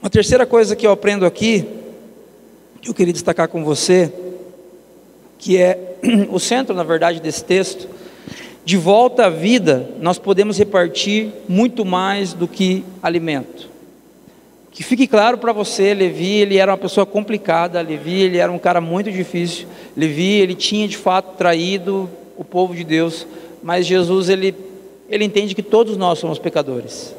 Uma 0.01 0.09
terceira 0.09 0.45
coisa 0.45 0.75
que 0.75 0.85
eu 0.85 0.91
aprendo 0.91 1.25
aqui, 1.25 1.65
que 2.81 2.89
eu 2.89 2.93
queria 2.93 3.13
destacar 3.13 3.47
com 3.47 3.63
você, 3.63 4.11
que 5.37 5.57
é 5.57 5.97
o 6.29 6.39
centro, 6.39 6.75
na 6.75 6.83
verdade, 6.83 7.19
desse 7.19 7.43
texto, 7.43 7.87
de 8.65 8.77
volta 8.77 9.25
à 9.25 9.29
vida, 9.29 9.89
nós 9.99 10.17
podemos 10.17 10.57
repartir 10.57 11.31
muito 11.47 11.83
mais 11.83 12.33
do 12.33 12.47
que 12.47 12.83
alimento. 13.01 13.72
Que 14.73 14.83
fique 14.83 15.07
claro 15.07 15.37
para 15.37 15.53
você, 15.53 15.93
Levi, 15.93 16.41
ele 16.41 16.57
era 16.57 16.71
uma 16.71 16.77
pessoa 16.77 17.05
complicada, 17.05 17.79
Levi, 17.79 18.21
ele 18.21 18.39
era 18.39 18.51
um 18.51 18.57
cara 18.57 18.81
muito 18.81 19.11
difícil. 19.11 19.67
Levi, 19.95 20.39
ele 20.39 20.55
tinha 20.55 20.87
de 20.87 20.97
fato 20.97 21.37
traído 21.37 22.09
o 22.35 22.43
povo 22.43 22.75
de 22.75 22.83
Deus, 22.83 23.27
mas 23.61 23.85
Jesus 23.85 24.29
ele 24.29 24.55
ele 25.13 25.25
entende 25.25 25.53
que 25.53 25.61
todos 25.61 25.95
nós 25.95 26.17
somos 26.17 26.39
pecadores. 26.39 27.15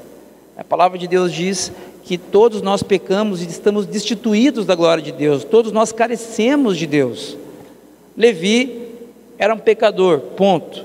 A 0.57 0.65
palavra 0.65 0.99
de 0.99 1.07
Deus 1.07 1.33
diz 1.33 1.71
que 2.03 2.19
todos 2.19 2.61
nós 2.61 2.83
pecamos 2.83 3.41
e 3.41 3.47
estamos 3.47 3.87
destituídos 3.87 4.67
da 4.67 4.75
glória 4.75 5.03
de 5.03 5.13
Deus. 5.13 5.45
Todos 5.45 5.71
nós 5.71 5.93
carecemos 5.93 6.77
de 6.77 6.87
Deus. 6.89 7.37
Levi 8.17 8.89
era 9.39 9.55
um 9.55 9.59
pecador, 9.59 10.19
ponto. 10.19 10.85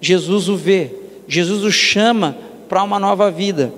Jesus 0.00 0.48
o 0.48 0.56
vê, 0.56 0.90
Jesus 1.28 1.62
o 1.62 1.70
chama 1.70 2.36
para 2.68 2.82
uma 2.82 2.98
nova 2.98 3.30
vida. 3.30 3.72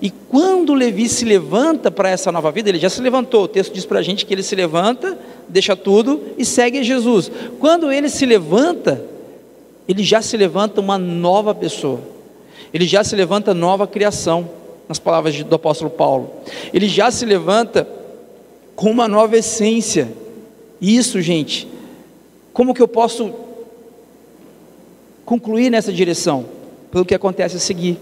E 0.00 0.10
quando 0.10 0.74
Levi 0.74 1.08
se 1.08 1.24
levanta 1.24 1.90
para 1.90 2.08
essa 2.08 2.30
nova 2.32 2.50
vida, 2.50 2.68
ele 2.68 2.78
já 2.78 2.88
se 2.88 3.00
levantou. 3.00 3.44
O 3.44 3.48
texto 3.48 3.72
diz 3.72 3.84
para 3.84 3.98
a 3.98 4.02
gente 4.02 4.24
que 4.24 4.34
ele 4.34 4.42
se 4.42 4.54
levanta, 4.54 5.18
deixa 5.48 5.76
tudo 5.76 6.20
e 6.38 6.44
segue 6.44 6.82
Jesus. 6.82 7.30
Quando 7.58 7.92
ele 7.92 8.08
se 8.08 8.24
levanta, 8.26 9.04
ele 9.88 10.02
já 10.02 10.22
se 10.22 10.36
levanta 10.36 10.80
uma 10.80 10.98
nova 10.98 11.54
pessoa. 11.54 12.00
Ele 12.72 12.86
já 12.86 13.04
se 13.04 13.14
levanta 13.14 13.54
nova 13.54 13.86
criação, 13.86 14.48
nas 14.88 14.98
palavras 14.98 15.42
do 15.42 15.54
apóstolo 15.54 15.90
Paulo. 15.90 16.30
Ele 16.72 16.88
já 16.88 17.10
se 17.10 17.24
levanta 17.24 17.88
com 18.74 18.90
uma 18.90 19.08
nova 19.08 19.36
essência. 19.36 20.12
Isso, 20.80 21.20
gente, 21.20 21.68
como 22.52 22.74
que 22.74 22.82
eu 22.82 22.88
posso 22.88 23.32
concluir 25.24 25.70
nessa 25.70 25.92
direção? 25.92 26.46
Pelo 26.90 27.04
que 27.04 27.14
acontece 27.14 27.56
a 27.56 27.60
seguir, 27.60 27.98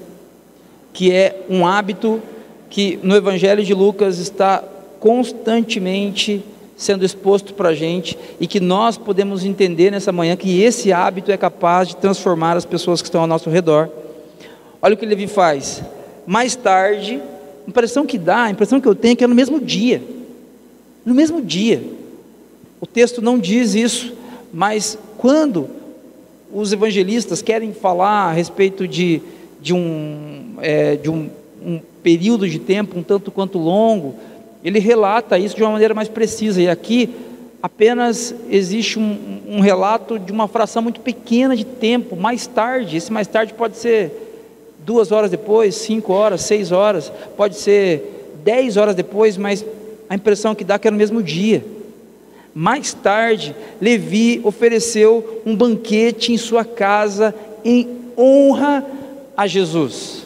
que 0.93 1.13
é 1.13 1.45
um 1.49 1.67
hábito 1.67 2.21
que 2.69 2.99
no 3.03 3.15
Evangelho 3.15 3.65
de 3.65 3.75
Lucas 3.75 4.19
está 4.19 4.63
constantemente 5.01 6.45
sendo 6.77 7.05
exposto 7.05 7.55
para 7.55 7.71
a 7.71 7.75
gente 7.75 8.19
e 8.41 8.47
que 8.47 8.61
nós 8.61 8.97
podemos 8.99 9.45
entender 9.45 9.91
nessa 9.91 10.11
manhã 10.11 10.37
que 10.37 10.63
esse 10.63 10.93
hábito 10.93 11.31
é 11.31 11.37
capaz 11.37 11.89
de 11.89 11.97
transformar 11.97 12.57
as 12.57 12.65
pessoas 12.65 13.01
que 13.01 13.09
estão 13.09 13.21
ao 13.21 13.27
nosso 13.27 13.49
redor. 13.49 13.89
Olha 14.81 14.95
o 14.95 14.97
que 14.97 15.07
Levi 15.07 15.27
faz. 15.27 15.83
Mais 16.27 16.57
tarde, 16.57 17.21
a 17.67 17.71
impressão 17.71 18.05
que 18.05 18.19
dá, 18.19 18.45
a 18.45 18.51
impressão 18.51 18.81
que 18.81 18.89
eu 18.89 18.95
tenho 18.95 19.13
é 19.13 19.17
que 19.17 19.25
é 19.25 19.29
no 19.29 19.35
mesmo 19.35 19.61
dia. 19.61 20.03
No 21.05 21.15
mesmo 21.15 21.41
dia. 21.41 21.83
O 22.81 22.87
texto 22.87 23.23
não 23.23 23.39
diz 23.39 23.75
isso, 23.75 24.13
mas 24.53 24.99
quando 25.19 25.69
os 26.53 26.73
evangelistas 26.73 27.41
querem 27.41 27.73
falar 27.73 28.29
a 28.29 28.33
respeito 28.33 28.87
de, 28.89 29.23
de, 29.63 29.73
um, 29.73 30.57
é, 30.61 30.97
de 30.97 31.09
um, 31.09 31.31
um 31.65 31.81
período 32.03 32.49
de 32.49 32.59
tempo 32.59 32.99
um 32.99 33.03
tanto 33.03 33.31
quanto 33.31 33.59
longo, 33.59 34.17
ele 34.65 34.81
relata 34.81 35.39
isso 35.39 35.57
de 35.57 35.63
uma 35.63 35.73
maneira 35.73 35.95
mais 35.95 36.09
precisa. 36.09 36.61
E 36.61 36.69
aqui 36.69 37.11
apenas 37.63 38.35
existe 38.51 38.99
um, 38.99 39.41
um, 39.49 39.61
relato 39.61 40.19
de 40.19 40.33
uma 40.33 40.49
fração 40.49 40.83
muito 40.83 41.01
pequena 41.01 41.57
de 41.57 41.65
tempo, 41.65 42.17
mais 42.17 42.47
tarde. 42.47 42.97
Esse 42.97 43.13
mais 43.13 43.29
tarde 43.29 43.55
pode 43.55 43.77
ser 43.77 44.11
duas 44.85 45.13
horas 45.13 45.31
depois, 45.31 45.77
cinco 45.77 46.13
horas, 46.13 46.43
seis 46.43 46.73
horas, 46.73 47.13
pode 47.37 47.57
ser 47.57 48.33
dez 48.45 48.77
horas 48.77 48.97
depois, 48.97 49.37
mas 49.37 49.65
a 50.09 50.17
impressão 50.17 50.57
que 50.57 50.65
dá 50.65 50.75
é 50.75 50.79
que 50.79 50.89
é 50.89 50.91
no 50.91 50.97
mesmo 50.97 51.23
dia. 51.23 51.65
Mais 52.53 52.93
tarde, 52.93 53.55
Levi 53.81 54.41
ofereceu 54.45 55.41
um 55.47 55.57
banquete 55.57 56.33
em 56.33 56.37
sua 56.37 56.65
casa 56.65 57.35
em 57.65 57.89
honra 58.19 58.85
a 59.37 59.47
Jesus. 59.47 60.23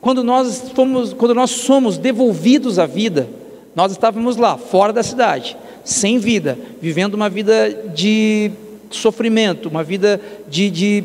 Quando 0.00 0.24
nós, 0.24 0.70
fomos, 0.74 1.12
quando 1.12 1.34
nós 1.34 1.50
somos 1.50 1.96
devolvidos 1.96 2.78
à 2.78 2.86
vida, 2.86 3.28
nós 3.74 3.92
estávamos 3.92 4.36
lá, 4.36 4.58
fora 4.58 4.92
da 4.92 5.02
cidade, 5.02 5.56
sem 5.84 6.18
vida, 6.18 6.58
vivendo 6.80 7.14
uma 7.14 7.30
vida 7.30 7.70
de 7.94 8.50
sofrimento, 8.90 9.68
uma 9.68 9.82
vida 9.82 10.20
de, 10.48 10.70
de 10.70 11.04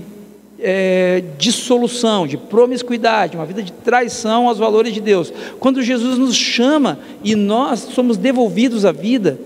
é, 0.60 1.24
dissolução, 1.38 2.28
de 2.28 2.38
promiscuidade, 2.38 3.38
uma 3.38 3.46
vida 3.46 3.62
de 3.62 3.72
traição 3.72 4.48
aos 4.48 4.58
valores 4.58 4.94
de 4.94 5.02
Deus. 5.02 5.32
Quando 5.60 5.82
Jesus 5.82 6.18
nos 6.18 6.36
chama 6.36 7.00
e 7.24 7.36
nós 7.36 7.80
somos 7.80 8.18
devolvidos 8.18 8.86
à 8.86 8.92
vida, 8.92 9.40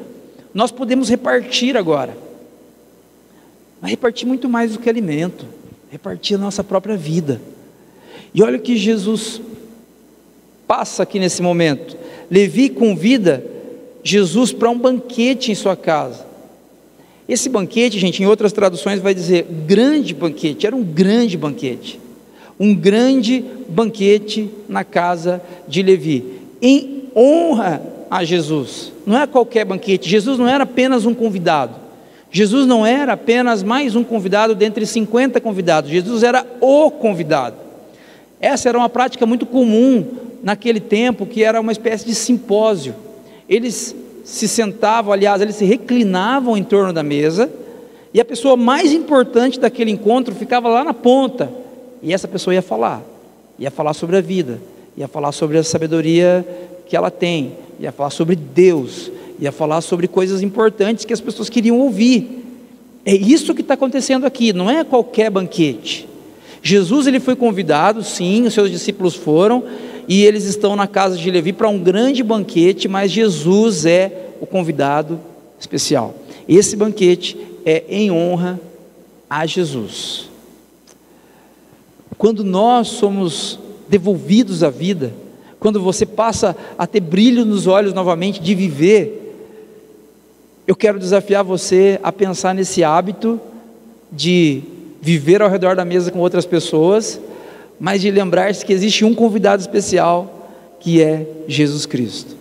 nós 0.53 0.72
podemos 0.72 1.09
repartir 1.09 1.78
agora. 1.78 2.17
Mas 3.82 3.91
repartir 3.91 4.28
muito 4.28 4.47
mais 4.47 4.74
do 4.74 4.80
que 4.80 4.89
alimento, 4.89 5.45
repartir 5.91 6.36
a 6.36 6.39
nossa 6.39 6.63
própria 6.63 6.95
vida. 6.95 7.41
E 8.34 8.41
olha 8.41 8.57
o 8.57 8.61
que 8.61 8.77
Jesus 8.77 9.41
passa 10.67 11.03
aqui 11.03 11.19
nesse 11.19 11.41
momento. 11.41 11.97
Levi 12.29 12.69
convida 12.69 13.43
Jesus 14.03 14.53
para 14.53 14.69
um 14.69 14.77
banquete 14.77 15.51
em 15.51 15.55
sua 15.55 15.75
casa. 15.75 16.25
Esse 17.27 17.49
banquete, 17.49 17.99
gente, 17.99 18.21
em 18.21 18.25
outras 18.25 18.51
traduções 18.51 18.99
vai 18.99 19.13
dizer 19.13 19.45
grande 19.65 20.13
banquete, 20.13 20.65
era 20.65 20.75
um 20.75 20.84
grande 20.84 21.38
banquete. 21.38 21.99
Um 22.59 22.75
grande 22.75 23.43
banquete 23.67 24.49
na 24.69 24.84
casa 24.84 25.41
de 25.67 25.82
Levi, 25.82 26.23
em 26.61 27.05
honra 27.15 27.82
a 28.09 28.23
Jesus. 28.23 28.91
Não 29.05 29.19
é 29.19 29.25
qualquer 29.25 29.65
banquete, 29.65 30.09
Jesus 30.09 30.38
não 30.38 30.47
era 30.47 30.63
apenas 30.63 31.05
um 31.05 31.13
convidado. 31.13 31.75
Jesus 32.29 32.65
não 32.65 32.86
era 32.86 33.13
apenas 33.13 33.61
mais 33.61 33.95
um 33.95 34.03
convidado 34.03 34.55
dentre 34.55 34.86
50 34.86 35.41
convidados, 35.41 35.89
Jesus 35.89 36.23
era 36.23 36.45
o 36.61 36.89
convidado. 36.91 37.70
Essa 38.41 38.69
era 38.69 38.77
uma 38.77 38.89
prática 38.89 39.25
muito 39.25 39.45
comum 39.45 40.03
naquele 40.41 40.79
tempo, 40.79 41.27
que 41.27 41.43
era 41.43 41.61
uma 41.61 41.71
espécie 41.71 42.05
de 42.05 42.15
simpósio. 42.15 42.95
Eles 43.47 43.95
se 44.25 44.47
sentavam, 44.47 45.13
aliás, 45.13 45.41
eles 45.41 45.55
se 45.55 45.65
reclinavam 45.65 46.57
em 46.57 46.63
torno 46.63 46.91
da 46.91 47.03
mesa, 47.03 47.51
e 48.13 48.19
a 48.19 48.25
pessoa 48.25 48.57
mais 48.57 48.91
importante 48.91 49.59
daquele 49.59 49.91
encontro 49.91 50.33
ficava 50.33 50.67
lá 50.67 50.83
na 50.83 50.93
ponta, 50.93 51.51
e 52.01 52.13
essa 52.13 52.27
pessoa 52.27 52.53
ia 52.53 52.61
falar, 52.61 53.03
ia 53.59 53.69
falar 53.69 53.93
sobre 53.93 54.17
a 54.17 54.21
vida, 54.21 54.59
ia 54.97 55.07
falar 55.07 55.31
sobre 55.31 55.57
a 55.57 55.63
sabedoria 55.63 56.45
que 56.87 56.95
ela 56.95 57.11
tem, 57.11 57.53
ia 57.79 57.91
falar 57.91 58.09
sobre 58.09 58.35
Deus, 58.35 59.11
ia 59.39 59.51
falar 59.51 59.81
sobre 59.81 60.07
coisas 60.07 60.41
importantes 60.41 61.05
que 61.05 61.13
as 61.13 61.21
pessoas 61.21 61.49
queriam 61.49 61.79
ouvir. 61.79 62.43
É 63.05 63.15
isso 63.15 63.53
que 63.53 63.61
está 63.61 63.75
acontecendo 63.75 64.25
aqui, 64.25 64.51
não 64.51 64.69
é 64.69 64.83
qualquer 64.83 65.29
banquete. 65.29 66.07
Jesus 66.62 67.07
ele 67.07 67.20
foi 67.20 67.36
convidado, 67.36 68.03
sim, 68.03 68.45
os 68.45 68.53
seus 68.53 68.70
discípulos 68.70 69.16
foram, 69.16 69.64
e 70.07 70.24
eles 70.24 70.45
estão 70.45 70.76
na 70.76 70.88
casa 70.88 71.18
de 71.18 71.32
Levi 71.32 71.53
para 71.53 71.70
um 71.70 71.80
grande 71.80 72.24
banquete, 72.24 72.88
mas 72.88 73.12
Jesus 73.12 73.86
é 73.86 74.30
o 74.39 74.45
convidado 74.45 75.20
especial. 75.59 76.16
Esse 76.47 76.76
banquete 76.76 77.38
é 77.66 77.84
em 77.89 78.12
honra 78.12 78.59
a 79.30 79.45
Jesus. 79.45 80.30
Quando 82.18 82.43
nós 82.43 82.89
somos 82.89 83.57
devolvidos 83.88 84.64
à 84.64 84.70
vida, 84.70 85.14
quando 85.59 85.82
você 85.82 86.05
passa 86.05 86.55
a 86.78 86.86
ter 86.86 86.99
brilho 86.99 87.45
nos 87.45 87.68
olhos 87.68 87.93
novamente 87.93 88.41
de 88.41 88.53
viver, 88.53 89.36
eu 90.68 90.76
quero 90.76 90.99
desafiar 90.99 91.43
você 91.43 91.99
a 92.03 92.12
pensar 92.12 92.53
nesse 92.53 92.84
hábito 92.84 93.39
de 94.12 94.64
viver 95.01 95.41
ao 95.41 95.49
redor 95.49 95.75
da 95.75 95.83
mesa 95.83 96.11
com 96.11 96.19
outras 96.19 96.45
pessoas, 96.45 97.19
mas 97.79 98.01
de 98.01 98.11
lembrar-se 98.11 98.63
que 98.63 98.71
existe 98.71 99.03
um 99.03 99.15
convidado 99.15 99.59
especial, 99.59 100.77
que 100.79 101.01
é 101.01 101.27
Jesus 101.47 101.85
Cristo. 101.85 102.35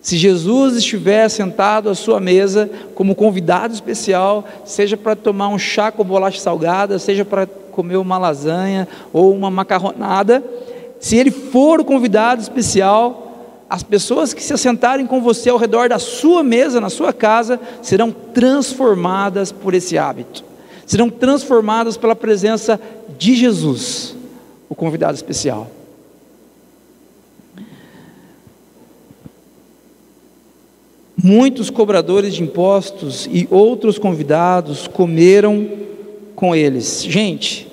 Se 0.00 0.16
Jesus 0.16 0.76
estiver 0.76 1.28
sentado 1.28 1.90
à 1.90 1.94
sua 1.94 2.18
mesa 2.18 2.70
como 2.94 3.14
convidado 3.14 3.74
especial, 3.74 4.46
seja 4.64 4.96
para 4.96 5.14
tomar 5.14 5.48
um 5.48 5.58
chá 5.58 5.92
com 5.92 6.02
bolacha 6.02 6.40
salgada, 6.40 6.98
seja 6.98 7.24
para 7.24 7.46
comer 7.46 7.96
uma 7.96 8.16
lasanha 8.16 8.88
ou 9.12 9.34
uma 9.34 9.50
macarronada, 9.50 10.42
se 10.98 11.16
ele 11.16 11.30
for 11.30 11.80
o 11.80 11.84
convidado 11.84 12.40
especial, 12.40 13.66
as 13.68 13.82
pessoas 13.82 14.34
que 14.34 14.42
se 14.42 14.52
assentarem 14.52 15.06
com 15.06 15.20
você 15.20 15.50
ao 15.50 15.58
redor 15.58 15.88
da 15.88 15.98
sua 15.98 16.42
mesa, 16.42 16.80
na 16.80 16.90
sua 16.90 17.12
casa, 17.12 17.60
serão 17.82 18.10
transformadas 18.10 19.52
por 19.52 19.74
esse 19.74 19.96
hábito, 19.96 20.42
serão 20.90 21.08
transformadas 21.08 21.96
pela 21.96 22.16
presença 22.16 22.80
de 23.16 23.36
Jesus, 23.36 24.16
o 24.68 24.74
convidado 24.74 25.14
especial. 25.14 25.70
Muitos 31.16 31.70
cobradores 31.70 32.34
de 32.34 32.42
impostos 32.42 33.28
e 33.30 33.46
outros 33.52 34.00
convidados 34.00 34.88
comeram 34.88 35.64
com 36.34 36.56
eles. 36.56 37.04
Gente, 37.04 37.68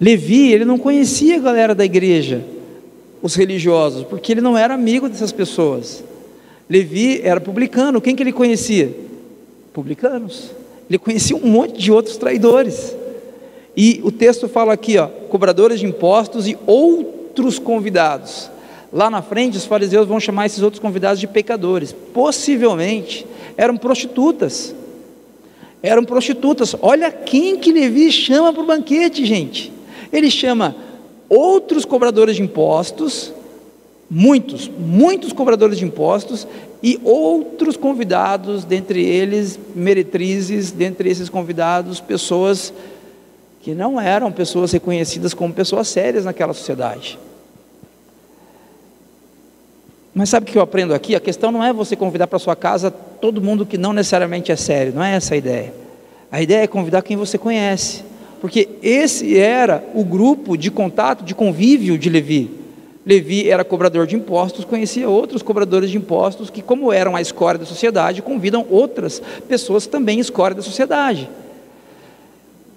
Levi, 0.00 0.52
ele 0.54 0.64
não 0.64 0.78
conhecia 0.78 1.36
a 1.36 1.40
galera 1.40 1.74
da 1.74 1.84
igreja, 1.84 2.42
os 3.20 3.34
religiosos, 3.34 4.04
porque 4.04 4.32
ele 4.32 4.40
não 4.40 4.56
era 4.56 4.72
amigo 4.72 5.06
dessas 5.06 5.32
pessoas. 5.32 6.02
Levi 6.66 7.20
era 7.22 7.42
publicano, 7.42 8.00
quem 8.00 8.16
que 8.16 8.22
ele 8.22 8.32
conhecia? 8.32 8.90
Publicanos. 9.74 10.61
Ele 10.92 10.98
conhecia 10.98 11.36
um 11.36 11.48
monte 11.48 11.78
de 11.78 11.90
outros 11.90 12.16
traidores. 12.16 12.94
E 13.76 14.00
o 14.04 14.12
texto 14.12 14.48
fala 14.48 14.72
aqui, 14.72 14.98
ó, 14.98 15.06
cobradores 15.06 15.80
de 15.80 15.86
impostos 15.86 16.46
e 16.46 16.56
outros 16.66 17.58
convidados. 17.58 18.50
Lá 18.92 19.08
na 19.08 19.22
frente, 19.22 19.56
os 19.56 19.64
fariseus 19.64 20.06
vão 20.06 20.20
chamar 20.20 20.46
esses 20.46 20.62
outros 20.62 20.80
convidados 20.80 21.18
de 21.18 21.26
pecadores. 21.26 21.92
Possivelmente 22.12 23.26
eram 23.56 23.76
prostitutas. 23.76 24.74
Eram 25.82 26.04
prostitutas. 26.04 26.76
Olha 26.80 27.10
quem 27.10 27.58
que 27.58 27.72
Levi 27.72 28.12
chama 28.12 28.52
para 28.52 28.62
o 28.62 28.66
banquete, 28.66 29.24
gente 29.24 29.72
ele 30.12 30.30
chama 30.30 30.76
outros 31.28 31.84
cobradores 31.84 32.36
de 32.36 32.42
impostos, 32.42 33.32
muitos, 34.10 34.68
muitos 34.68 35.32
cobradores 35.32 35.78
de 35.78 35.84
impostos 35.84 36.46
e 36.82 37.00
outros 37.02 37.76
convidados, 37.76 38.64
dentre 38.64 39.04
eles 39.04 39.58
meretrizes, 39.74 40.70
dentre 40.70 41.08
esses 41.08 41.28
convidados, 41.28 42.00
pessoas 42.00 42.72
que 43.62 43.74
não 43.74 44.00
eram 44.00 44.32
pessoas 44.32 44.72
reconhecidas 44.72 45.32
como 45.32 45.54
pessoas 45.54 45.88
sérias 45.88 46.24
naquela 46.24 46.52
sociedade. 46.52 47.18
Mas 50.14 50.28
sabe 50.28 50.48
o 50.48 50.52
que 50.52 50.58
eu 50.58 50.62
aprendo 50.62 50.92
aqui? 50.92 51.14
A 51.14 51.20
questão 51.20 51.50
não 51.50 51.64
é 51.64 51.72
você 51.72 51.96
convidar 51.96 52.26
para 52.26 52.38
sua 52.38 52.54
casa 52.54 52.90
todo 52.90 53.40
mundo 53.40 53.64
que 53.64 53.78
não 53.78 53.92
necessariamente 53.92 54.52
é 54.52 54.56
sério, 54.56 54.92
não 54.94 55.02
é 55.02 55.14
essa 55.14 55.34
a 55.34 55.36
ideia. 55.36 55.72
A 56.30 56.42
ideia 56.42 56.64
é 56.64 56.66
convidar 56.66 57.02
quem 57.02 57.16
você 57.16 57.38
conhece, 57.38 58.02
porque 58.40 58.68
esse 58.82 59.38
era 59.38 59.84
o 59.94 60.04
grupo 60.04 60.56
de 60.56 60.70
contato, 60.70 61.24
de 61.24 61.34
convívio 61.34 61.96
de 61.96 62.10
Levi. 62.10 62.61
Levi 63.04 63.50
era 63.50 63.64
cobrador 63.64 64.06
de 64.06 64.14
impostos, 64.14 64.64
conhecia 64.64 65.08
outros 65.08 65.42
cobradores 65.42 65.90
de 65.90 65.96
impostos 65.96 66.50
que, 66.50 66.62
como 66.62 66.92
eram 66.92 67.16
a 67.16 67.20
escória 67.20 67.58
da 67.58 67.66
sociedade, 67.66 68.22
convidam 68.22 68.64
outras 68.70 69.20
pessoas 69.48 69.86
também 69.86 70.20
escória 70.20 70.54
da 70.54 70.62
sociedade. 70.62 71.28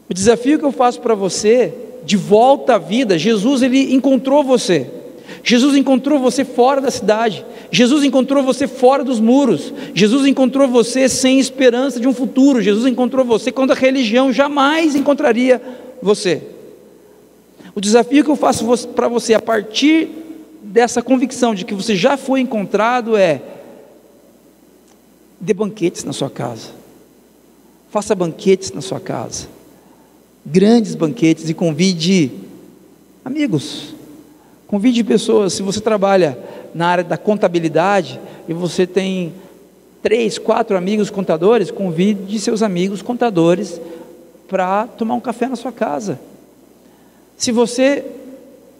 O 0.09 0.13
desafio 0.13 0.57
que 0.57 0.65
eu 0.65 0.71
faço 0.71 0.99
para 0.99 1.13
você, 1.13 1.73
de 2.03 2.17
volta 2.17 2.75
à 2.75 2.77
vida, 2.77 3.19
Jesus 3.19 3.61
ele 3.61 3.93
encontrou 3.93 4.43
você. 4.43 4.87
Jesus 5.43 5.75
encontrou 5.75 6.19
você 6.19 6.43
fora 6.43 6.81
da 6.81 6.89
cidade. 6.89 7.45
Jesus 7.71 8.03
encontrou 8.03 8.43
você 8.43 8.67
fora 8.67 9.03
dos 9.03 9.19
muros. 9.19 9.71
Jesus 9.93 10.25
encontrou 10.25 10.67
você 10.67 11.07
sem 11.07 11.39
esperança 11.39 11.99
de 11.99 12.07
um 12.07 12.13
futuro. 12.13 12.61
Jesus 12.61 12.85
encontrou 12.87 13.23
você 13.23 13.51
quando 13.51 13.71
a 13.71 13.75
religião 13.75 14.33
jamais 14.33 14.95
encontraria 14.95 15.61
você. 16.01 16.41
O 17.75 17.81
desafio 17.81 18.23
que 18.23 18.31
eu 18.31 18.37
faço 18.37 18.87
para 18.89 19.09
você 19.09 19.33
a 19.33 19.41
partir 19.41 20.07
dessa 20.63 21.01
convicção 21.01 21.53
de 21.53 21.65
que 21.65 21.73
você 21.73 21.93
já 21.93 22.15
foi 22.15 22.39
encontrado 22.39 23.17
é: 23.17 23.41
dê 25.41 25.53
banquetes 25.53 26.05
na 26.05 26.13
sua 26.13 26.29
casa, 26.29 26.69
faça 27.91 28.15
banquetes 28.15 28.71
na 28.71 28.79
sua 28.79 29.01
casa, 29.01 29.47
grandes 30.45 30.95
banquetes 30.95 31.49
e 31.49 31.53
convide 31.53 32.31
amigos, 33.25 33.93
convide 34.65 35.03
pessoas. 35.03 35.51
Se 35.51 35.61
você 35.61 35.81
trabalha 35.81 36.39
na 36.73 36.87
área 36.87 37.03
da 37.03 37.17
contabilidade 37.17 38.21
e 38.47 38.53
você 38.53 38.87
tem 38.87 39.33
três, 40.01 40.37
quatro 40.37 40.77
amigos 40.77 41.09
contadores, 41.09 41.71
convide 41.71 42.39
seus 42.39 42.63
amigos 42.63 43.01
contadores 43.01 43.81
para 44.47 44.87
tomar 44.87 45.15
um 45.15 45.19
café 45.19 45.49
na 45.49 45.57
sua 45.57 45.73
casa. 45.73 46.17
Se 47.37 47.51
você 47.51 48.03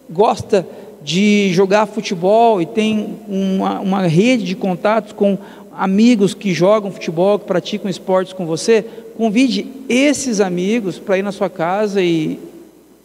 gosta 0.08 0.66
de 1.02 1.52
jogar 1.52 1.86
futebol 1.86 2.60
e 2.60 2.66
tem 2.66 3.18
uma, 3.28 3.80
uma 3.80 4.02
rede 4.06 4.44
de 4.44 4.56
contatos 4.56 5.12
com 5.12 5.38
amigos 5.76 6.32
que 6.32 6.54
jogam 6.54 6.90
futebol, 6.90 7.38
que 7.38 7.46
praticam 7.46 7.88
esportes 7.88 8.32
com 8.32 8.46
você, 8.46 8.84
convide 9.16 9.66
esses 9.88 10.40
amigos 10.40 10.98
para 10.98 11.18
ir 11.18 11.22
na 11.22 11.32
sua 11.32 11.50
casa 11.50 12.02
e, 12.02 12.38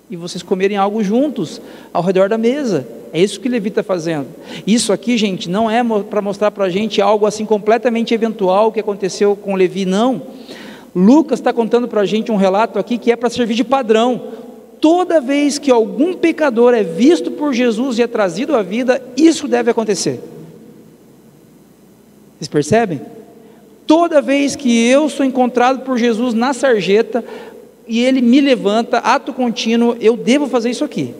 e 0.09 0.15
vocês 0.15 0.41
comerem 0.41 0.77
algo 0.77 1.03
juntos, 1.03 1.61
ao 1.93 2.01
redor 2.01 2.29
da 2.29 2.37
mesa. 2.37 2.87
É 3.13 3.21
isso 3.21 3.41
que 3.41 3.49
Levi 3.49 3.69
está 3.69 3.83
fazendo. 3.83 4.27
Isso 4.65 4.93
aqui, 4.93 5.17
gente, 5.17 5.49
não 5.49 5.69
é 5.69 5.83
para 6.03 6.21
mostrar 6.21 6.49
para 6.49 6.65
a 6.65 6.69
gente 6.69 7.01
algo 7.01 7.25
assim 7.25 7.45
completamente 7.45 8.13
eventual 8.13 8.71
que 8.71 8.79
aconteceu 8.79 9.35
com 9.35 9.53
Levi, 9.53 9.85
não. 9.85 10.21
Lucas 10.95 11.39
está 11.39 11.51
contando 11.51 11.89
para 11.89 12.01
a 12.01 12.05
gente 12.05 12.31
um 12.31 12.37
relato 12.37 12.79
aqui 12.79 12.97
que 12.97 13.11
é 13.11 13.15
para 13.17 13.29
servir 13.29 13.53
de 13.53 13.63
padrão 13.65 14.21
toda 14.81 15.21
vez 15.21 15.59
que 15.59 15.69
algum 15.69 16.15
pecador 16.15 16.73
é 16.73 16.81
visto 16.81 17.29
por 17.29 17.53
Jesus 17.53 17.99
e 17.99 18.01
é 18.01 18.07
trazido 18.07 18.55
à 18.55 18.63
vida, 18.63 19.01
isso 19.15 19.47
deve 19.47 19.69
acontecer. 19.69 20.19
Vocês 22.35 22.47
percebem? 22.47 22.99
Toda 23.85 24.21
vez 24.21 24.55
que 24.55 24.87
eu 24.87 25.07
sou 25.07 25.23
encontrado 25.23 25.81
por 25.85 25.97
Jesus 25.99 26.33
na 26.33 26.53
sarjeta 26.53 27.23
e 27.87 27.99
ele 27.99 28.21
me 28.21 28.41
levanta, 28.41 28.97
ato 28.97 29.31
contínuo, 29.31 29.95
eu 30.01 30.17
devo 30.17 30.47
fazer 30.47 30.71
isso 30.71 30.83
aqui. 30.83 31.13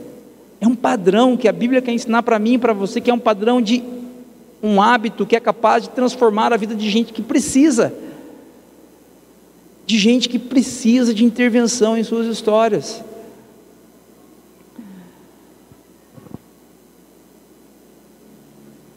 É 0.60 0.68
um 0.68 0.76
padrão 0.76 1.38
que 1.38 1.48
a 1.48 1.52
Bíblia 1.52 1.82
quer 1.82 1.92
ensinar 1.92 2.24
para 2.24 2.40
mim 2.40 2.54
e 2.54 2.58
para 2.58 2.74
você, 2.74 3.00
que 3.00 3.12
é 3.12 3.14
um 3.14 3.20
padrão 3.20 3.62
de 3.62 3.84
um 4.64 4.82
hábito 4.82 5.26
que 5.26 5.36
é 5.36 5.40
capaz 5.40 5.84
de 5.84 5.90
transformar 5.90 6.54
a 6.54 6.58
vida 6.58 6.74
de 6.74 6.90
gente 6.90 7.14
que 7.14 7.22
precisa, 7.22 7.94
de 9.86 10.00
gente 10.00 10.30
que 10.30 10.40
precisa 10.40 11.14
de 11.14 11.24
intervenção 11.24 11.98
em 11.98 12.04
suas 12.04 12.28
histórias. 12.28 13.04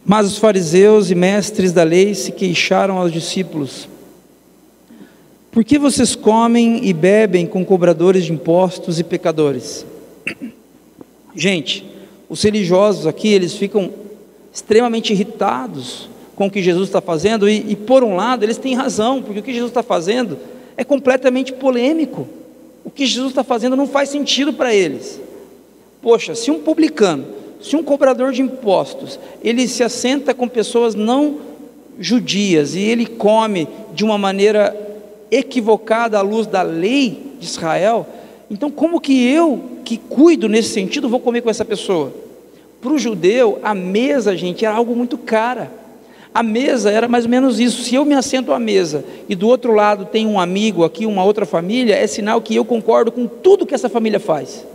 Mas 0.04 0.26
os 0.26 0.36
fariseus 0.36 1.10
e 1.10 1.14
mestres 1.14 1.72
da 1.72 1.82
lei 1.82 2.14
se 2.14 2.30
queixaram 2.30 2.98
aos 2.98 3.10
discípulos: 3.10 3.88
Por 5.50 5.64
que 5.64 5.78
vocês 5.78 6.14
comem 6.14 6.86
e 6.86 6.92
bebem 6.92 7.46
com 7.46 7.64
cobradores 7.64 8.24
de 8.24 8.32
impostos 8.32 8.98
e 9.00 9.04
pecadores? 9.04 9.86
Gente, 11.34 11.86
os 12.28 12.42
religiosos 12.42 13.06
aqui, 13.06 13.28
eles 13.28 13.54
ficam 13.54 13.90
extremamente 14.52 15.12
irritados 15.12 16.08
com 16.36 16.46
o 16.46 16.50
que 16.50 16.62
Jesus 16.62 16.88
está 16.88 17.00
fazendo, 17.00 17.48
e, 17.48 17.64
e 17.70 17.76
por 17.76 18.04
um 18.04 18.16
lado, 18.16 18.44
eles 18.44 18.58
têm 18.58 18.74
razão, 18.74 19.22
porque 19.22 19.40
o 19.40 19.42
que 19.42 19.52
Jesus 19.52 19.70
está 19.70 19.82
fazendo 19.82 20.36
é 20.76 20.84
completamente 20.84 21.52
polêmico. 21.52 22.26
O 22.84 22.90
que 22.90 23.06
Jesus 23.06 23.30
está 23.30 23.42
fazendo 23.42 23.74
não 23.74 23.86
faz 23.86 24.10
sentido 24.10 24.52
para 24.52 24.74
eles. 24.74 25.20
Poxa, 26.02 26.34
se 26.34 26.50
um 26.50 26.58
publicano 26.58 27.24
se 27.64 27.76
um 27.76 27.82
cobrador 27.82 28.30
de 28.30 28.42
impostos, 28.42 29.18
ele 29.42 29.66
se 29.66 29.82
assenta 29.82 30.34
com 30.34 30.46
pessoas 30.46 30.94
não 30.94 31.38
judias 31.98 32.74
e 32.74 32.80
ele 32.80 33.06
come 33.06 33.66
de 33.94 34.04
uma 34.04 34.18
maneira 34.18 34.76
equivocada 35.30 36.18
à 36.18 36.20
luz 36.20 36.46
da 36.46 36.60
lei 36.60 37.32
de 37.40 37.46
Israel, 37.46 38.06
então 38.50 38.70
como 38.70 39.00
que 39.00 39.26
eu, 39.26 39.62
que 39.82 39.96
cuido 39.96 40.46
nesse 40.46 40.74
sentido, 40.74 41.08
vou 41.08 41.18
comer 41.18 41.40
com 41.40 41.48
essa 41.48 41.64
pessoa? 41.64 42.12
Para 42.82 42.92
o 42.92 42.98
judeu, 42.98 43.58
a 43.62 43.74
mesa, 43.74 44.36
gente, 44.36 44.66
era 44.66 44.74
algo 44.74 44.94
muito 44.94 45.16
cara. 45.16 45.72
A 46.34 46.42
mesa 46.42 46.90
era 46.90 47.08
mais 47.08 47.24
ou 47.24 47.30
menos 47.30 47.58
isso. 47.58 47.82
Se 47.82 47.94
eu 47.94 48.04
me 48.04 48.12
assento 48.12 48.52
à 48.52 48.58
mesa 48.58 49.02
e 49.26 49.34
do 49.34 49.48
outro 49.48 49.72
lado 49.72 50.04
tem 50.04 50.26
um 50.26 50.38
amigo 50.38 50.84
aqui, 50.84 51.06
uma 51.06 51.24
outra 51.24 51.46
família, 51.46 51.96
é 51.96 52.06
sinal 52.06 52.42
que 52.42 52.54
eu 52.54 52.64
concordo 52.64 53.10
com 53.10 53.26
tudo 53.26 53.64
que 53.64 53.74
essa 53.74 53.88
família 53.88 54.20
faz. 54.20 54.66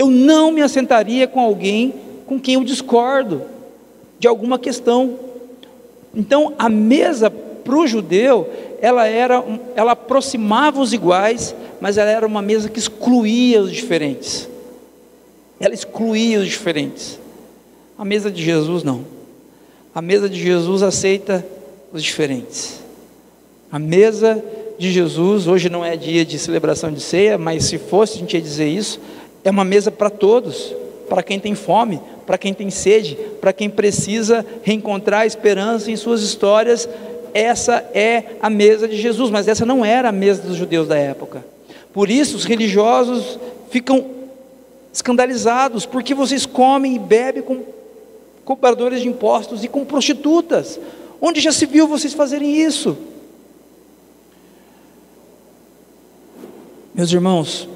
Eu 0.00 0.06
não 0.10 0.50
me 0.50 0.62
assentaria 0.62 1.28
com 1.28 1.40
alguém 1.40 1.92
com 2.24 2.40
quem 2.40 2.54
eu 2.54 2.64
discordo 2.64 3.42
de 4.18 4.26
alguma 4.26 4.58
questão. 4.58 5.18
Então, 6.14 6.54
a 6.58 6.70
mesa 6.70 7.28
para 7.28 7.76
o 7.76 7.86
judeu, 7.86 8.48
ela 8.80 9.06
era, 9.06 9.44
ela 9.76 9.92
aproximava 9.92 10.80
os 10.80 10.94
iguais, 10.94 11.54
mas 11.82 11.98
ela 11.98 12.10
era 12.10 12.26
uma 12.26 12.40
mesa 12.40 12.70
que 12.70 12.78
excluía 12.78 13.60
os 13.60 13.70
diferentes. 13.70 14.48
Ela 15.60 15.74
excluía 15.74 16.38
os 16.38 16.46
diferentes. 16.46 17.20
A 17.98 18.04
mesa 18.04 18.30
de 18.30 18.42
Jesus 18.42 18.82
não. 18.82 19.04
A 19.94 20.00
mesa 20.00 20.30
de 20.30 20.42
Jesus 20.42 20.82
aceita 20.82 21.46
os 21.92 22.02
diferentes. 22.02 22.80
A 23.70 23.78
mesa 23.78 24.42
de 24.78 24.90
Jesus, 24.90 25.46
hoje 25.46 25.68
não 25.68 25.84
é 25.84 25.94
dia 25.94 26.24
de 26.24 26.38
celebração 26.38 26.90
de 26.90 27.02
ceia, 27.02 27.36
mas 27.36 27.64
se 27.64 27.76
fosse 27.76 28.14
a 28.14 28.20
gente 28.20 28.32
ia 28.32 28.40
dizer 28.40 28.66
isso, 28.66 28.98
é 29.44 29.50
uma 29.50 29.64
mesa 29.64 29.90
para 29.90 30.10
todos, 30.10 30.74
para 31.08 31.22
quem 31.22 31.40
tem 31.40 31.54
fome, 31.54 32.00
para 32.26 32.38
quem 32.38 32.54
tem 32.54 32.70
sede, 32.70 33.16
para 33.40 33.52
quem 33.52 33.68
precisa 33.68 34.44
reencontrar 34.62 35.26
esperança 35.26 35.90
em 35.90 35.96
suas 35.96 36.22
histórias. 36.22 36.88
Essa 37.32 37.88
é 37.94 38.36
a 38.40 38.50
mesa 38.50 38.86
de 38.86 38.96
Jesus, 38.96 39.30
mas 39.30 39.48
essa 39.48 39.66
não 39.66 39.84
era 39.84 40.08
a 40.08 40.12
mesa 40.12 40.42
dos 40.42 40.56
judeus 40.56 40.86
da 40.86 40.96
época. 40.96 41.44
Por 41.92 42.10
isso 42.10 42.36
os 42.36 42.44
religiosos 42.44 43.38
ficam 43.70 44.06
escandalizados, 44.92 45.86
porque 45.86 46.14
vocês 46.14 46.46
comem 46.46 46.96
e 46.96 46.98
bebem 46.98 47.42
com 47.42 47.64
cobradores 48.44 49.00
de 49.00 49.08
impostos 49.08 49.64
e 49.64 49.68
com 49.68 49.84
prostitutas. 49.84 50.78
Onde 51.20 51.40
já 51.40 51.52
se 51.52 51.66
viu 51.66 51.86
vocês 51.86 52.14
fazerem 52.14 52.56
isso? 52.56 52.96
Meus 56.94 57.12
irmãos, 57.12 57.68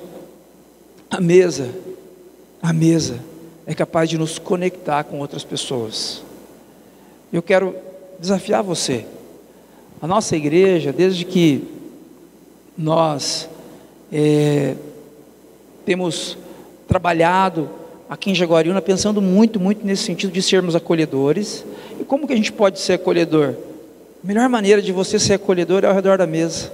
a 1.15 1.21
mesa, 1.21 1.71
a 2.61 2.73
mesa 2.73 3.21
é 3.65 3.73
capaz 3.73 4.11
de 4.11 4.19
nos 4.19 4.37
conectar 4.37 5.05
com 5.05 5.21
outras 5.21 5.45
pessoas. 5.45 6.25
Eu 7.33 7.41
quero 7.41 7.77
desafiar 8.19 8.65
você. 8.65 9.07
A 10.03 10.09
nossa 10.09 10.37
igreja, 10.37 10.93
desde 10.93 11.25
que 11.25 11.63
nós 12.77 13.49
é, 14.13 14.75
temos 15.87 16.37
trabalhado 16.89 17.71
aqui 18.11 18.33
em 18.33 18.35
Jaguariúna, 18.35 18.83
pensando 18.83 19.23
muito, 19.23 19.61
muito 19.61 19.87
nesse 19.87 20.03
sentido 20.03 20.33
de 20.33 20.43
sermos 20.43 20.75
acolhedores. 20.75 21.65
E 22.01 22.05
como 22.05 22.27
que 22.27 22.33
a 22.33 22.37
gente 22.37 22.53
pode 22.53 22.81
ser 22.81 22.95
acolhedor? 22.95 23.55
A 24.23 24.27
melhor 24.27 24.49
maneira 24.49 24.83
de 24.83 24.91
você 24.91 25.19
ser 25.21 25.35
acolhedor 25.35 25.85
é 25.85 25.87
ao 25.87 25.95
redor 25.95 26.19
da 26.19 26.27
mesa. 26.27 26.73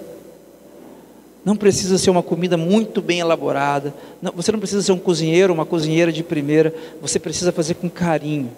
Não 1.45 1.57
precisa 1.57 1.97
ser 1.97 2.11
uma 2.11 2.23
comida 2.23 2.57
muito 2.57 3.01
bem 3.01 3.21
elaborada. 3.21 3.95
Não, 4.21 4.33
você 4.33 4.53
não 4.53 4.59
precisa 4.59 4.83
ser 4.83 4.93
um 4.93 4.99
cozinheiro, 4.99 5.53
uma 5.53 5.65
cozinheira 5.65 6.13
de 6.13 6.23
primeira. 6.23 6.75
Você 7.01 7.19
precisa 7.19 7.51
fazer 7.51 7.75
com 7.75 7.89
carinho 7.89 8.51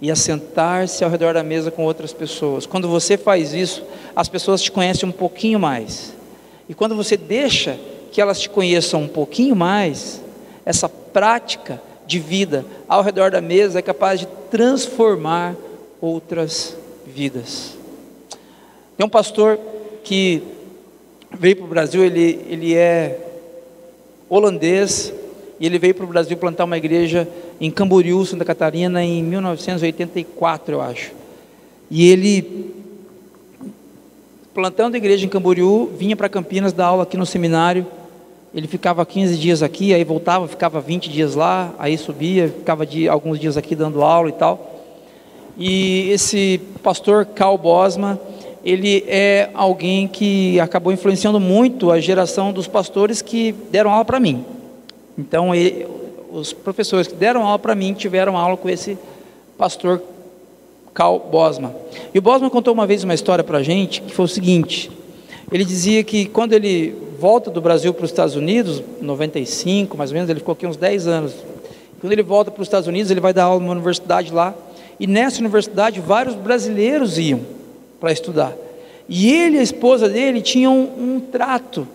e 0.00 0.10
assentar-se 0.10 1.04
ao 1.04 1.10
redor 1.10 1.34
da 1.34 1.42
mesa 1.42 1.70
com 1.70 1.84
outras 1.84 2.12
pessoas. 2.12 2.66
Quando 2.66 2.88
você 2.88 3.16
faz 3.16 3.52
isso, 3.52 3.82
as 4.16 4.28
pessoas 4.28 4.62
te 4.62 4.72
conhecem 4.72 5.08
um 5.08 5.12
pouquinho 5.12 5.58
mais. 5.60 6.14
E 6.68 6.74
quando 6.74 6.96
você 6.96 7.16
deixa 7.16 7.78
que 8.10 8.20
elas 8.20 8.40
te 8.40 8.48
conheçam 8.48 9.02
um 9.02 9.08
pouquinho 9.08 9.54
mais, 9.54 10.20
essa 10.64 10.88
prática 10.88 11.80
de 12.06 12.18
vida 12.18 12.64
ao 12.88 13.02
redor 13.02 13.30
da 13.30 13.40
mesa 13.40 13.78
é 13.78 13.82
capaz 13.82 14.20
de 14.20 14.26
transformar 14.50 15.56
outras 16.00 16.76
vidas. 17.06 17.76
Tem 18.96 19.06
um 19.06 19.10
pastor 19.10 19.58
que 20.02 20.42
veio 21.38 21.56
para 21.56 21.64
o 21.64 21.68
Brasil, 21.68 22.04
ele, 22.04 22.44
ele 22.48 22.74
é 22.74 23.18
holandês, 24.28 25.12
e 25.58 25.66
ele 25.66 25.78
veio 25.78 25.94
para 25.94 26.04
o 26.04 26.08
Brasil 26.08 26.36
plantar 26.36 26.64
uma 26.64 26.76
igreja 26.76 27.28
em 27.60 27.70
Camboriú, 27.70 28.24
Santa 28.24 28.44
Catarina, 28.44 29.02
em 29.02 29.22
1984, 29.22 30.74
eu 30.74 30.80
acho. 30.80 31.12
E 31.90 32.08
ele, 32.10 32.72
plantando 34.52 34.94
a 34.94 34.98
igreja 34.98 35.24
em 35.24 35.28
Camboriú, 35.28 35.90
vinha 35.96 36.16
para 36.16 36.28
Campinas 36.28 36.72
dar 36.72 36.86
aula 36.86 37.04
aqui 37.04 37.16
no 37.16 37.26
seminário. 37.26 37.86
Ele 38.54 38.66
ficava 38.66 39.04
15 39.04 39.36
dias 39.36 39.62
aqui, 39.62 39.92
aí 39.92 40.04
voltava, 40.04 40.46
ficava 40.48 40.80
20 40.80 41.10
dias 41.10 41.34
lá, 41.34 41.74
aí 41.78 41.98
subia, 41.98 42.48
ficava 42.48 42.86
de, 42.86 43.08
alguns 43.08 43.38
dias 43.38 43.56
aqui 43.56 43.74
dando 43.74 44.02
aula 44.02 44.28
e 44.28 44.32
tal. 44.32 44.74
E 45.56 46.10
esse 46.10 46.60
pastor 46.82 47.26
Carl 47.26 47.56
Bosma, 47.56 48.18
ele 48.64 49.04
é 49.06 49.50
alguém 49.52 50.08
que 50.08 50.58
acabou 50.58 50.90
influenciando 50.90 51.38
muito 51.38 51.90
a 51.90 52.00
geração 52.00 52.50
dos 52.50 52.66
pastores 52.66 53.20
que 53.20 53.52
deram 53.70 53.90
aula 53.90 54.04
para 54.06 54.18
mim. 54.18 54.42
Então, 55.18 55.54
ele, 55.54 55.86
os 56.32 56.52
professores 56.54 57.06
que 57.06 57.14
deram 57.14 57.42
aula 57.42 57.58
para 57.58 57.74
mim 57.74 57.92
tiveram 57.92 58.38
aula 58.38 58.56
com 58.56 58.68
esse 58.68 58.96
pastor 59.58 60.02
Carl 60.94 61.18
Bosma. 61.18 61.74
E 62.14 62.18
o 62.18 62.22
Bosma 62.22 62.48
contou 62.48 62.72
uma 62.72 62.86
vez 62.86 63.04
uma 63.04 63.12
história 63.12 63.44
para 63.44 63.58
a 63.58 63.62
gente 63.62 64.00
que 64.00 64.14
foi 64.14 64.24
o 64.24 64.28
seguinte: 64.28 64.90
ele 65.52 65.64
dizia 65.64 66.02
que 66.02 66.24
quando 66.24 66.54
ele 66.54 66.94
volta 67.18 67.50
do 67.50 67.60
Brasil 67.60 67.92
para 67.92 68.04
os 68.04 68.10
Estados 68.10 68.34
Unidos, 68.34 68.82
95 69.00 69.94
mais 69.96 70.10
ou 70.10 70.14
menos, 70.14 70.30
ele 70.30 70.40
ficou 70.40 70.54
aqui 70.54 70.66
uns 70.66 70.78
10 70.78 71.06
anos. 71.06 71.34
Quando 72.00 72.12
ele 72.12 72.22
volta 72.22 72.50
para 72.50 72.62
os 72.62 72.66
Estados 72.66 72.88
Unidos, 72.88 73.10
ele 73.10 73.20
vai 73.20 73.34
dar 73.34 73.44
aula 73.44 73.60
numa 73.60 73.72
universidade 73.72 74.32
lá. 74.32 74.54
E 74.98 75.06
nessa 75.06 75.40
universidade, 75.40 76.00
vários 76.00 76.34
brasileiros 76.34 77.18
iam 77.18 77.40
para 78.04 78.12
estudar. 78.12 78.54
E 79.08 79.32
ele 79.32 79.56
e 79.56 79.60
a 79.60 79.62
esposa 79.62 80.10
dele 80.10 80.42
tinham 80.42 80.78
um 80.78 81.18
trato 81.18 81.88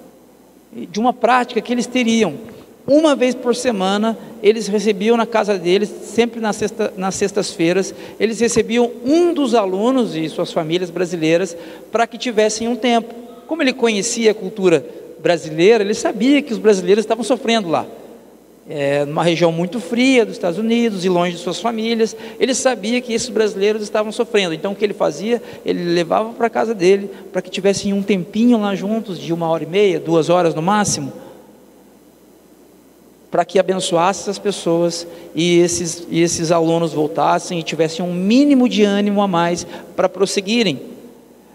de 0.73 0.99
uma 0.99 1.13
prática 1.13 1.61
que 1.61 1.71
eles 1.71 1.85
teriam. 1.85 2.33
Uma 2.87 3.15
vez 3.15 3.35
por 3.35 3.55
semana, 3.55 4.17
eles 4.41 4.67
recebiam 4.67 5.15
na 5.15 5.27
casa 5.27 5.55
deles, 5.55 5.87
sempre 6.05 6.41
sexta, 6.51 6.91
nas 6.97 7.13
sextas-feiras, 7.13 7.93
eles 8.19 8.39
recebiam 8.39 8.89
um 9.05 9.35
dos 9.35 9.53
alunos 9.53 10.15
e 10.15 10.27
suas 10.29 10.51
famílias 10.51 10.89
brasileiras 10.89 11.55
para 11.91 12.07
que 12.07 12.17
tivessem 12.17 12.67
um 12.67 12.75
tempo. 12.75 13.13
Como 13.45 13.61
ele 13.61 13.73
conhecia 13.73 14.31
a 14.31 14.33
cultura 14.33 14.83
brasileira, 15.19 15.83
ele 15.83 15.93
sabia 15.93 16.41
que 16.41 16.53
os 16.53 16.57
brasileiros 16.57 17.03
estavam 17.03 17.23
sofrendo 17.23 17.69
lá 17.69 17.85
é, 18.69 19.03
numa 19.03 19.23
região 19.23 19.51
muito 19.51 19.79
fria 19.79 20.23
dos 20.23 20.35
Estados 20.35 20.59
Unidos 20.59 21.03
e 21.03 21.09
longe 21.09 21.35
de 21.35 21.41
suas 21.41 21.59
famílias. 21.59 22.15
Ele 22.39 22.53
sabia 22.53 23.01
que 23.01 23.11
esses 23.11 23.29
brasileiros 23.29 23.81
estavam 23.81 24.11
sofrendo. 24.11 24.53
Então 24.53 24.73
o 24.73 24.75
que 24.75 24.85
ele 24.85 24.93
fazia? 24.93 25.41
Ele 25.65 25.83
levava 25.83 26.31
para 26.33 26.49
casa 26.51 26.75
dele 26.75 27.09
para 27.33 27.41
que 27.41 27.49
tivessem 27.49 27.91
um 27.91 28.03
tempinho 28.03 28.61
lá 28.61 28.75
juntos, 28.75 29.17
de 29.17 29.33
uma 29.33 29.49
hora 29.49 29.63
e 29.63 29.67
meia, 29.67 29.99
duas 29.99 30.29
horas 30.29 30.53
no 30.53 30.61
máximo, 30.61 31.11
para 33.31 33.43
que 33.43 33.57
abençoasse 33.57 34.21
essas 34.21 34.37
pessoas 34.37 35.07
e 35.33 35.57
esses, 35.59 36.05
e 36.07 36.21
esses 36.21 36.51
alunos 36.51 36.93
voltassem 36.93 37.59
e 37.59 37.63
tivessem 37.63 38.05
um 38.05 38.13
mínimo 38.13 38.69
de 38.69 38.83
ânimo 38.83 39.23
a 39.23 39.27
mais 39.27 39.65
para 39.95 40.07
prosseguirem. 40.07 40.79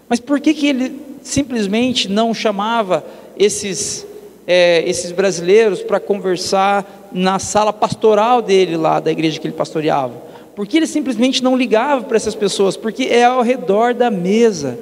Mas 0.09 0.19
por 0.19 0.41
que, 0.41 0.53
que 0.53 0.67
ele 0.67 0.99
simplesmente 1.23 2.09
não 2.09 2.33
chamava 2.33 3.05
esses 3.37 4.05
é, 4.47 4.83
esses 4.87 5.11
brasileiros 5.11 5.81
para 5.81 5.99
conversar 5.99 7.09
na 7.11 7.39
sala 7.39 7.73
pastoral 7.73 8.41
dele 8.41 8.77
lá, 8.77 8.99
da 8.99 9.11
igreja 9.11 9.39
que 9.39 9.47
ele 9.47 9.55
pastoreava. 9.55 10.13
Porque 10.55 10.77
ele 10.77 10.87
simplesmente 10.87 11.43
não 11.43 11.57
ligava 11.57 12.03
para 12.03 12.17
essas 12.17 12.35
pessoas, 12.35 12.77
porque 12.77 13.03
é 13.03 13.23
ao 13.23 13.41
redor 13.41 13.93
da 13.93 14.09
mesa, 14.09 14.77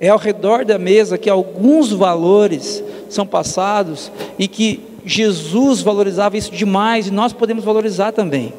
é 0.00 0.08
ao 0.08 0.18
redor 0.18 0.64
da 0.64 0.78
mesa 0.78 1.18
que 1.18 1.28
alguns 1.28 1.92
valores 1.92 2.82
são 3.08 3.26
passados 3.26 4.10
e 4.38 4.48
que 4.48 4.80
Jesus 5.04 5.80
valorizava 5.80 6.36
isso 6.36 6.52
demais 6.52 7.08
e 7.08 7.10
nós 7.10 7.32
podemos 7.32 7.64
valorizar 7.64 8.12
também. 8.12 8.52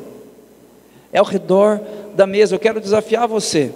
É 1.12 1.20
ao 1.20 1.26
redor 1.26 1.80
da 2.16 2.28
mesa. 2.28 2.56
Eu 2.56 2.60
quero 2.60 2.82
desafiar 2.82 3.28
você. 3.28 3.72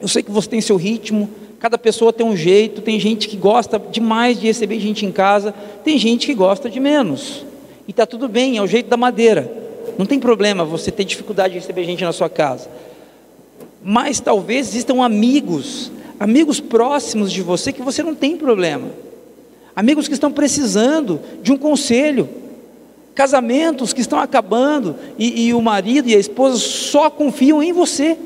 Eu 0.00 0.08
sei 0.08 0.22
que 0.22 0.30
você 0.30 0.48
tem 0.48 0.60
seu 0.60 0.76
ritmo, 0.76 1.28
Cada 1.62 1.78
pessoa 1.78 2.12
tem 2.12 2.26
um 2.26 2.36
jeito, 2.36 2.82
tem 2.82 2.98
gente 2.98 3.28
que 3.28 3.36
gosta 3.36 3.78
demais 3.78 4.40
de 4.40 4.48
receber 4.48 4.80
gente 4.80 5.06
em 5.06 5.12
casa, 5.12 5.54
tem 5.84 5.96
gente 5.96 6.26
que 6.26 6.34
gosta 6.34 6.68
de 6.68 6.80
menos. 6.80 7.46
E 7.86 7.92
está 7.92 8.04
tudo 8.04 8.28
bem, 8.28 8.56
é 8.56 8.60
o 8.62 8.66
jeito 8.66 8.88
da 8.88 8.96
madeira. 8.96 9.48
Não 9.96 10.04
tem 10.04 10.18
problema 10.18 10.64
você 10.64 10.90
ter 10.90 11.04
dificuldade 11.04 11.54
de 11.54 11.60
receber 11.60 11.84
gente 11.84 12.02
na 12.02 12.12
sua 12.12 12.28
casa. 12.28 12.68
Mas 13.80 14.18
talvez 14.18 14.70
existam 14.70 15.04
amigos, 15.04 15.92
amigos 16.18 16.58
próximos 16.58 17.30
de 17.30 17.42
você 17.42 17.72
que 17.72 17.80
você 17.80 18.02
não 18.02 18.16
tem 18.16 18.36
problema. 18.36 18.88
Amigos 19.76 20.08
que 20.08 20.14
estão 20.14 20.32
precisando 20.32 21.20
de 21.44 21.52
um 21.52 21.56
conselho. 21.56 22.28
Casamentos 23.14 23.92
que 23.92 24.00
estão 24.00 24.18
acabando 24.18 24.96
e, 25.16 25.46
e 25.46 25.54
o 25.54 25.62
marido 25.62 26.08
e 26.08 26.16
a 26.16 26.18
esposa 26.18 26.58
só 26.58 27.08
confiam 27.08 27.62
em 27.62 27.72
você 27.72 28.18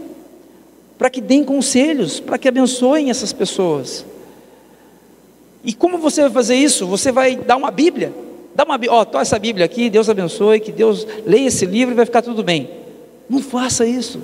para 0.98 1.10
que 1.10 1.20
deem 1.20 1.44
conselhos, 1.44 2.20
para 2.20 2.38
que 2.38 2.48
abençoem 2.48 3.10
essas 3.10 3.32
pessoas. 3.32 4.04
E 5.64 5.72
como 5.72 5.98
você 5.98 6.22
vai 6.22 6.30
fazer 6.30 6.54
isso? 6.54 6.86
Você 6.86 7.10
vai 7.10 7.36
dar 7.36 7.56
uma 7.56 7.70
Bíblia? 7.70 8.14
Dá 8.54 8.64
uma 8.64 8.78
ó, 8.88 9.04
oh, 9.12 9.18
essa 9.18 9.38
Bíblia 9.38 9.66
aqui, 9.66 9.90
Deus 9.90 10.08
abençoe, 10.08 10.60
que 10.60 10.72
Deus 10.72 11.06
leia 11.26 11.48
esse 11.48 11.66
livro 11.66 11.92
e 11.92 11.96
vai 11.96 12.06
ficar 12.06 12.22
tudo 12.22 12.42
bem. 12.42 12.70
Não 13.28 13.40
faça 13.40 13.84
isso. 13.84 14.20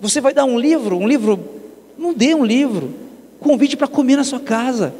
Você 0.00 0.20
vai 0.20 0.32
dar 0.32 0.44
um 0.44 0.58
livro, 0.58 0.96
um 0.96 1.08
livro, 1.08 1.40
não 1.98 2.14
dê 2.14 2.34
um 2.34 2.44
livro. 2.44 2.94
Convide 3.40 3.76
para 3.76 3.88
comer 3.88 4.16
na 4.16 4.24
sua 4.24 4.38
casa. 4.38 4.94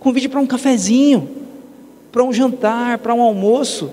Convide 0.00 0.28
para 0.28 0.40
um 0.40 0.46
cafezinho, 0.46 1.28
para 2.10 2.24
um 2.24 2.32
jantar, 2.32 2.98
para 2.98 3.14
um 3.14 3.22
almoço. 3.22 3.92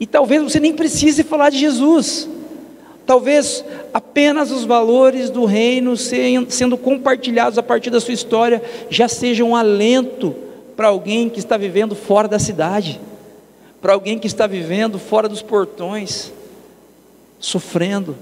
E 0.00 0.06
talvez 0.06 0.42
você 0.42 0.58
nem 0.58 0.72
precise 0.72 1.22
falar 1.22 1.50
de 1.50 1.58
Jesus. 1.58 2.28
Talvez 3.10 3.64
apenas 3.92 4.52
os 4.52 4.64
valores 4.64 5.30
do 5.30 5.44
reino 5.44 5.96
sendo 5.96 6.78
compartilhados 6.78 7.58
a 7.58 7.62
partir 7.62 7.90
da 7.90 8.00
sua 8.00 8.14
história 8.14 8.62
já 8.88 9.08
sejam 9.08 9.50
um 9.50 9.56
alento 9.56 10.32
para 10.76 10.86
alguém 10.86 11.28
que 11.28 11.40
está 11.40 11.56
vivendo 11.56 11.96
fora 11.96 12.28
da 12.28 12.38
cidade, 12.38 13.00
para 13.82 13.94
alguém 13.94 14.16
que 14.16 14.28
está 14.28 14.46
vivendo 14.46 14.96
fora 14.96 15.28
dos 15.28 15.42
portões, 15.42 16.32
sofrendo 17.40 18.16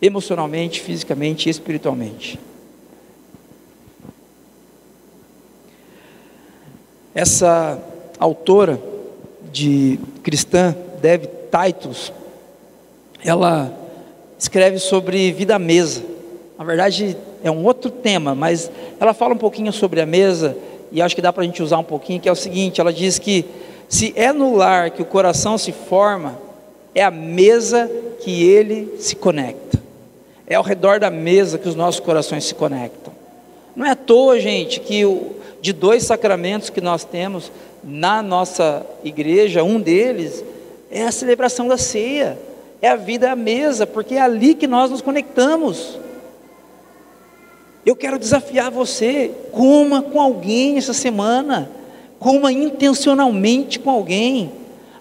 emocionalmente, 0.00 0.80
fisicamente 0.80 1.48
e 1.48 1.50
espiritualmente. 1.50 2.40
Essa 7.14 7.78
autora 8.18 8.80
de 9.52 10.00
cristã, 10.22 10.74
Dev 11.02 11.26
Titus, 11.52 12.14
ela 13.24 13.72
escreve 14.38 14.78
sobre 14.78 15.32
vida 15.32 15.56
à 15.56 15.58
mesa. 15.58 16.02
Na 16.56 16.64
verdade, 16.64 17.16
é 17.42 17.50
um 17.50 17.64
outro 17.64 17.90
tema, 17.90 18.34
mas 18.34 18.70
ela 18.98 19.14
fala 19.14 19.34
um 19.34 19.38
pouquinho 19.38 19.72
sobre 19.72 20.00
a 20.00 20.06
mesa, 20.06 20.56
e 20.90 21.02
acho 21.02 21.14
que 21.14 21.22
dá 21.22 21.32
para 21.32 21.42
a 21.42 21.46
gente 21.46 21.62
usar 21.62 21.78
um 21.78 21.84
pouquinho, 21.84 22.20
que 22.20 22.28
é 22.28 22.32
o 22.32 22.36
seguinte: 22.36 22.80
ela 22.80 22.92
diz 22.92 23.18
que 23.18 23.44
se 23.88 24.12
é 24.16 24.32
no 24.32 24.56
lar 24.56 24.90
que 24.90 25.02
o 25.02 25.04
coração 25.04 25.56
se 25.56 25.72
forma, 25.72 26.38
é 26.94 27.02
a 27.02 27.10
mesa 27.10 27.90
que 28.20 28.42
ele 28.44 28.96
se 28.98 29.14
conecta. 29.16 29.78
É 30.46 30.54
ao 30.54 30.62
redor 30.64 30.98
da 30.98 31.10
mesa 31.10 31.58
que 31.58 31.68
os 31.68 31.74
nossos 31.74 32.00
corações 32.00 32.44
se 32.44 32.54
conectam. 32.54 33.12
Não 33.76 33.86
é 33.86 33.90
à 33.90 33.96
toa, 33.96 34.40
gente, 34.40 34.80
que 34.80 35.04
o, 35.04 35.36
de 35.60 35.72
dois 35.72 36.04
sacramentos 36.04 36.70
que 36.70 36.80
nós 36.80 37.04
temos 37.04 37.52
na 37.84 38.22
nossa 38.22 38.84
igreja, 39.04 39.62
um 39.62 39.78
deles 39.80 40.42
é 40.90 41.04
a 41.04 41.12
celebração 41.12 41.68
da 41.68 41.76
ceia 41.76 42.38
é 42.80 42.88
a 42.88 42.96
vida 42.96 43.32
à 43.32 43.36
mesa, 43.36 43.86
porque 43.86 44.14
é 44.14 44.20
ali 44.20 44.54
que 44.54 44.66
nós 44.66 44.90
nos 44.90 45.02
conectamos. 45.02 45.98
Eu 47.84 47.96
quero 47.96 48.18
desafiar 48.18 48.70
você, 48.70 49.30
coma 49.50 50.02
com 50.02 50.20
alguém 50.20 50.76
essa 50.76 50.92
semana, 50.92 51.70
coma 52.18 52.52
intencionalmente 52.52 53.78
com 53.78 53.90
alguém, 53.90 54.52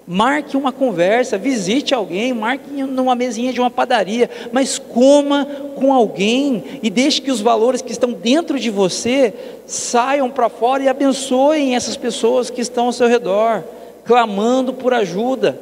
marque 0.07 0.55
uma 0.55 0.71
conversa, 0.71 1.38
visite 1.38 1.93
alguém, 1.93 2.34
marque 2.34 2.71
numa 2.71 3.13
mesinha 3.13 3.51
de 3.51 3.59
uma 3.59 3.69
padaria, 3.69 4.30
mas 4.53 4.80
coma 4.80 5.45
com 5.75 5.93
alguém 5.93 6.63
e 6.82 6.89
deixe 6.89 7.21
que 7.21 7.30
os 7.30 7.41
valores 7.41 7.82
que 7.82 7.91
estão 7.91 8.13
dentro 8.13 8.57
de 8.57 8.69
você 8.69 9.34
saiam 9.65 10.30
para 10.30 10.47
fora 10.47 10.84
e 10.84 10.88
abençoem 10.88 11.75
essas 11.75 11.97
pessoas 11.97 12.49
que 12.49 12.61
estão 12.61 12.86
ao 12.86 12.93
seu 12.93 13.07
redor, 13.07 13.65
clamando 14.05 14.73
por 14.73 14.93
ajuda. 14.93 15.59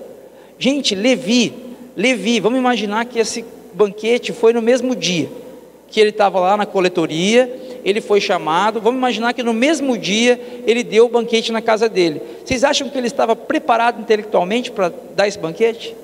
Gente, 0.59 0.93
Levi, 0.93 1.64
Levi, 1.95 2.39
vamos 2.39 2.59
imaginar 2.59 3.05
que 3.05 3.19
esse 3.19 3.45
banquete 3.73 4.33
foi 4.33 4.53
no 4.53 4.61
mesmo 4.61 4.95
dia 4.95 5.29
que 5.87 5.99
ele 5.99 6.09
estava 6.09 6.39
lá 6.39 6.57
na 6.57 6.65
coletoria, 6.65 7.79
ele 7.85 8.01
foi 8.01 8.19
chamado. 8.19 8.81
Vamos 8.81 8.97
imaginar 8.97 9.33
que 9.33 9.43
no 9.43 9.53
mesmo 9.53 9.97
dia 9.97 10.41
ele 10.65 10.83
deu 10.83 11.05
o 11.05 11.09
banquete 11.09 11.51
na 11.51 11.61
casa 11.61 11.87
dele. 11.87 12.21
Vocês 12.43 12.63
acham 12.63 12.89
que 12.89 12.97
ele 12.97 13.07
estava 13.07 13.35
preparado 13.35 14.01
intelectualmente 14.01 14.71
para 14.71 14.91
dar 15.15 15.27
esse 15.27 15.39
banquete? 15.39 15.95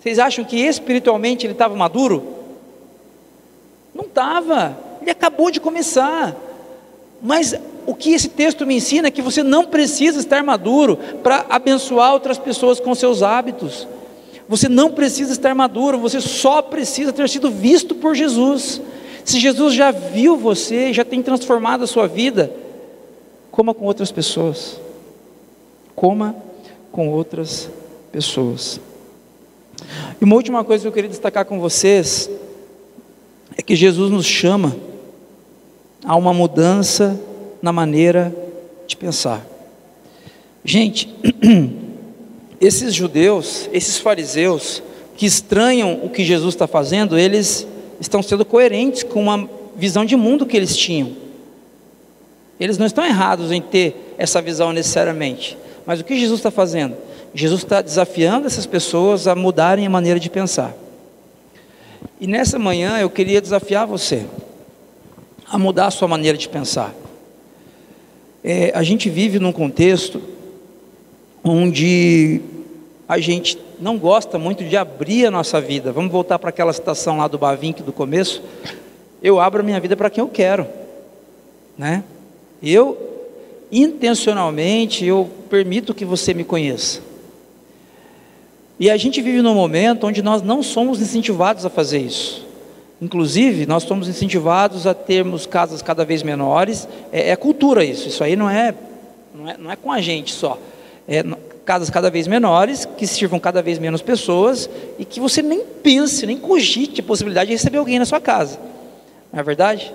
Vocês 0.00 0.18
acham 0.18 0.44
que 0.44 0.56
espiritualmente 0.56 1.46
ele 1.46 1.52
estava 1.52 1.76
maduro? 1.76 2.34
estava, 4.14 4.78
ele 5.02 5.10
acabou 5.10 5.50
de 5.50 5.60
começar. 5.60 6.36
Mas 7.20 7.54
o 7.84 7.94
que 7.94 8.12
esse 8.12 8.28
texto 8.28 8.64
me 8.64 8.76
ensina 8.76 9.08
é 9.08 9.10
que 9.10 9.20
você 9.20 9.42
não 9.42 9.64
precisa 9.64 10.20
estar 10.20 10.42
maduro 10.44 10.96
para 11.22 11.44
abençoar 11.50 12.12
outras 12.12 12.38
pessoas 12.38 12.78
com 12.78 12.94
seus 12.94 13.22
hábitos. 13.22 13.88
Você 14.48 14.68
não 14.68 14.90
precisa 14.90 15.32
estar 15.32 15.54
maduro, 15.54 15.98
você 15.98 16.20
só 16.20 16.60
precisa 16.60 17.12
ter 17.12 17.28
sido 17.28 17.50
visto 17.50 17.94
por 17.94 18.14
Jesus. 18.14 18.80
Se 19.24 19.40
Jesus 19.40 19.74
já 19.74 19.90
viu 19.90 20.36
você, 20.36 20.92
já 20.92 21.04
tem 21.04 21.22
transformado 21.22 21.84
a 21.84 21.86
sua 21.86 22.06
vida, 22.06 22.52
coma 23.50 23.72
com 23.72 23.86
outras 23.86 24.12
pessoas. 24.12 24.78
Coma 25.94 26.36
com 26.92 27.08
outras 27.08 27.70
pessoas. 28.12 28.80
E 30.20 30.24
uma 30.24 30.36
última 30.36 30.62
coisa 30.62 30.82
que 30.82 30.88
eu 30.88 30.92
queria 30.92 31.10
destacar 31.10 31.44
com 31.46 31.58
vocês 31.58 32.28
é 33.56 33.62
que 33.62 33.74
Jesus 33.74 34.10
nos 34.10 34.26
chama 34.26 34.76
a 36.04 36.16
uma 36.16 36.34
mudança 36.34 37.18
na 37.62 37.72
maneira 37.72 38.34
de 38.86 38.96
pensar. 38.96 39.44
Gente, 40.64 41.14
esses 42.64 42.94
judeus, 42.94 43.68
esses 43.72 43.98
fariseus, 43.98 44.82
que 45.16 45.26
estranham 45.26 46.00
o 46.02 46.08
que 46.08 46.24
Jesus 46.24 46.54
está 46.54 46.66
fazendo, 46.66 47.18
eles 47.18 47.66
estão 48.00 48.22
sendo 48.22 48.44
coerentes 48.44 49.02
com 49.02 49.22
uma 49.22 49.48
visão 49.76 50.04
de 50.04 50.16
mundo 50.16 50.46
que 50.46 50.56
eles 50.56 50.76
tinham. 50.76 51.12
Eles 52.58 52.78
não 52.78 52.86
estão 52.86 53.04
errados 53.04 53.52
em 53.52 53.60
ter 53.60 54.14
essa 54.16 54.40
visão 54.40 54.72
necessariamente, 54.72 55.58
mas 55.84 56.00
o 56.00 56.04
que 56.04 56.18
Jesus 56.18 56.40
está 56.40 56.50
fazendo? 56.50 56.96
Jesus 57.34 57.62
está 57.62 57.82
desafiando 57.82 58.46
essas 58.46 58.64
pessoas 58.64 59.26
a 59.26 59.34
mudarem 59.34 59.86
a 59.86 59.90
maneira 59.90 60.18
de 60.18 60.30
pensar. 60.30 60.74
E 62.20 62.26
nessa 62.26 62.58
manhã 62.58 62.98
eu 62.98 63.10
queria 63.10 63.40
desafiar 63.40 63.86
você 63.86 64.24
a 65.50 65.58
mudar 65.58 65.86
a 65.86 65.90
sua 65.90 66.08
maneira 66.08 66.38
de 66.38 66.48
pensar. 66.48 66.94
É, 68.42 68.72
a 68.74 68.82
gente 68.82 69.10
vive 69.10 69.38
num 69.38 69.52
contexto 69.52 70.22
onde 71.42 72.40
a 73.08 73.18
gente 73.18 73.58
não 73.78 73.98
gosta 73.98 74.38
muito 74.38 74.64
de 74.64 74.76
abrir 74.76 75.26
a 75.26 75.30
nossa 75.30 75.60
vida. 75.60 75.92
Vamos 75.92 76.10
voltar 76.10 76.38
para 76.38 76.48
aquela 76.48 76.72
citação 76.72 77.18
lá 77.18 77.28
do 77.28 77.38
Bavinck 77.38 77.82
do 77.82 77.92
começo. 77.92 78.42
Eu 79.22 79.40
abro 79.40 79.60
a 79.60 79.64
minha 79.64 79.78
vida 79.80 79.96
para 79.96 80.10
quem 80.10 80.22
eu 80.22 80.28
quero, 80.28 80.66
né? 81.76 82.02
Eu 82.62 82.96
intencionalmente 83.70 85.04
eu 85.04 85.28
permito 85.50 85.94
que 85.94 86.04
você 86.04 86.32
me 86.32 86.44
conheça. 86.44 87.00
E 88.78 88.90
a 88.90 88.96
gente 88.96 89.20
vive 89.20 89.40
num 89.40 89.54
momento 89.54 90.06
onde 90.06 90.22
nós 90.22 90.42
não 90.42 90.62
somos 90.62 91.00
incentivados 91.00 91.64
a 91.64 91.70
fazer 91.70 91.98
isso. 91.98 92.44
Inclusive, 93.00 93.66
nós 93.66 93.82
somos 93.82 94.08
incentivados 94.08 94.86
a 94.86 94.94
termos 94.94 95.46
casas 95.46 95.82
cada 95.82 96.04
vez 96.04 96.22
menores. 96.22 96.88
É, 97.12 97.30
é 97.30 97.36
cultura 97.36 97.84
isso. 97.84 98.08
Isso 98.08 98.24
aí 98.24 98.34
não 98.34 98.48
é, 98.48 98.74
não 99.34 99.48
é, 99.48 99.56
não 99.58 99.70
é 99.70 99.76
com 99.76 99.92
a 99.92 100.00
gente 100.00 100.32
só. 100.32 100.58
É, 101.06 101.22
casas 101.64 101.90
cada 101.90 102.10
vez 102.10 102.26
menores, 102.26 102.84
que 102.84 103.06
sirvam 103.06 103.40
cada 103.40 103.62
vez 103.62 103.78
menos 103.78 104.02
pessoas 104.02 104.68
e 104.98 105.04
que 105.04 105.18
você 105.18 105.42
nem 105.42 105.64
pense, 105.82 106.26
nem 106.26 106.36
cogite 106.36 107.00
a 107.00 107.04
possibilidade 107.04 107.48
de 107.48 107.54
receber 107.54 107.78
alguém 107.78 107.98
na 107.98 108.04
sua 108.04 108.20
casa. 108.20 108.58
Não 109.32 109.40
é 109.40 109.42
verdade? 109.42 109.92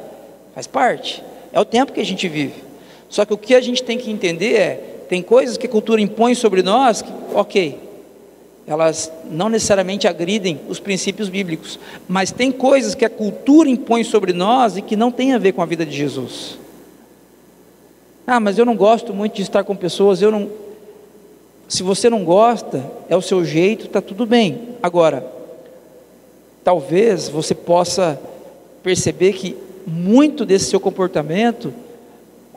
Faz 0.54 0.68
parte. 0.68 1.24
É 1.54 1.60
o 1.60 1.66
tempo 1.66 1.94
que 1.94 2.02
a 2.02 2.06
gente 2.06 2.28
vive. 2.28 2.64
Só 3.10 3.26
que 3.26 3.34
o 3.34 3.38
que 3.38 3.56
a 3.56 3.62
gente 3.62 3.84
tem 3.84 3.98
que 3.98 4.12
entender 4.12 4.54
é: 4.56 4.74
tem 5.08 5.22
coisas 5.22 5.58
que 5.58 5.66
a 5.66 5.70
cultura 5.70 6.02
impõe 6.02 6.36
sobre 6.36 6.62
nós, 6.62 7.02
que, 7.02 7.12
ok, 7.34 7.80
elas 8.68 9.12
não 9.32 9.50
necessariamente 9.50 10.08
agridem 10.08 10.60
os 10.70 10.80
princípios 10.80 11.28
bíblicos, 11.28 11.80
mas 12.08 12.32
tem 12.32 12.52
coisas 12.52 12.94
que 12.94 13.04
a 13.04 13.10
cultura 13.10 13.68
impõe 13.68 14.04
sobre 14.04 14.32
nós 14.32 14.78
e 14.78 14.82
que 14.82 14.96
não 14.96 15.12
tem 15.12 15.34
a 15.34 15.40
ver 15.40 15.54
com 15.54 15.62
a 15.62 15.66
vida 15.66 15.84
de 15.84 15.96
Jesus. 15.96 16.60
Ah, 18.28 18.40
mas 18.40 18.60
eu 18.60 18.66
não 18.66 18.76
gosto 18.76 19.12
muito 19.12 19.38
de 19.38 19.42
estar 19.42 19.64
com 19.64 19.76
pessoas, 19.76 20.22
eu 20.22 20.30
não. 20.30 20.48
Se 21.70 21.84
você 21.84 22.10
não 22.10 22.26
gosta, 22.26 22.84
é 23.08 23.16
o 23.16 23.22
seu 23.22 23.46
jeito, 23.46 23.86
está 23.86 24.02
tudo 24.02 24.26
bem. 24.26 24.70
Agora, 24.82 25.24
talvez 26.64 27.30
você 27.30 27.54
possa 27.54 28.20
perceber 28.82 29.34
que 29.34 29.56
muito 29.86 30.48
desse 30.48 30.66
seu 30.66 30.80
comportamento, 30.80 31.72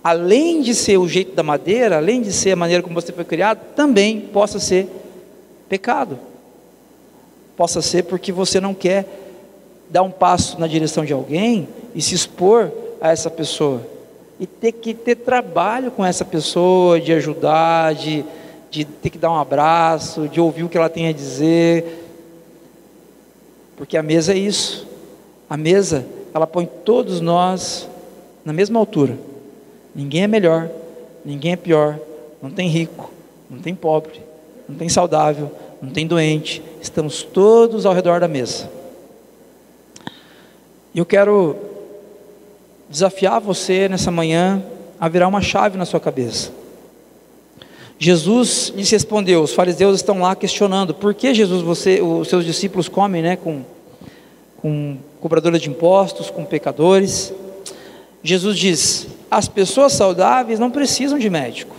além 0.02 0.62
de 0.62 0.74
ser 0.74 0.96
o 0.96 1.06
jeito 1.06 1.34
da 1.34 1.42
madeira, 1.42 1.98
além 1.98 2.22
de 2.22 2.32
ser 2.32 2.52
a 2.52 2.56
maneira 2.56 2.82
como 2.82 2.94
você 2.94 3.12
foi 3.12 3.24
criado, 3.24 3.60
também 3.76 4.18
possa 4.18 4.58
ser 4.58 4.88
pecado. 5.68 6.18
Possa 7.54 7.82
ser 7.82 8.04
porque 8.04 8.32
você 8.32 8.62
não 8.62 8.72
quer 8.72 9.04
dar 9.90 10.02
um 10.02 10.10
passo 10.10 10.58
na 10.58 10.66
direção 10.66 11.04
de 11.04 11.12
alguém 11.12 11.68
e 11.94 12.00
se 12.00 12.14
expor 12.14 12.72
a 12.98 13.10
essa 13.10 13.28
pessoa. 13.28 13.86
E 14.40 14.46
ter 14.46 14.72
que 14.72 14.94
ter 14.94 15.16
trabalho 15.16 15.90
com 15.90 16.02
essa 16.02 16.24
pessoa, 16.24 16.98
de 16.98 17.12
ajudar, 17.12 17.94
de, 17.94 18.24
de 18.72 18.86
ter 18.86 19.10
que 19.10 19.18
dar 19.18 19.30
um 19.30 19.36
abraço, 19.36 20.26
de 20.26 20.40
ouvir 20.40 20.64
o 20.64 20.68
que 20.68 20.78
ela 20.78 20.88
tem 20.88 21.06
a 21.06 21.12
dizer. 21.12 22.08
Porque 23.76 23.98
a 23.98 24.02
mesa 24.02 24.32
é 24.32 24.38
isso. 24.38 24.88
A 25.48 25.58
mesa, 25.58 26.06
ela 26.32 26.46
põe 26.46 26.64
todos 26.64 27.20
nós 27.20 27.86
na 28.42 28.52
mesma 28.52 28.78
altura. 28.78 29.18
Ninguém 29.94 30.22
é 30.22 30.26
melhor, 30.26 30.70
ninguém 31.22 31.52
é 31.52 31.56
pior, 31.56 31.98
não 32.42 32.50
tem 32.50 32.66
rico, 32.66 33.12
não 33.50 33.58
tem 33.58 33.74
pobre, 33.74 34.22
não 34.66 34.74
tem 34.74 34.88
saudável, 34.88 35.52
não 35.82 35.90
tem 35.90 36.06
doente, 36.06 36.62
estamos 36.80 37.22
todos 37.22 37.84
ao 37.84 37.92
redor 37.92 38.20
da 38.20 38.26
mesa. 38.26 38.70
E 40.94 40.98
eu 40.98 41.04
quero 41.04 41.56
desafiar 42.88 43.38
você 43.38 43.86
nessa 43.86 44.10
manhã 44.10 44.62
a 44.98 45.10
virar 45.10 45.28
uma 45.28 45.42
chave 45.42 45.76
na 45.76 45.84
sua 45.84 46.00
cabeça. 46.00 46.61
Jesus 48.04 48.72
lhes 48.74 48.90
respondeu, 48.90 49.44
os 49.44 49.54
fariseus 49.54 49.94
estão 49.94 50.22
lá 50.22 50.34
questionando, 50.34 50.92
por 50.92 51.14
que 51.14 51.32
Jesus, 51.32 51.62
você, 51.62 52.02
os 52.02 52.26
seus 52.26 52.44
discípulos 52.44 52.88
comem 52.88 53.22
né, 53.22 53.36
com, 53.36 53.62
com 54.60 54.96
cobradores 55.20 55.60
de 55.60 55.70
impostos, 55.70 56.28
com 56.28 56.44
pecadores? 56.44 57.32
Jesus 58.20 58.58
diz, 58.58 59.06
as 59.30 59.46
pessoas 59.46 59.92
saudáveis 59.92 60.58
não 60.58 60.68
precisam 60.68 61.16
de 61.16 61.30
médico, 61.30 61.76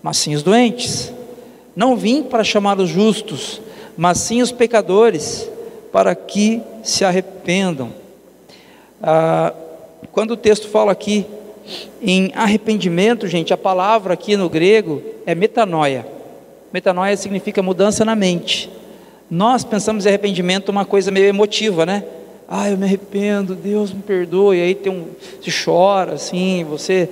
mas 0.00 0.18
sim 0.18 0.36
os 0.36 0.42
doentes. 0.44 1.12
Não 1.74 1.96
vim 1.96 2.22
para 2.22 2.44
chamar 2.44 2.78
os 2.78 2.88
justos, 2.88 3.60
mas 3.96 4.18
sim 4.18 4.40
os 4.40 4.52
pecadores, 4.52 5.50
para 5.90 6.14
que 6.14 6.62
se 6.84 7.04
arrependam. 7.04 7.92
Ah, 9.02 9.52
quando 10.12 10.30
o 10.30 10.36
texto 10.36 10.68
fala 10.68 10.92
aqui 10.92 11.26
em 12.02 12.30
arrependimento, 12.34 13.26
gente, 13.26 13.52
a 13.52 13.56
palavra 13.56 14.14
aqui 14.14 14.36
no 14.36 14.48
grego 14.48 15.02
é 15.24 15.34
metanoia. 15.34 16.06
Metanoia 16.72 17.16
significa 17.16 17.62
mudança 17.62 18.04
na 18.04 18.14
mente. 18.14 18.70
Nós 19.30 19.64
pensamos 19.64 20.04
em 20.04 20.08
arrependimento 20.08 20.68
uma 20.68 20.84
coisa 20.84 21.10
meio 21.10 21.26
emotiva, 21.26 21.86
né? 21.86 22.04
Ah, 22.48 22.70
eu 22.70 22.76
me 22.76 22.84
arrependo, 22.84 23.54
Deus 23.54 23.92
me 23.92 24.02
perdoe. 24.02 24.60
Aí 24.60 24.74
tem 24.74 24.92
um, 24.92 25.06
se 25.40 25.50
chora 25.64 26.14
assim, 26.14 26.64
você 26.64 27.08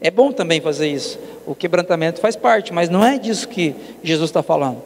é 0.00 0.10
bom 0.10 0.32
também 0.32 0.60
fazer 0.60 0.88
isso. 0.88 1.18
O 1.46 1.54
quebrantamento 1.54 2.20
faz 2.20 2.36
parte, 2.36 2.72
mas 2.72 2.88
não 2.88 3.04
é 3.04 3.18
disso 3.18 3.48
que 3.48 3.74
Jesus 4.02 4.30
está 4.30 4.42
falando. 4.42 4.82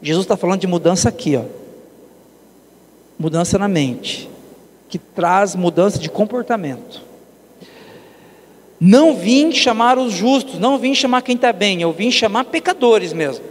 Jesus 0.00 0.24
está 0.24 0.36
falando 0.36 0.60
de 0.60 0.66
mudança 0.66 1.08
aqui, 1.08 1.36
ó. 1.36 1.42
Mudança 3.18 3.58
na 3.58 3.66
mente, 3.66 4.30
que 4.88 4.98
traz 4.98 5.54
mudança 5.54 5.98
de 5.98 6.08
comportamento. 6.08 7.07
Não 8.80 9.14
vim 9.14 9.50
chamar 9.50 9.98
os 9.98 10.12
justos, 10.12 10.58
não 10.58 10.78
vim 10.78 10.94
chamar 10.94 11.22
quem 11.22 11.34
está 11.34 11.52
bem, 11.52 11.82
eu 11.82 11.92
vim 11.92 12.10
chamar 12.10 12.44
pecadores 12.44 13.12
mesmo. 13.12 13.44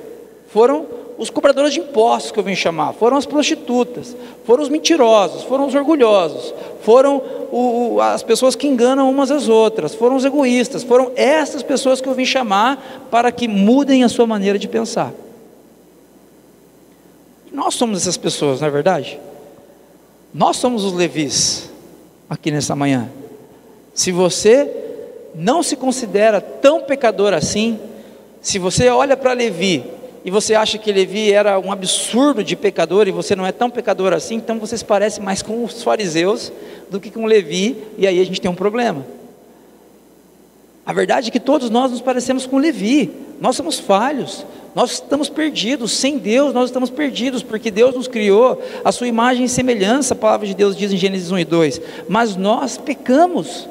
Foram 0.50 0.86
os 1.18 1.30
cobradores 1.30 1.74
de 1.74 1.80
impostos 1.80 2.32
que 2.32 2.40
eu 2.40 2.44
vim 2.44 2.56
chamar, 2.56 2.94
foram 2.94 3.18
as 3.18 3.26
prostitutas, 3.26 4.16
foram 4.46 4.64
os 4.64 4.70
mentirosos, 4.70 5.44
foram 5.44 5.68
os 5.68 5.74
orgulhosos, 5.74 6.54
foram 6.82 7.18
o, 7.52 8.00
as 8.00 8.22
pessoas 8.22 8.56
que 8.56 8.68
enganam 8.68 9.10
umas 9.10 9.32
às 9.32 9.50
outras, 9.50 9.96
foram 9.96 10.16
os 10.16 10.24
egoístas, 10.24 10.84
foram 10.84 11.12
essas 11.16 11.64
pessoas 11.64 12.00
que 12.00 12.08
eu 12.08 12.14
vim 12.14 12.26
chamar 12.26 13.08
para 13.10 13.32
que 13.32 13.48
mudem 13.48 14.04
a 14.04 14.10
sua 14.10 14.28
maneira 14.28 14.60
de 14.60 14.68
pensar. 14.68 15.12
Nós 17.52 17.74
somos 17.74 18.02
essas 18.02 18.18
pessoas, 18.18 18.62
não 18.62 18.68
é 18.68 18.72
verdade? 18.72 19.20
Nós 20.34 20.58
somos 20.58 20.86
os 20.86 20.94
levis 20.94 21.70
aqui 22.30 22.52
nessa 22.52 22.76
manhã. 22.76 23.10
Se 23.94 24.12
você 24.12 24.87
não 25.36 25.62
se 25.62 25.76
considera 25.76 26.42
tão 26.42 26.82
pecador 26.82 27.34
assim, 27.34 27.80
se 28.42 28.60
você 28.60 28.90
olha 28.90 29.18
para 29.18 29.34
Levi 29.34 29.84
e 30.24 30.32
você 30.32 30.56
acha 30.56 30.78
que 30.78 30.92
Levi 30.92 31.32
era 31.32 31.60
um 31.60 31.72
absurdo 31.72 32.44
de 32.44 32.56
pecador 32.56 33.08
e 33.08 33.12
você 33.12 33.36
não 33.36 33.46
é 33.46 33.52
tão 33.52 33.70
pecador 33.70 34.14
assim, 34.14 34.36
então 34.36 34.60
você 34.60 34.78
se 34.78 34.86
parece 34.86 35.22
mais 35.22 35.42
com 35.42 35.64
os 35.64 35.84
fariseus 35.84 36.52
do 36.90 37.00
que 37.00 37.12
com 37.12 37.26
Levi, 37.26 37.78
e 37.98 38.08
aí 38.08 38.20
a 38.20 38.26
gente 38.26 38.42
tem 38.42 38.50
um 38.50 38.56
problema. 38.56 39.06
A 40.86 40.94
verdade 40.94 41.30
é 41.30 41.32
que 41.32 41.40
todos 41.40 41.70
nós 41.70 41.92
nos 41.92 42.02
parecemos 42.02 42.46
com 42.46 42.58
Levi, 42.58 43.12
nós 43.40 43.56
somos 43.56 43.80
falhos, 43.80 44.46
Nós 44.78 44.92
estamos 44.92 45.28
perdidos, 45.28 45.92
sem 45.92 46.20
Deus 46.20 46.54
nós 46.54 46.66
estamos 46.66 46.92
perdidos, 46.92 47.42
porque 47.42 47.72
Deus 47.72 47.96
nos 47.96 48.08
criou 48.08 48.62
a 48.86 48.92
sua 48.92 49.08
imagem 49.08 49.46
e 49.46 49.50
semelhança, 49.50 50.14
a 50.14 50.18
palavra 50.18 50.46
de 50.46 50.54
Deus 50.54 50.78
diz 50.78 50.94
em 50.94 50.98
Gênesis 50.98 51.32
1 51.32 51.40
e 51.40 51.46
2, 51.46 51.82
mas 52.08 52.36
nós 52.36 52.78
pecamos. 52.78 53.68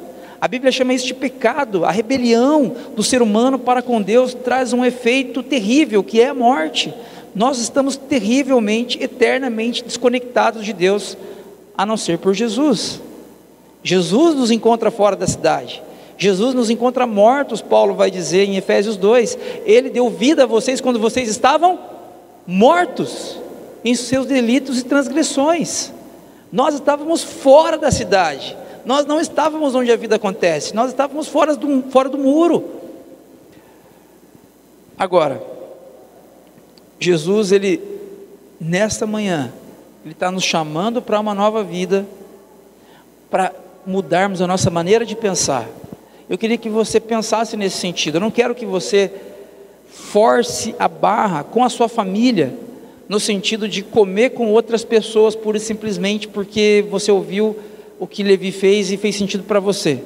A 0.47 0.49
Bíblia 0.49 0.71
chama 0.71 0.93
isso 0.93 1.05
de 1.05 1.13
pecado, 1.13 1.83
a 1.83 1.91
rebelião 1.91 2.73
do 2.95 3.03
ser 3.03 3.21
humano 3.21 3.59
para 3.59 3.81
com 3.81 4.01
Deus 4.01 4.33
traz 4.33 4.71
um 4.71 4.85
efeito 4.85 5.43
terrível, 5.43 6.01
que 6.01 6.21
é 6.21 6.27
a 6.27 6.33
morte. 6.33 6.93
Nós 7.35 7.59
estamos 7.59 7.97
terrivelmente, 7.97 8.97
eternamente 9.03 9.83
desconectados 9.83 10.63
de 10.63 10.71
Deus, 10.71 11.17
a 11.77 11.85
não 11.85 11.97
ser 11.97 12.17
por 12.19 12.33
Jesus. 12.33 13.01
Jesus 13.83 14.35
nos 14.35 14.49
encontra 14.49 14.89
fora 14.89 15.17
da 15.17 15.27
cidade. 15.27 15.83
Jesus 16.17 16.53
nos 16.53 16.69
encontra 16.69 17.05
mortos, 17.05 17.61
Paulo 17.61 17.93
vai 17.93 18.09
dizer 18.09 18.45
em 18.45 18.55
Efésios 18.55 18.95
2. 18.95 19.37
Ele 19.65 19.89
deu 19.89 20.09
vida 20.09 20.43
a 20.43 20.47
vocês 20.47 20.79
quando 20.79 20.97
vocês 20.97 21.27
estavam 21.27 21.77
mortos 22.47 23.37
em 23.83 23.93
seus 23.95 24.25
delitos 24.25 24.79
e 24.79 24.85
transgressões. 24.85 25.91
Nós 26.53 26.73
estávamos 26.73 27.21
fora 27.21 27.77
da 27.77 27.91
cidade. 27.91 28.55
Nós 28.87 29.05
não 29.05 29.19
estávamos 29.19 29.75
onde 29.75 29.91
a 29.91 29.97
vida 29.97 30.15
acontece. 30.15 30.73
Nós 30.73 30.91
estávamos 30.91 31.27
fora 31.27 31.57
do, 31.57 31.83
fora 31.91 32.07
do 32.07 32.17
muro. 32.17 32.63
Agora, 34.97 35.43
Jesus, 36.97 37.51
ele, 37.51 37.81
nesta 38.57 39.05
manhã, 39.05 39.51
ele 40.05 40.13
está 40.13 40.31
nos 40.31 40.45
chamando 40.45 41.01
para 41.01 41.19
uma 41.19 41.35
nova 41.35 41.65
vida, 41.65 42.07
para 43.29 43.53
mudarmos 43.85 44.41
a 44.41 44.47
nossa 44.47 44.69
maneira 44.69 45.05
de 45.05 45.17
pensar. 45.17 45.67
Eu 46.29 46.37
queria 46.37 46.57
que 46.57 46.69
você 46.69 46.97
pensasse 46.97 47.57
nesse 47.57 47.75
sentido. 47.75 48.15
Eu 48.15 48.21
não 48.21 48.31
quero 48.31 48.55
que 48.55 48.65
você 48.65 49.11
force 49.89 50.73
a 50.79 50.87
barra 50.87 51.43
com 51.43 51.61
a 51.61 51.69
sua 51.69 51.89
família, 51.89 52.57
no 53.09 53.19
sentido 53.19 53.67
de 53.67 53.81
comer 53.81 54.29
com 54.29 54.49
outras 54.49 54.85
pessoas, 54.85 55.35
pura 55.35 55.57
e 55.57 55.59
simplesmente 55.59 56.25
porque 56.25 56.85
você 56.89 57.11
ouviu 57.11 57.53
o 57.99 58.07
que 58.07 58.23
Levi 58.23 58.51
fez 58.51 58.91
e 58.91 58.97
fez 58.97 59.15
sentido 59.15 59.43
para 59.43 59.59
você. 59.59 60.03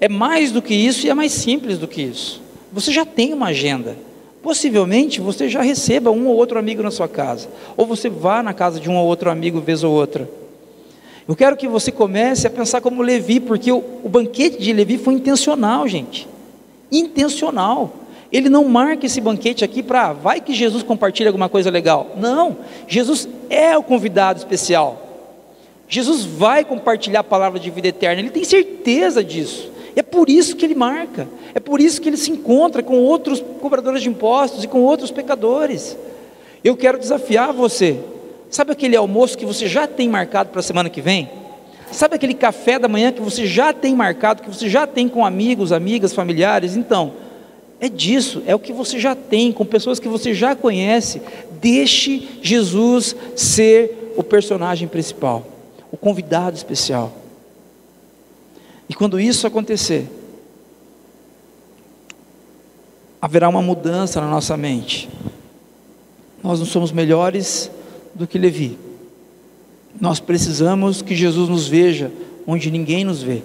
É 0.00 0.08
mais 0.08 0.50
do 0.50 0.60
que 0.60 0.74
isso 0.74 1.06
e 1.06 1.10
é 1.10 1.14
mais 1.14 1.32
simples 1.32 1.78
do 1.78 1.86
que 1.86 2.02
isso. 2.02 2.42
Você 2.72 2.90
já 2.90 3.04
tem 3.04 3.32
uma 3.32 3.46
agenda. 3.46 3.96
Possivelmente 4.42 5.20
você 5.20 5.48
já 5.48 5.62
receba 5.62 6.10
um 6.10 6.26
ou 6.26 6.36
outro 6.36 6.58
amigo 6.58 6.82
na 6.82 6.90
sua 6.90 7.06
casa, 7.06 7.48
ou 7.76 7.86
você 7.86 8.08
vá 8.08 8.42
na 8.42 8.52
casa 8.52 8.80
de 8.80 8.90
um 8.90 8.96
ou 8.96 9.06
outro 9.06 9.30
amigo 9.30 9.60
vez 9.60 9.84
ou 9.84 9.92
outra. 9.92 10.28
Eu 11.28 11.36
quero 11.36 11.56
que 11.56 11.68
você 11.68 11.92
comece 11.92 12.48
a 12.48 12.50
pensar 12.50 12.80
como 12.80 13.00
Levi, 13.00 13.38
porque 13.38 13.70
o, 13.70 13.84
o 14.02 14.08
banquete 14.08 14.60
de 14.60 14.72
Levi 14.72 14.98
foi 14.98 15.14
intencional, 15.14 15.86
gente. 15.86 16.28
Intencional. 16.90 17.92
Ele 18.32 18.48
não 18.48 18.64
marca 18.64 19.06
esse 19.06 19.20
banquete 19.20 19.64
aqui 19.64 19.82
para 19.82 20.12
vai 20.12 20.40
que 20.40 20.52
Jesus 20.52 20.82
compartilha 20.82 21.28
alguma 21.28 21.48
coisa 21.48 21.70
legal. 21.70 22.16
Não, 22.16 22.56
Jesus 22.88 23.28
é 23.48 23.78
o 23.78 23.82
convidado 23.82 24.38
especial. 24.38 25.11
Jesus 25.92 26.24
vai 26.24 26.64
compartilhar 26.64 27.20
a 27.20 27.24
palavra 27.24 27.60
de 27.60 27.70
vida 27.70 27.88
eterna, 27.88 28.20
ele 28.20 28.30
tem 28.30 28.44
certeza 28.44 29.22
disso. 29.22 29.70
É 29.94 30.02
por 30.02 30.30
isso 30.30 30.56
que 30.56 30.64
ele 30.64 30.74
marca, 30.74 31.28
é 31.54 31.60
por 31.60 31.80
isso 31.80 32.00
que 32.00 32.08
ele 32.08 32.16
se 32.16 32.30
encontra 32.30 32.82
com 32.82 32.96
outros 32.98 33.44
cobradores 33.60 34.02
de 34.02 34.08
impostos 34.08 34.64
e 34.64 34.68
com 34.68 34.80
outros 34.80 35.10
pecadores. 35.10 35.96
Eu 36.64 36.76
quero 36.76 36.98
desafiar 36.98 37.52
você 37.52 38.00
Sabe 38.52 38.70
aquele 38.70 38.94
almoço 38.94 39.38
que 39.38 39.46
você 39.46 39.66
já 39.66 39.86
tem 39.86 40.10
marcado 40.10 40.50
para 40.50 40.60
a 40.60 40.62
semana 40.62 40.90
que 40.90 41.00
vem? 41.00 41.30
Sabe 41.90 42.16
aquele 42.16 42.34
café 42.34 42.78
da 42.78 42.86
manhã 42.86 43.10
que 43.10 43.22
você 43.22 43.46
já 43.46 43.72
tem 43.72 43.96
marcado, 43.96 44.42
que 44.42 44.48
você 44.48 44.68
já 44.68 44.86
tem 44.86 45.08
com 45.08 45.24
amigos, 45.24 45.72
amigas, 45.72 46.12
familiares? 46.12 46.76
Então, 46.76 47.14
é 47.80 47.88
disso, 47.88 48.42
é 48.46 48.54
o 48.54 48.58
que 48.58 48.70
você 48.70 48.98
já 48.98 49.14
tem, 49.14 49.52
com 49.52 49.64
pessoas 49.64 49.98
que 49.98 50.06
você 50.06 50.34
já 50.34 50.54
conhece. 50.54 51.22
Deixe 51.62 52.28
Jesus 52.42 53.16
ser 53.34 54.12
o 54.18 54.22
personagem 54.22 54.86
principal, 54.86 55.46
o 55.92 55.96
convidado 55.96 56.56
especial. 56.56 57.12
E 58.88 58.94
quando 58.94 59.20
isso 59.20 59.46
acontecer, 59.46 60.08
haverá 63.20 63.48
uma 63.48 63.62
mudança 63.62 64.20
na 64.20 64.28
nossa 64.28 64.56
mente. 64.56 65.08
Nós 66.42 66.58
não 66.58 66.66
somos 66.66 66.90
melhores 66.90 67.70
do 68.14 68.26
que 68.26 68.38
Levi. 68.38 68.76
Nós 70.00 70.18
precisamos 70.18 71.02
que 71.02 71.14
Jesus 71.14 71.48
nos 71.48 71.68
veja 71.68 72.10
onde 72.46 72.70
ninguém 72.70 73.04
nos 73.04 73.22
vê, 73.22 73.42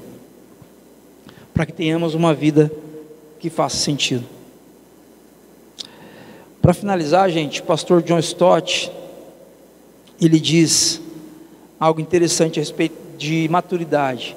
para 1.54 1.66
que 1.66 1.74
tenhamos 1.74 2.16
uma 2.16 2.34
vida 2.34 2.72
que 3.40 3.50
faça 3.50 3.78
sentido. 3.78 4.24
Para 6.62 6.74
finalizar, 6.74 7.30
gente, 7.30 7.62
o 7.62 7.64
pastor 7.64 8.02
John 8.02 8.18
Stott, 8.20 8.92
ele 10.20 10.40
diz 10.40 11.00
algo 11.80 12.02
interessante 12.02 12.60
a 12.60 12.62
respeito 12.62 12.96
de 13.18 13.48
maturidade. 13.50 14.36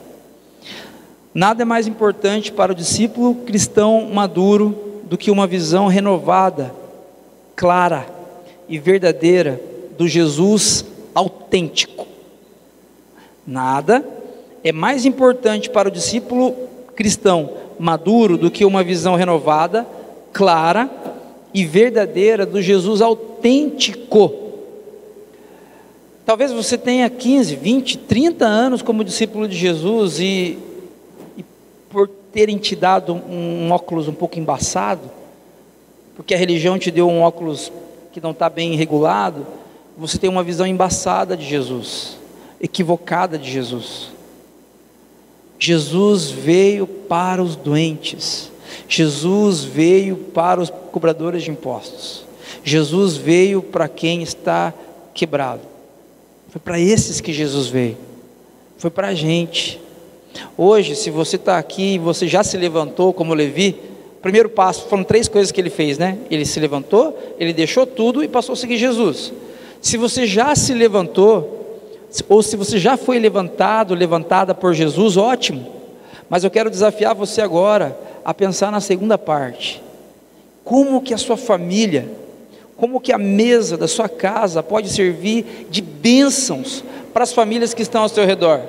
Nada 1.32 1.62
é 1.62 1.64
mais 1.64 1.86
importante 1.86 2.50
para 2.50 2.72
o 2.72 2.74
discípulo 2.74 3.34
cristão 3.46 4.10
maduro 4.12 5.02
do 5.04 5.16
que 5.16 5.30
uma 5.30 5.46
visão 5.46 5.86
renovada, 5.86 6.74
clara 7.54 8.06
e 8.68 8.78
verdadeira 8.78 9.60
do 9.96 10.08
Jesus 10.08 10.84
autêntico. 11.14 12.06
Nada 13.46 14.04
é 14.62 14.72
mais 14.72 15.04
importante 15.04 15.70
para 15.70 15.88
o 15.88 15.92
discípulo 15.92 16.54
cristão 16.94 17.50
maduro 17.78 18.36
do 18.36 18.50
que 18.50 18.64
uma 18.64 18.84
visão 18.84 19.14
renovada, 19.14 19.86
clara 20.32 20.90
e 21.54 21.64
verdadeira 21.64 22.44
do 22.44 22.60
Jesus 22.60 23.00
autêntico. 23.00 24.49
Talvez 26.24 26.52
você 26.52 26.76
tenha 26.76 27.08
15, 27.08 27.56
20, 27.56 27.98
30 27.98 28.44
anos 28.46 28.82
como 28.82 29.02
discípulo 29.02 29.48
de 29.48 29.56
Jesus 29.56 30.20
e, 30.20 30.58
e 31.36 31.44
por 31.88 32.08
terem 32.32 32.58
te 32.58 32.76
dado 32.76 33.14
um, 33.14 33.66
um 33.66 33.72
óculos 33.72 34.06
um 34.06 34.12
pouco 34.12 34.38
embaçado, 34.38 35.10
porque 36.14 36.34
a 36.34 36.38
religião 36.38 36.78
te 36.78 36.90
deu 36.90 37.08
um 37.08 37.22
óculos 37.22 37.72
que 38.12 38.20
não 38.20 38.30
está 38.30 38.48
bem 38.48 38.74
regulado, 38.76 39.46
você 39.96 40.18
tem 40.18 40.30
uma 40.30 40.42
visão 40.42 40.66
embaçada 40.66 41.36
de 41.36 41.44
Jesus, 41.44 42.16
equivocada 42.60 43.38
de 43.38 43.50
Jesus. 43.50 44.10
Jesus 45.58 46.30
veio 46.30 46.86
para 46.86 47.42
os 47.42 47.56
doentes, 47.56 48.50
Jesus 48.88 49.62
veio 49.62 50.16
para 50.16 50.60
os 50.60 50.70
cobradores 50.70 51.42
de 51.42 51.50
impostos, 51.50 52.24
Jesus 52.62 53.16
veio 53.16 53.62
para 53.62 53.88
quem 53.88 54.22
está 54.22 54.72
quebrado. 55.12 55.69
Foi 56.50 56.60
para 56.60 56.80
esses 56.80 57.20
que 57.20 57.32
Jesus 57.32 57.68
veio, 57.68 57.96
foi 58.76 58.90
para 58.90 59.08
a 59.08 59.14
gente. 59.14 59.80
Hoje, 60.56 60.96
se 60.96 61.10
você 61.10 61.36
está 61.36 61.58
aqui 61.58 61.94
e 61.94 61.98
você 61.98 62.26
já 62.26 62.42
se 62.42 62.56
levantou 62.56 63.12
como 63.12 63.34
Levi, 63.34 63.76
primeiro 64.20 64.48
passo 64.48 64.88
foram 64.88 65.04
três 65.04 65.28
coisas 65.28 65.52
que 65.52 65.60
ele 65.60 65.70
fez, 65.70 65.96
né? 65.96 66.18
Ele 66.30 66.44
se 66.44 66.58
levantou, 66.58 67.16
ele 67.38 67.52
deixou 67.52 67.86
tudo 67.86 68.22
e 68.22 68.28
passou 68.28 68.52
a 68.54 68.56
seguir 68.56 68.78
Jesus. 68.78 69.32
Se 69.80 69.96
você 69.96 70.26
já 70.26 70.54
se 70.56 70.74
levantou, 70.74 71.60
ou 72.28 72.42
se 72.42 72.56
você 72.56 72.78
já 72.78 72.96
foi 72.96 73.18
levantado, 73.18 73.94
levantada 73.94 74.54
por 74.54 74.74
Jesus, 74.74 75.16
ótimo. 75.16 75.72
Mas 76.28 76.42
eu 76.42 76.50
quero 76.50 76.68
desafiar 76.68 77.14
você 77.14 77.40
agora 77.40 77.96
a 78.24 78.34
pensar 78.34 78.72
na 78.72 78.80
segunda 78.80 79.16
parte. 79.16 79.80
Como 80.64 81.00
que 81.00 81.14
a 81.14 81.18
sua 81.18 81.36
família, 81.36 82.08
como 82.76 83.00
que 83.00 83.12
a 83.12 83.18
mesa 83.18 83.76
da 83.76 83.86
sua 83.86 84.08
casa 84.08 84.62
pode 84.62 84.88
servir 84.88 85.66
de 85.70 85.79
bênçãos 86.00 86.84
para 87.12 87.24
as 87.24 87.32
famílias 87.32 87.74
que 87.74 87.82
estão 87.82 88.02
ao 88.02 88.08
seu 88.08 88.24
redor? 88.24 88.60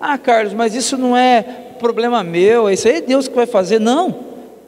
Ah, 0.00 0.16
Carlos, 0.16 0.52
mas 0.52 0.74
isso 0.74 0.96
não 0.96 1.16
é 1.16 1.42
problema 1.78 2.22
meu, 2.22 2.70
isso 2.70 2.88
aí 2.88 2.96
é 2.96 3.00
Deus 3.00 3.28
que 3.28 3.34
vai 3.34 3.46
fazer. 3.46 3.78
Não, 3.78 4.14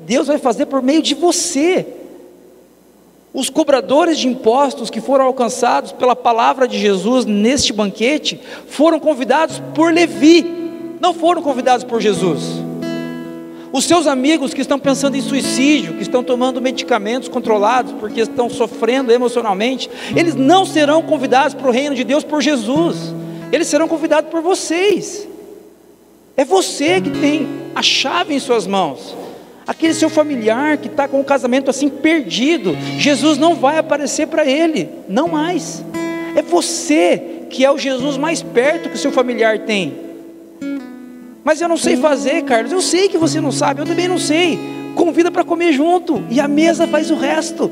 Deus 0.00 0.26
vai 0.26 0.38
fazer 0.38 0.66
por 0.66 0.82
meio 0.82 1.02
de 1.02 1.14
você. 1.14 1.86
Os 3.34 3.48
cobradores 3.48 4.18
de 4.18 4.28
impostos 4.28 4.90
que 4.90 5.00
foram 5.00 5.24
alcançados 5.24 5.92
pela 5.92 6.14
palavra 6.14 6.68
de 6.68 6.78
Jesus 6.78 7.24
neste 7.24 7.72
banquete 7.72 8.38
foram 8.66 9.00
convidados 9.00 9.58
por 9.74 9.92
Levi, 9.92 10.44
não 11.00 11.14
foram 11.14 11.40
convidados 11.42 11.84
por 11.84 12.00
Jesus. 12.00 12.71
Os 13.72 13.86
seus 13.86 14.06
amigos 14.06 14.52
que 14.52 14.60
estão 14.60 14.78
pensando 14.78 15.16
em 15.16 15.22
suicídio, 15.22 15.94
que 15.94 16.02
estão 16.02 16.22
tomando 16.22 16.60
medicamentos 16.60 17.26
controlados 17.26 17.92
porque 17.92 18.20
estão 18.20 18.50
sofrendo 18.50 19.10
emocionalmente, 19.10 19.88
eles 20.14 20.34
não 20.34 20.66
serão 20.66 21.00
convidados 21.00 21.54
para 21.54 21.68
o 21.68 21.72
reino 21.72 21.94
de 21.94 22.04
Deus 22.04 22.22
por 22.22 22.42
Jesus, 22.42 23.14
eles 23.50 23.66
serão 23.66 23.88
convidados 23.88 24.30
por 24.30 24.42
vocês. 24.42 25.26
É 26.36 26.44
você 26.44 27.00
que 27.00 27.10
tem 27.10 27.48
a 27.74 27.82
chave 27.82 28.34
em 28.34 28.38
suas 28.38 28.66
mãos. 28.66 29.16
Aquele 29.66 29.94
seu 29.94 30.10
familiar 30.10 30.76
que 30.76 30.88
está 30.88 31.08
com 31.08 31.20
o 31.20 31.24
casamento 31.24 31.70
assim 31.70 31.88
perdido, 31.88 32.76
Jesus 32.98 33.38
não 33.38 33.54
vai 33.54 33.78
aparecer 33.78 34.26
para 34.26 34.44
ele, 34.44 34.90
não 35.08 35.28
mais. 35.28 35.82
É 36.36 36.42
você 36.42 37.46
que 37.48 37.64
é 37.64 37.70
o 37.70 37.78
Jesus 37.78 38.18
mais 38.18 38.42
perto 38.42 38.90
que 38.90 38.96
o 38.96 38.98
seu 38.98 39.12
familiar 39.12 39.60
tem. 39.60 40.11
Mas 41.44 41.60
eu 41.60 41.68
não 41.68 41.76
sei 41.76 41.96
fazer, 41.96 42.42
Carlos. 42.42 42.72
Eu 42.72 42.80
sei 42.80 43.08
que 43.08 43.18
você 43.18 43.40
não 43.40 43.52
sabe, 43.52 43.80
eu 43.80 43.86
também 43.86 44.08
não 44.08 44.18
sei. 44.18 44.58
Convida 44.94 45.30
para 45.30 45.44
comer 45.44 45.72
junto 45.72 46.22
e 46.30 46.40
a 46.40 46.46
mesa 46.46 46.86
faz 46.86 47.10
o 47.10 47.16
resto. 47.16 47.70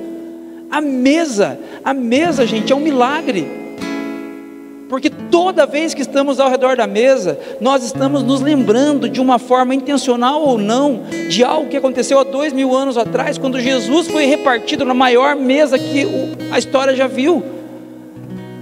A 0.71 0.81
mesa, 0.81 1.59
a 1.85 1.93
mesa, 1.93 2.47
gente, 2.47 2.73
é 2.73 2.77
um 2.77 2.81
milagre. 2.81 3.47
Porque 4.89 5.09
toda 5.09 5.67
vez 5.67 5.95
que 5.95 6.03
estamos 6.03 6.41
ao 6.41 6.51
redor 6.51 6.77
da 6.77 6.87
mesa, 6.87 7.39
nós 7.61 7.85
estamos 7.85 8.25
nos 8.25 8.41
lembrando 8.41 9.09
de 9.09 9.21
uma 9.21 9.39
forma 9.39 9.75
intencional 9.75 10.43
ou 10.43 10.59
não, 10.59 11.03
de 11.29 11.45
algo 11.45 11.69
que 11.69 11.77
aconteceu 11.77 12.19
há 12.19 12.25
dois 12.25 12.53
mil 12.53 12.75
anos 12.77 12.99
atrás, 12.99 13.39
quando 13.39 13.61
Jesus 13.61 14.09
foi 14.09 14.25
repartido 14.25 14.85
na 14.85 14.95
maior 14.95 15.37
mesa 15.37 15.79
que 15.79 16.07
a 16.51 16.59
história 16.59 16.95
já 16.97 17.07
viu 17.07 17.61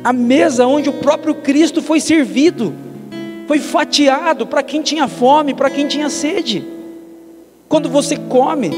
a 0.09 0.12
mesa 0.12 0.66
onde 0.66 0.88
o 0.88 0.92
próprio 0.94 1.34
Cristo 1.34 1.82
foi 1.82 2.00
servido, 2.00 2.74
foi 3.49 3.59
fatiado 3.59 4.46
para 4.46 4.62
quem 4.62 4.82
tinha 4.82 5.09
fome, 5.09 5.55
para 5.55 5.70
quem 5.70 5.88
tinha 5.88 6.11
sede. 6.11 6.62
Quando 7.66 7.88
você 7.88 8.14
come, 8.14 8.70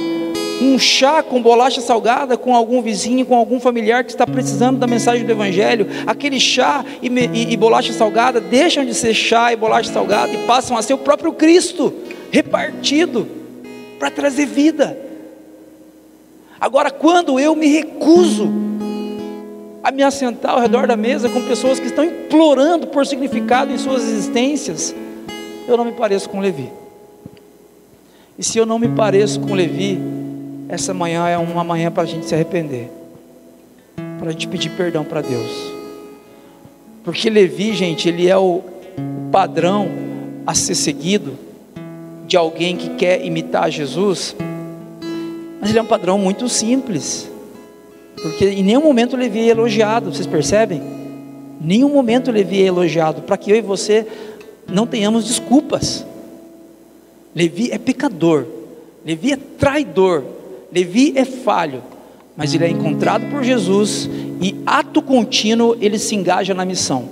um 0.62 0.78
chá 0.78 1.24
com 1.24 1.42
bolacha 1.42 1.80
salgada 1.80 2.36
com 2.36 2.54
algum 2.54 2.80
vizinho, 2.80 3.26
com 3.26 3.34
algum 3.34 3.58
familiar 3.58 4.04
que 4.04 4.12
está 4.12 4.24
precisando 4.24 4.78
da 4.78 4.86
mensagem 4.86 5.26
do 5.26 5.32
Evangelho, 5.32 5.88
aquele 6.06 6.38
chá 6.38 6.84
e, 7.02 7.08
e, 7.08 7.52
e 7.52 7.56
bolacha 7.56 7.92
salgada 7.92 8.40
deixam 8.40 8.84
de 8.84 8.94
ser 8.94 9.12
chá 9.12 9.52
e 9.52 9.56
bolacha 9.56 9.92
salgada 9.92 10.32
e 10.32 10.46
passam 10.46 10.76
a 10.76 10.82
ser 10.82 10.94
o 10.94 10.98
próprio 10.98 11.32
Cristo 11.32 11.92
repartido 12.30 13.26
para 13.98 14.08
trazer 14.08 14.46
vida. 14.46 14.96
Agora, 16.60 16.92
quando 16.92 17.40
eu 17.40 17.56
me 17.56 17.66
recuso 17.66 18.48
a 19.82 19.90
me 19.90 20.02
assentar 20.02 20.52
ao 20.52 20.60
redor 20.60 20.86
da 20.86 20.96
mesa 20.96 21.28
com 21.28 21.42
pessoas 21.42 21.80
que 21.80 21.86
estão 21.86 22.04
implorando 22.04 22.86
por 22.86 23.06
significado 23.06 23.72
em 23.72 23.78
suas 23.78 24.02
existências, 24.02 24.94
eu 25.66 25.76
não 25.76 25.84
me 25.84 25.92
pareço 25.92 26.28
com 26.28 26.40
Levi. 26.40 26.70
E 28.38 28.42
se 28.42 28.58
eu 28.58 28.66
não 28.66 28.78
me 28.78 28.88
pareço 28.88 29.40
com 29.40 29.54
Levi, 29.54 29.98
essa 30.68 30.92
manhã 30.92 31.28
é 31.28 31.36
uma 31.36 31.64
manhã 31.64 31.90
para 31.90 32.02
a 32.02 32.06
gente 32.06 32.26
se 32.26 32.34
arrepender, 32.34 32.90
para 34.18 34.28
a 34.28 34.32
gente 34.32 34.48
pedir 34.48 34.70
perdão 34.70 35.04
para 35.04 35.20
Deus. 35.20 35.50
Porque 37.04 37.30
Levi, 37.30 37.72
gente, 37.74 38.08
ele 38.08 38.28
é 38.28 38.36
o 38.36 38.62
padrão 39.32 39.88
a 40.46 40.54
ser 40.54 40.74
seguido 40.74 41.38
de 42.26 42.36
alguém 42.36 42.76
que 42.76 42.90
quer 42.90 43.24
imitar 43.24 43.70
Jesus, 43.70 44.36
mas 45.60 45.70
ele 45.70 45.78
é 45.78 45.82
um 45.82 45.86
padrão 45.86 46.18
muito 46.18 46.48
simples, 46.48 47.29
porque 48.22 48.44
em 48.46 48.62
nenhum 48.62 48.82
momento 48.82 49.16
Levi 49.16 49.40
é 49.40 49.48
elogiado, 49.48 50.12
vocês 50.12 50.26
percebem? 50.26 50.78
Em 50.80 51.66
nenhum 51.66 51.88
momento 51.88 52.30
Levi 52.30 52.62
é 52.62 52.66
elogiado, 52.66 53.22
para 53.22 53.36
que 53.36 53.50
eu 53.50 53.56
e 53.56 53.60
você 53.60 54.06
não 54.68 54.86
tenhamos 54.86 55.26
desculpas. 55.26 56.04
Levi 57.34 57.70
é 57.70 57.78
pecador, 57.78 58.46
Levi 59.04 59.32
é 59.32 59.36
traidor, 59.36 60.24
Levi 60.72 61.12
é 61.16 61.24
falho, 61.24 61.82
mas 62.36 62.54
ele 62.54 62.64
é 62.64 62.68
encontrado 62.68 63.28
por 63.30 63.42
Jesus 63.42 64.08
e 64.40 64.56
ato 64.66 65.00
contínuo 65.00 65.76
ele 65.80 65.98
se 65.98 66.14
engaja 66.14 66.52
na 66.52 66.64
missão. 66.64 67.08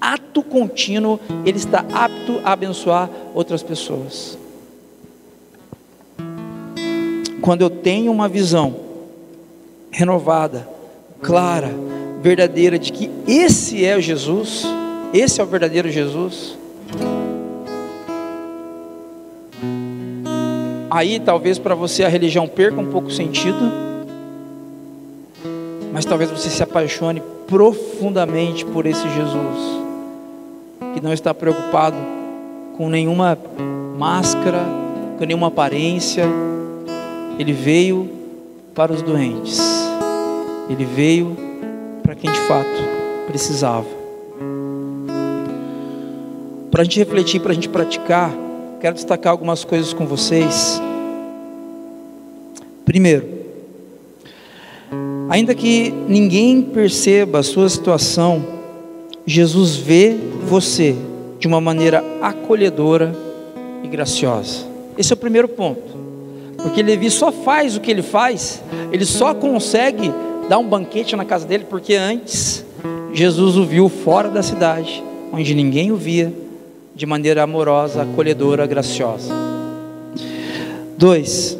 Ato 0.00 0.42
contínuo 0.42 1.18
ele 1.44 1.58
está 1.58 1.84
apto 1.92 2.40
a 2.44 2.52
abençoar 2.52 3.10
outras 3.34 3.62
pessoas. 3.62 4.38
Quando 7.40 7.62
eu 7.62 7.70
tenho 7.70 8.10
uma 8.10 8.28
visão 8.28 8.87
renovada, 9.90 10.68
clara, 11.22 11.70
verdadeira 12.22 12.78
de 12.78 12.92
que 12.92 13.10
esse 13.26 13.84
é 13.84 13.96
o 13.96 14.00
Jesus, 14.00 14.64
esse 15.12 15.40
é 15.40 15.44
o 15.44 15.46
verdadeiro 15.46 15.90
Jesus, 15.90 16.58
Aí 20.90 21.20
talvez 21.20 21.58
para 21.58 21.74
você 21.74 22.02
a 22.02 22.08
religião 22.08 22.48
perca 22.48 22.80
um 22.80 22.86
pouco 22.86 23.08
o 23.08 23.10
sentido, 23.10 23.58
mas 25.92 26.04
talvez 26.04 26.30
você 26.30 26.48
se 26.48 26.62
apaixone 26.62 27.22
profundamente 27.46 28.64
por 28.64 28.86
esse 28.86 29.06
Jesus, 29.10 29.58
que 30.94 31.00
não 31.00 31.12
está 31.12 31.34
preocupado 31.34 31.96
com 32.76 32.88
nenhuma 32.88 33.38
máscara, 33.98 34.60
com 35.18 35.24
nenhuma 35.24 35.48
aparência, 35.48 36.24
ele 37.38 37.52
veio 37.52 38.08
para 38.74 38.92
os 38.92 39.02
doentes, 39.02 39.60
ele 40.68 40.84
veio 40.84 41.36
para 42.02 42.14
quem 42.14 42.30
de 42.30 42.38
fato 42.40 42.82
precisava. 43.26 43.86
Para 46.70 46.82
a 46.82 46.84
gente 46.84 46.98
refletir, 46.98 47.40
para 47.40 47.52
a 47.52 47.54
gente 47.54 47.68
praticar, 47.68 48.30
quero 48.80 48.94
destacar 48.94 49.32
algumas 49.32 49.64
coisas 49.64 49.92
com 49.92 50.06
vocês. 50.06 50.80
Primeiro, 52.84 53.26
ainda 55.28 55.54
que 55.54 55.90
ninguém 56.08 56.62
perceba 56.62 57.38
a 57.38 57.42
sua 57.42 57.68
situação, 57.68 58.44
Jesus 59.26 59.76
vê 59.76 60.16
você 60.46 60.94
de 61.38 61.46
uma 61.46 61.60
maneira 61.60 62.02
acolhedora 62.20 63.14
e 63.82 63.88
graciosa. 63.88 64.66
Esse 64.96 65.12
é 65.12 65.14
o 65.14 65.18
primeiro 65.18 65.48
ponto. 65.48 65.96
Porque 66.56 66.82
Levi 66.82 67.10
só 67.10 67.30
faz 67.30 67.76
o 67.76 67.80
que 67.80 67.90
ele 67.90 68.02
faz, 68.02 68.62
ele 68.90 69.04
só 69.04 69.32
consegue 69.32 70.12
dar 70.48 70.58
um 70.58 70.66
banquete 70.66 71.14
na 71.14 71.24
casa 71.24 71.46
dele 71.46 71.66
porque 71.68 71.94
antes 71.94 72.64
Jesus 73.12 73.56
o 73.56 73.64
viu 73.64 73.88
fora 73.88 74.28
da 74.28 74.42
cidade, 74.42 75.02
onde 75.32 75.54
ninguém 75.54 75.92
o 75.92 75.96
via 75.96 76.32
de 76.94 77.06
maneira 77.06 77.42
amorosa, 77.42 78.02
acolhedora, 78.02 78.66
graciosa. 78.66 79.32
Dois, 80.96 81.56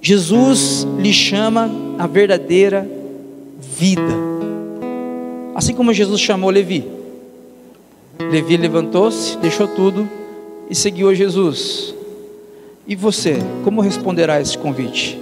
Jesus 0.00 0.86
lhe 0.98 1.12
chama 1.12 1.70
a 1.98 2.06
verdadeira 2.06 2.88
vida. 3.60 4.12
Assim 5.54 5.74
como 5.74 5.92
Jesus 5.92 6.20
chamou 6.20 6.50
Levi. 6.50 6.84
Levi 8.18 8.56
levantou-se, 8.56 9.36
deixou 9.38 9.66
tudo 9.66 10.08
e 10.70 10.74
seguiu 10.74 11.08
a 11.08 11.14
Jesus. 11.14 11.94
E 12.86 12.96
você, 12.96 13.38
como 13.64 13.80
responderá 13.80 14.34
a 14.34 14.40
esse 14.40 14.56
convite? 14.56 15.20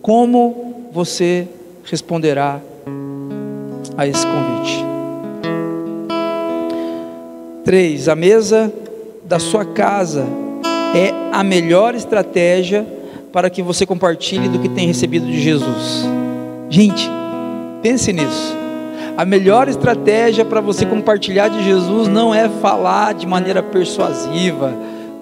Como 0.00 0.69
você 0.92 1.46
responderá 1.84 2.60
a 3.96 4.06
esse 4.06 4.26
convite? 4.26 4.84
Três, 7.64 8.08
a 8.08 8.16
mesa 8.16 8.72
da 9.24 9.38
sua 9.38 9.64
casa 9.64 10.26
é 10.94 11.12
a 11.32 11.44
melhor 11.44 11.94
estratégia 11.94 12.86
para 13.32 13.48
que 13.48 13.62
você 13.62 13.86
compartilhe 13.86 14.48
do 14.48 14.58
que 14.58 14.68
tem 14.68 14.86
recebido 14.86 15.26
de 15.26 15.40
Jesus. 15.40 16.04
Gente, 16.68 17.08
pense 17.82 18.12
nisso. 18.12 18.56
A 19.16 19.24
melhor 19.24 19.68
estratégia 19.68 20.44
para 20.44 20.60
você 20.60 20.84
compartilhar 20.86 21.48
de 21.48 21.62
Jesus 21.62 22.08
não 22.08 22.34
é 22.34 22.48
falar 22.48 23.14
de 23.14 23.26
maneira 23.26 23.62
persuasiva, 23.62 24.72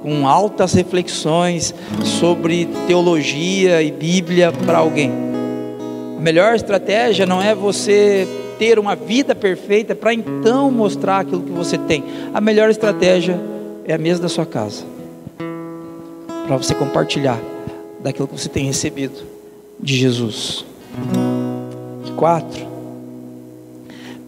com 0.03 0.27
altas 0.27 0.73
reflexões 0.73 1.75
sobre 2.05 2.66
teologia 2.87 3.83
e 3.83 3.91
Bíblia 3.91 4.53
para 4.53 4.79
alguém. 4.79 5.28
A 6.19 6.21
melhor 6.21 6.57
estratégia 6.57 7.25
não 7.25 7.41
é 7.41 7.55
você 7.55 8.27
ter 8.59 8.77
uma 8.77 8.97
vida 8.97 9.37
perfeita 9.37 9.95
para 9.95 10.12
então 10.12 10.69
mostrar 10.69 11.21
aquilo 11.21 11.45
que 11.45 11.53
você 11.53 11.79
tem. 11.79 12.03
A 12.35 12.41
melhor 12.41 12.71
estratégia 12.71 13.39
é 13.85 13.95
a 13.95 13.99
mesa 13.99 14.23
da 14.23 14.29
sua 14.29 14.45
casa 14.45 14.85
para 16.45 16.57
você 16.57 16.75
compartilhar 16.75 17.39
daquilo 18.01 18.27
que 18.27 18.37
você 18.37 18.49
tem 18.49 18.64
recebido 18.64 19.21
de 19.79 19.97
Jesus. 19.97 20.66
Quatro, 22.16 22.66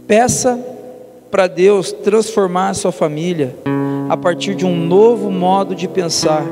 peça 0.06 0.64
para 1.28 1.48
Deus 1.48 1.90
transformar 1.90 2.68
a 2.68 2.74
sua 2.74 2.92
família 2.92 3.56
a 4.08 4.16
partir 4.16 4.54
de 4.54 4.64
um 4.64 4.76
novo 4.76 5.28
modo 5.28 5.74
de 5.74 5.88
pensar 5.88 6.44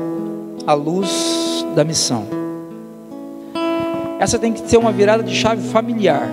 à 0.67 0.73
luz 0.73 1.65
da 1.73 1.85
missão. 1.85 2.38
Essa 4.19 4.37
tem 4.37 4.51
que 4.51 4.69
ser 4.69 4.75
uma 4.75 4.91
virada 4.91 5.23
de 5.23 5.33
chave 5.33 5.65
familiar. 5.69 6.29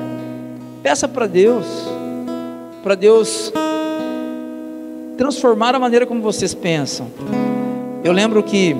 Peça 0.82 1.07
para 1.07 1.28
Deus, 1.28 1.64
para 2.82 2.97
Deus 2.97 3.53
transformar 5.16 5.72
a 5.72 5.78
maneira 5.78 6.05
como 6.05 6.20
vocês 6.20 6.53
pensam. 6.53 7.07
Eu 8.03 8.12
lembro 8.12 8.43
que 8.43 8.74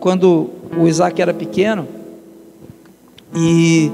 quando 0.00 0.50
o 0.76 0.88
Isaac 0.88 1.22
era 1.22 1.32
pequeno 1.32 1.86
e 3.32 3.92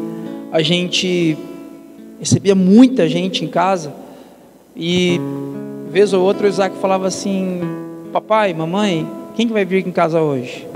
a 0.50 0.62
gente 0.62 1.36
recebia 2.18 2.54
muita 2.54 3.06
gente 3.06 3.44
em 3.44 3.48
casa 3.48 3.92
e 4.74 5.20
vez 5.90 6.14
ou 6.14 6.22
outra 6.22 6.46
o 6.46 6.48
Isaac 6.48 6.74
falava 6.78 7.06
assim: 7.06 7.60
Papai, 8.14 8.54
mamãe, 8.54 9.06
quem 9.36 9.46
que 9.46 9.52
vai 9.52 9.66
vir 9.66 9.80
aqui 9.80 9.90
em 9.90 9.92
casa 9.92 10.22
hoje? 10.22 10.66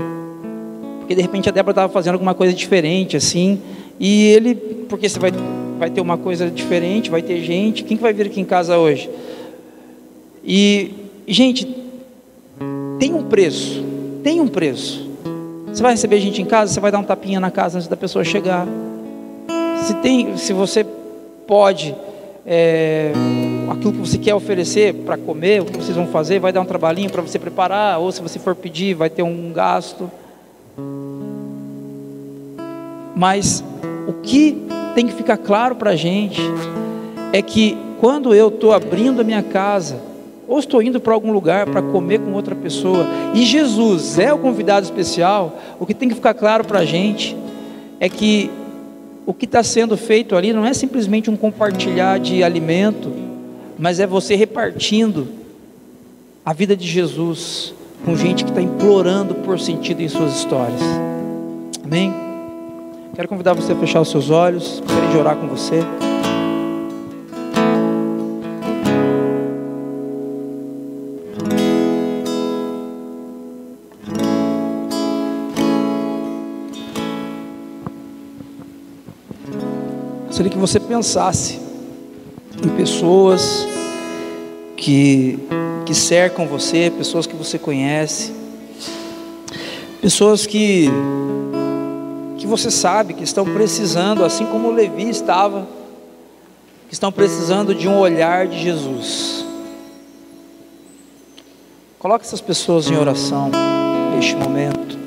Porque 0.99 1.15
de 1.15 1.23
repente 1.23 1.49
a 1.49 1.51
Débora 1.51 1.71
estava 1.71 1.91
fazendo 1.91 2.13
alguma 2.13 2.35
coisa 2.35 2.53
diferente 2.53 3.17
assim 3.17 3.59
e 3.99 4.27
ele, 4.27 4.55
porque 4.87 5.09
você 5.09 5.19
vai, 5.19 5.31
vai 5.77 5.89
ter 5.89 5.99
uma 5.99 6.17
coisa 6.17 6.49
diferente, 6.49 7.09
vai 7.09 7.21
ter 7.21 7.41
gente, 7.41 7.83
quem 7.83 7.97
que 7.97 8.03
vai 8.03 8.13
vir 8.13 8.27
aqui 8.27 8.39
em 8.39 8.45
casa 8.45 8.77
hoje? 8.77 9.09
E, 10.43 10.93
gente, 11.27 11.67
tem 12.97 13.13
um 13.13 13.23
preço, 13.23 13.83
tem 14.23 14.39
um 14.39 14.47
preço. 14.47 15.09
Você 15.67 15.83
vai 15.83 15.91
receber 15.91 16.19
gente 16.19 16.41
em 16.41 16.45
casa, 16.45 16.73
você 16.73 16.79
vai 16.79 16.91
dar 16.91 16.99
um 16.99 17.03
tapinha 17.03 17.39
na 17.39 17.51
casa 17.51 17.77
antes 17.77 17.89
da 17.89 17.97
pessoa 17.97 18.23
chegar. 18.23 18.65
Se, 19.83 19.93
tem, 19.95 20.37
se 20.37 20.53
você 20.53 20.85
pode, 21.45 21.93
é, 22.45 23.11
aquilo 23.69 23.91
que 23.91 23.99
você 23.99 24.17
quer 24.17 24.33
oferecer 24.33 24.93
para 24.93 25.17
comer, 25.17 25.61
o 25.61 25.65
que 25.65 25.77
vocês 25.77 25.95
vão 25.95 26.07
fazer, 26.07 26.39
vai 26.39 26.53
dar 26.53 26.61
um 26.61 26.65
trabalhinho 26.65 27.09
para 27.09 27.21
você 27.21 27.37
preparar, 27.37 27.99
ou 27.99 28.11
se 28.11 28.21
você 28.21 28.39
for 28.39 28.55
pedir, 28.55 28.93
vai 28.93 29.09
ter 29.09 29.23
um 29.23 29.51
gasto. 29.51 30.09
Mas 33.15 33.63
o 34.09 34.13
que 34.23 34.57
tem 34.95 35.05
que 35.05 35.13
ficar 35.13 35.37
claro 35.37 35.75
para 35.75 35.91
a 35.91 35.95
gente 35.95 36.41
é 37.31 37.43
que 37.43 37.77
quando 37.99 38.33
eu 38.33 38.47
estou 38.47 38.73
abrindo 38.73 39.21
a 39.21 39.23
minha 39.23 39.43
casa, 39.43 40.01
ou 40.47 40.57
estou 40.57 40.81
indo 40.81 40.99
para 40.99 41.13
algum 41.13 41.31
lugar 41.31 41.67
para 41.67 41.79
comer 41.79 42.19
com 42.19 42.33
outra 42.33 42.55
pessoa, 42.55 43.05
e 43.35 43.43
Jesus 43.43 44.17
é 44.17 44.33
o 44.33 44.39
convidado 44.39 44.83
especial, 44.83 45.59
o 45.79 45.85
que 45.85 45.93
tem 45.93 46.09
que 46.09 46.15
ficar 46.15 46.33
claro 46.33 46.63
para 46.63 46.79
a 46.79 46.85
gente 46.85 47.37
é 47.99 48.09
que 48.09 48.49
o 49.27 49.33
que 49.33 49.45
está 49.45 49.61
sendo 49.61 49.95
feito 49.95 50.35
ali 50.35 50.53
não 50.53 50.65
é 50.65 50.73
simplesmente 50.73 51.29
um 51.29 51.37
compartilhar 51.37 52.19
de 52.19 52.43
alimento, 52.43 53.11
mas 53.77 53.99
é 53.99 54.07
você 54.07 54.33
repartindo 54.33 55.27
a 56.43 56.51
vida 56.51 56.75
de 56.75 56.87
Jesus 56.87 57.75
com 58.03 58.15
gente 58.15 58.43
que 58.43 58.49
está 58.49 58.61
implorando 58.61 59.35
por 59.35 59.59
sentido 59.59 60.01
em 60.01 60.09
suas 60.09 60.35
histórias. 60.35 60.81
Amém? 61.83 62.28
Quero 63.15 63.27
convidar 63.27 63.53
você 63.53 63.73
a 63.73 63.75
fechar 63.75 64.01
os 64.01 64.09
seus 64.09 64.29
olhos, 64.29 64.79
gostaria 64.79 65.09
de 65.09 65.17
orar 65.17 65.35
com 65.35 65.47
você. 65.47 65.81
Gostaria 80.27 80.51
que 80.51 80.57
você 80.57 80.79
pensasse 80.79 81.59
em 82.63 82.69
pessoas 82.77 83.67
que, 84.77 85.37
que 85.85 85.93
cercam 85.93 86.47
você, 86.47 86.89
pessoas 86.89 87.27
que 87.27 87.35
você 87.35 87.59
conhece, 87.59 88.31
pessoas 90.01 90.45
que, 90.45 90.87
que 90.87 91.48
você 92.49 92.71
sabe 92.71 93.13
que 93.13 93.23
estão 93.23 93.45
precisando, 93.45 94.25
assim 94.25 94.45
como 94.45 94.71
Levi 94.71 95.09
estava, 95.09 95.67
que 96.87 96.93
estão 96.93 97.11
precisando 97.11 97.73
de 97.75 97.87
um 97.87 97.97
olhar 97.97 98.47
de 98.47 98.59
Jesus. 98.59 99.45
Coloque 101.99 102.25
essas 102.25 102.41
pessoas 102.41 102.89
em 102.89 102.97
oração 102.97 103.51
neste 104.15 104.35
momento, 104.35 104.97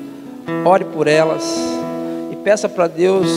ore 0.65 0.85
por 0.85 1.07
elas 1.07 1.43
e 2.31 2.35
peça 2.37 2.69
para 2.69 2.87
Deus 2.87 3.27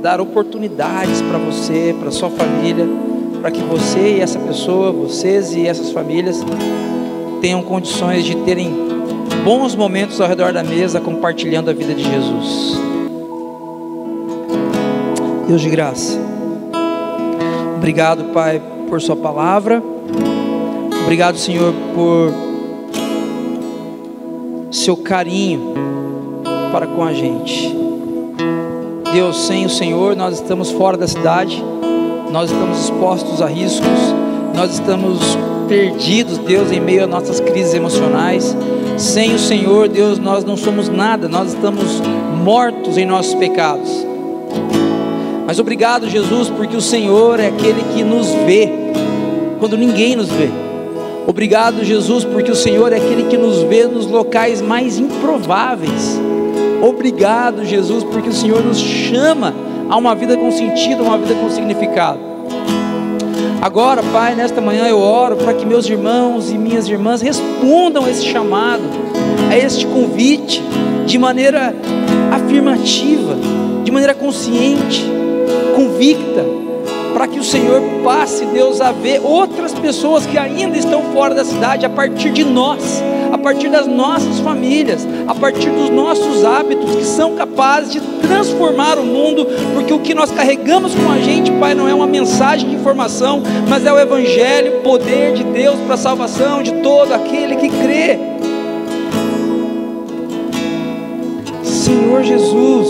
dar 0.00 0.20
oportunidades 0.20 1.20
para 1.22 1.38
você, 1.38 1.96
para 1.98 2.10
sua 2.10 2.30
família, 2.30 2.86
para 3.40 3.50
que 3.50 3.62
você 3.62 4.16
e 4.16 4.20
essa 4.20 4.38
pessoa, 4.38 4.92
vocês 4.92 5.54
e 5.54 5.66
essas 5.66 5.90
famílias 5.90 6.38
tenham 7.40 7.62
condições 7.62 8.24
de 8.24 8.36
terem 8.36 8.93
bons 9.44 9.74
momentos 9.74 10.20
ao 10.20 10.28
redor 10.28 10.52
da 10.52 10.62
mesa 10.62 11.00
compartilhando 11.00 11.70
a 11.70 11.72
vida 11.72 11.94
de 11.94 12.02
Jesus. 12.02 12.80
Deus 15.46 15.60
de 15.60 15.68
graça. 15.68 16.18
Obrigado, 17.76 18.32
Pai, 18.32 18.62
por 18.88 19.00
sua 19.00 19.16
palavra. 19.16 19.82
Obrigado, 21.02 21.36
Senhor, 21.36 21.74
por 21.94 22.32
seu 24.70 24.96
carinho 24.96 25.74
para 26.72 26.86
com 26.86 27.04
a 27.04 27.12
gente. 27.12 27.72
Deus, 29.12 29.46
sem 29.46 29.64
o 29.64 29.70
Senhor, 29.70 30.16
nós 30.16 30.34
estamos 30.34 30.70
fora 30.72 30.96
da 30.96 31.06
cidade, 31.06 31.62
nós 32.32 32.50
estamos 32.50 32.80
expostos 32.80 33.40
a 33.40 33.46
riscos, 33.46 33.86
nós 34.54 34.72
estamos 34.72 35.20
perdidos, 35.68 36.38
Deus, 36.38 36.72
em 36.72 36.80
meio 36.80 37.04
a 37.04 37.06
nossas 37.06 37.38
crises 37.38 37.74
emocionais. 37.74 38.56
Sem 38.96 39.34
o 39.34 39.38
Senhor, 39.38 39.88
Deus, 39.88 40.18
nós 40.18 40.44
não 40.44 40.56
somos 40.56 40.88
nada, 40.88 41.28
nós 41.28 41.52
estamos 41.52 42.00
mortos 42.42 42.96
em 42.96 43.04
nossos 43.04 43.34
pecados. 43.34 44.06
Mas 45.46 45.58
obrigado, 45.58 46.08
Jesus, 46.08 46.48
porque 46.48 46.76
o 46.76 46.80
Senhor 46.80 47.40
é 47.40 47.48
aquele 47.48 47.82
que 47.94 48.02
nos 48.02 48.28
vê 48.46 48.70
quando 49.58 49.76
ninguém 49.76 50.16
nos 50.16 50.28
vê. 50.28 50.48
Obrigado, 51.26 51.82
Jesus, 51.84 52.24
porque 52.24 52.50
o 52.50 52.56
Senhor 52.56 52.92
é 52.92 52.96
aquele 52.96 53.24
que 53.24 53.36
nos 53.36 53.62
vê 53.62 53.84
nos 53.86 54.06
locais 54.06 54.60
mais 54.60 54.98
improváveis. 54.98 56.20
Obrigado, 56.82 57.64
Jesus, 57.64 58.04
porque 58.04 58.28
o 58.28 58.32
Senhor 58.32 58.62
nos 58.62 58.78
chama 58.78 59.54
a 59.88 59.96
uma 59.96 60.14
vida 60.14 60.36
com 60.36 60.50
sentido, 60.50 61.02
a 61.02 61.08
uma 61.08 61.18
vida 61.18 61.34
com 61.34 61.50
significado. 61.50 62.33
Agora, 63.64 64.02
Pai, 64.02 64.34
nesta 64.34 64.60
manhã 64.60 64.86
eu 64.86 64.98
oro 64.98 65.36
para 65.36 65.54
que 65.54 65.64
meus 65.64 65.88
irmãos 65.88 66.50
e 66.50 66.58
minhas 66.58 66.86
irmãs 66.86 67.22
respondam 67.22 68.04
a 68.04 68.10
esse 68.10 68.22
chamado, 68.26 68.82
a 69.50 69.56
este 69.56 69.86
convite, 69.86 70.62
de 71.06 71.16
maneira 71.16 71.74
afirmativa, 72.30 73.34
de 73.82 73.90
maneira 73.90 74.12
consciente, 74.12 75.02
convicta, 75.74 76.44
para 77.14 77.26
que 77.26 77.38
o 77.38 77.42
Senhor 77.42 77.80
passe, 78.04 78.44
Deus, 78.44 78.82
a 78.82 78.92
ver 78.92 79.22
outras 79.24 79.72
pessoas 79.72 80.26
que 80.26 80.36
ainda 80.36 80.76
estão 80.76 81.02
fora 81.14 81.34
da 81.34 81.42
cidade 81.42 81.86
a 81.86 81.88
partir 81.88 82.32
de 82.32 82.44
nós 82.44 83.02
a 83.34 83.38
partir 83.38 83.68
das 83.68 83.88
nossas 83.88 84.38
famílias, 84.38 85.04
a 85.26 85.34
partir 85.34 85.68
dos 85.68 85.90
nossos 85.90 86.44
hábitos 86.44 86.94
que 86.94 87.04
são 87.04 87.34
capazes 87.34 87.94
de 87.94 88.00
transformar 88.22 88.96
o 88.96 89.04
mundo, 89.04 89.44
porque 89.74 89.92
o 89.92 89.98
que 89.98 90.14
nós 90.14 90.30
carregamos 90.30 90.94
com 90.94 91.10
a 91.10 91.18
gente, 91.18 91.50
Pai, 91.50 91.74
não 91.74 91.88
é 91.88 91.92
uma 91.92 92.06
mensagem 92.06 92.68
de 92.68 92.76
informação, 92.76 93.42
mas 93.68 93.84
é 93.84 93.92
o 93.92 93.98
Evangelho, 93.98 94.78
o 94.78 94.82
poder 94.82 95.32
de 95.32 95.42
Deus 95.42 95.74
para 95.80 95.94
a 95.94 95.98
salvação 95.98 96.62
de 96.62 96.74
todo 96.74 97.12
aquele 97.12 97.56
que 97.56 97.68
crê. 97.70 98.20
Senhor 101.64 102.22
Jesus, 102.22 102.88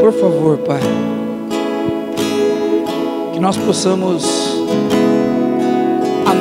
por 0.00 0.12
favor, 0.14 0.56
Pai, 0.56 0.80
que 3.34 3.38
nós 3.38 3.58
possamos 3.58 4.43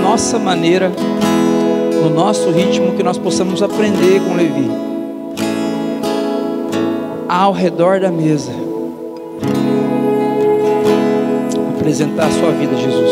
nossa 0.02 0.40
maneira, 0.40 0.92
no 2.02 2.10
nosso 2.10 2.50
ritmo, 2.52 2.94
que 2.94 3.04
nós 3.04 3.18
possamos 3.18 3.62
aprender 3.62 4.22
com 4.22 4.36
Levi. 4.36 4.70
Ao 7.28 7.52
redor 7.52 8.00
da 8.00 8.12
mesa, 8.12 8.52
apresentar 11.76 12.28
a 12.28 12.32
sua 12.32 12.52
vida, 12.52 12.76
Jesus, 12.76 13.12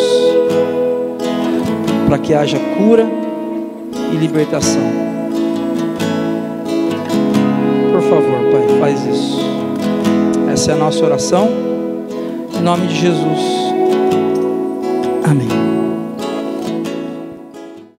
para 2.08 2.18
que 2.18 2.34
haja 2.34 2.60
cura 2.78 3.08
e 4.12 4.16
libertação. 4.16 4.82
Por 7.91 8.02
favor, 8.02 8.52
Pai, 8.52 8.80
faz 8.80 9.06
isso. 9.06 9.40
Essa 10.52 10.72
é 10.72 10.74
a 10.74 10.78
nossa 10.78 11.03
oração. 11.06 11.49
Em 12.58 12.62
nome 12.62 12.88
de 12.88 12.95
Jesus. 12.95 13.40
Amém. 15.24 15.81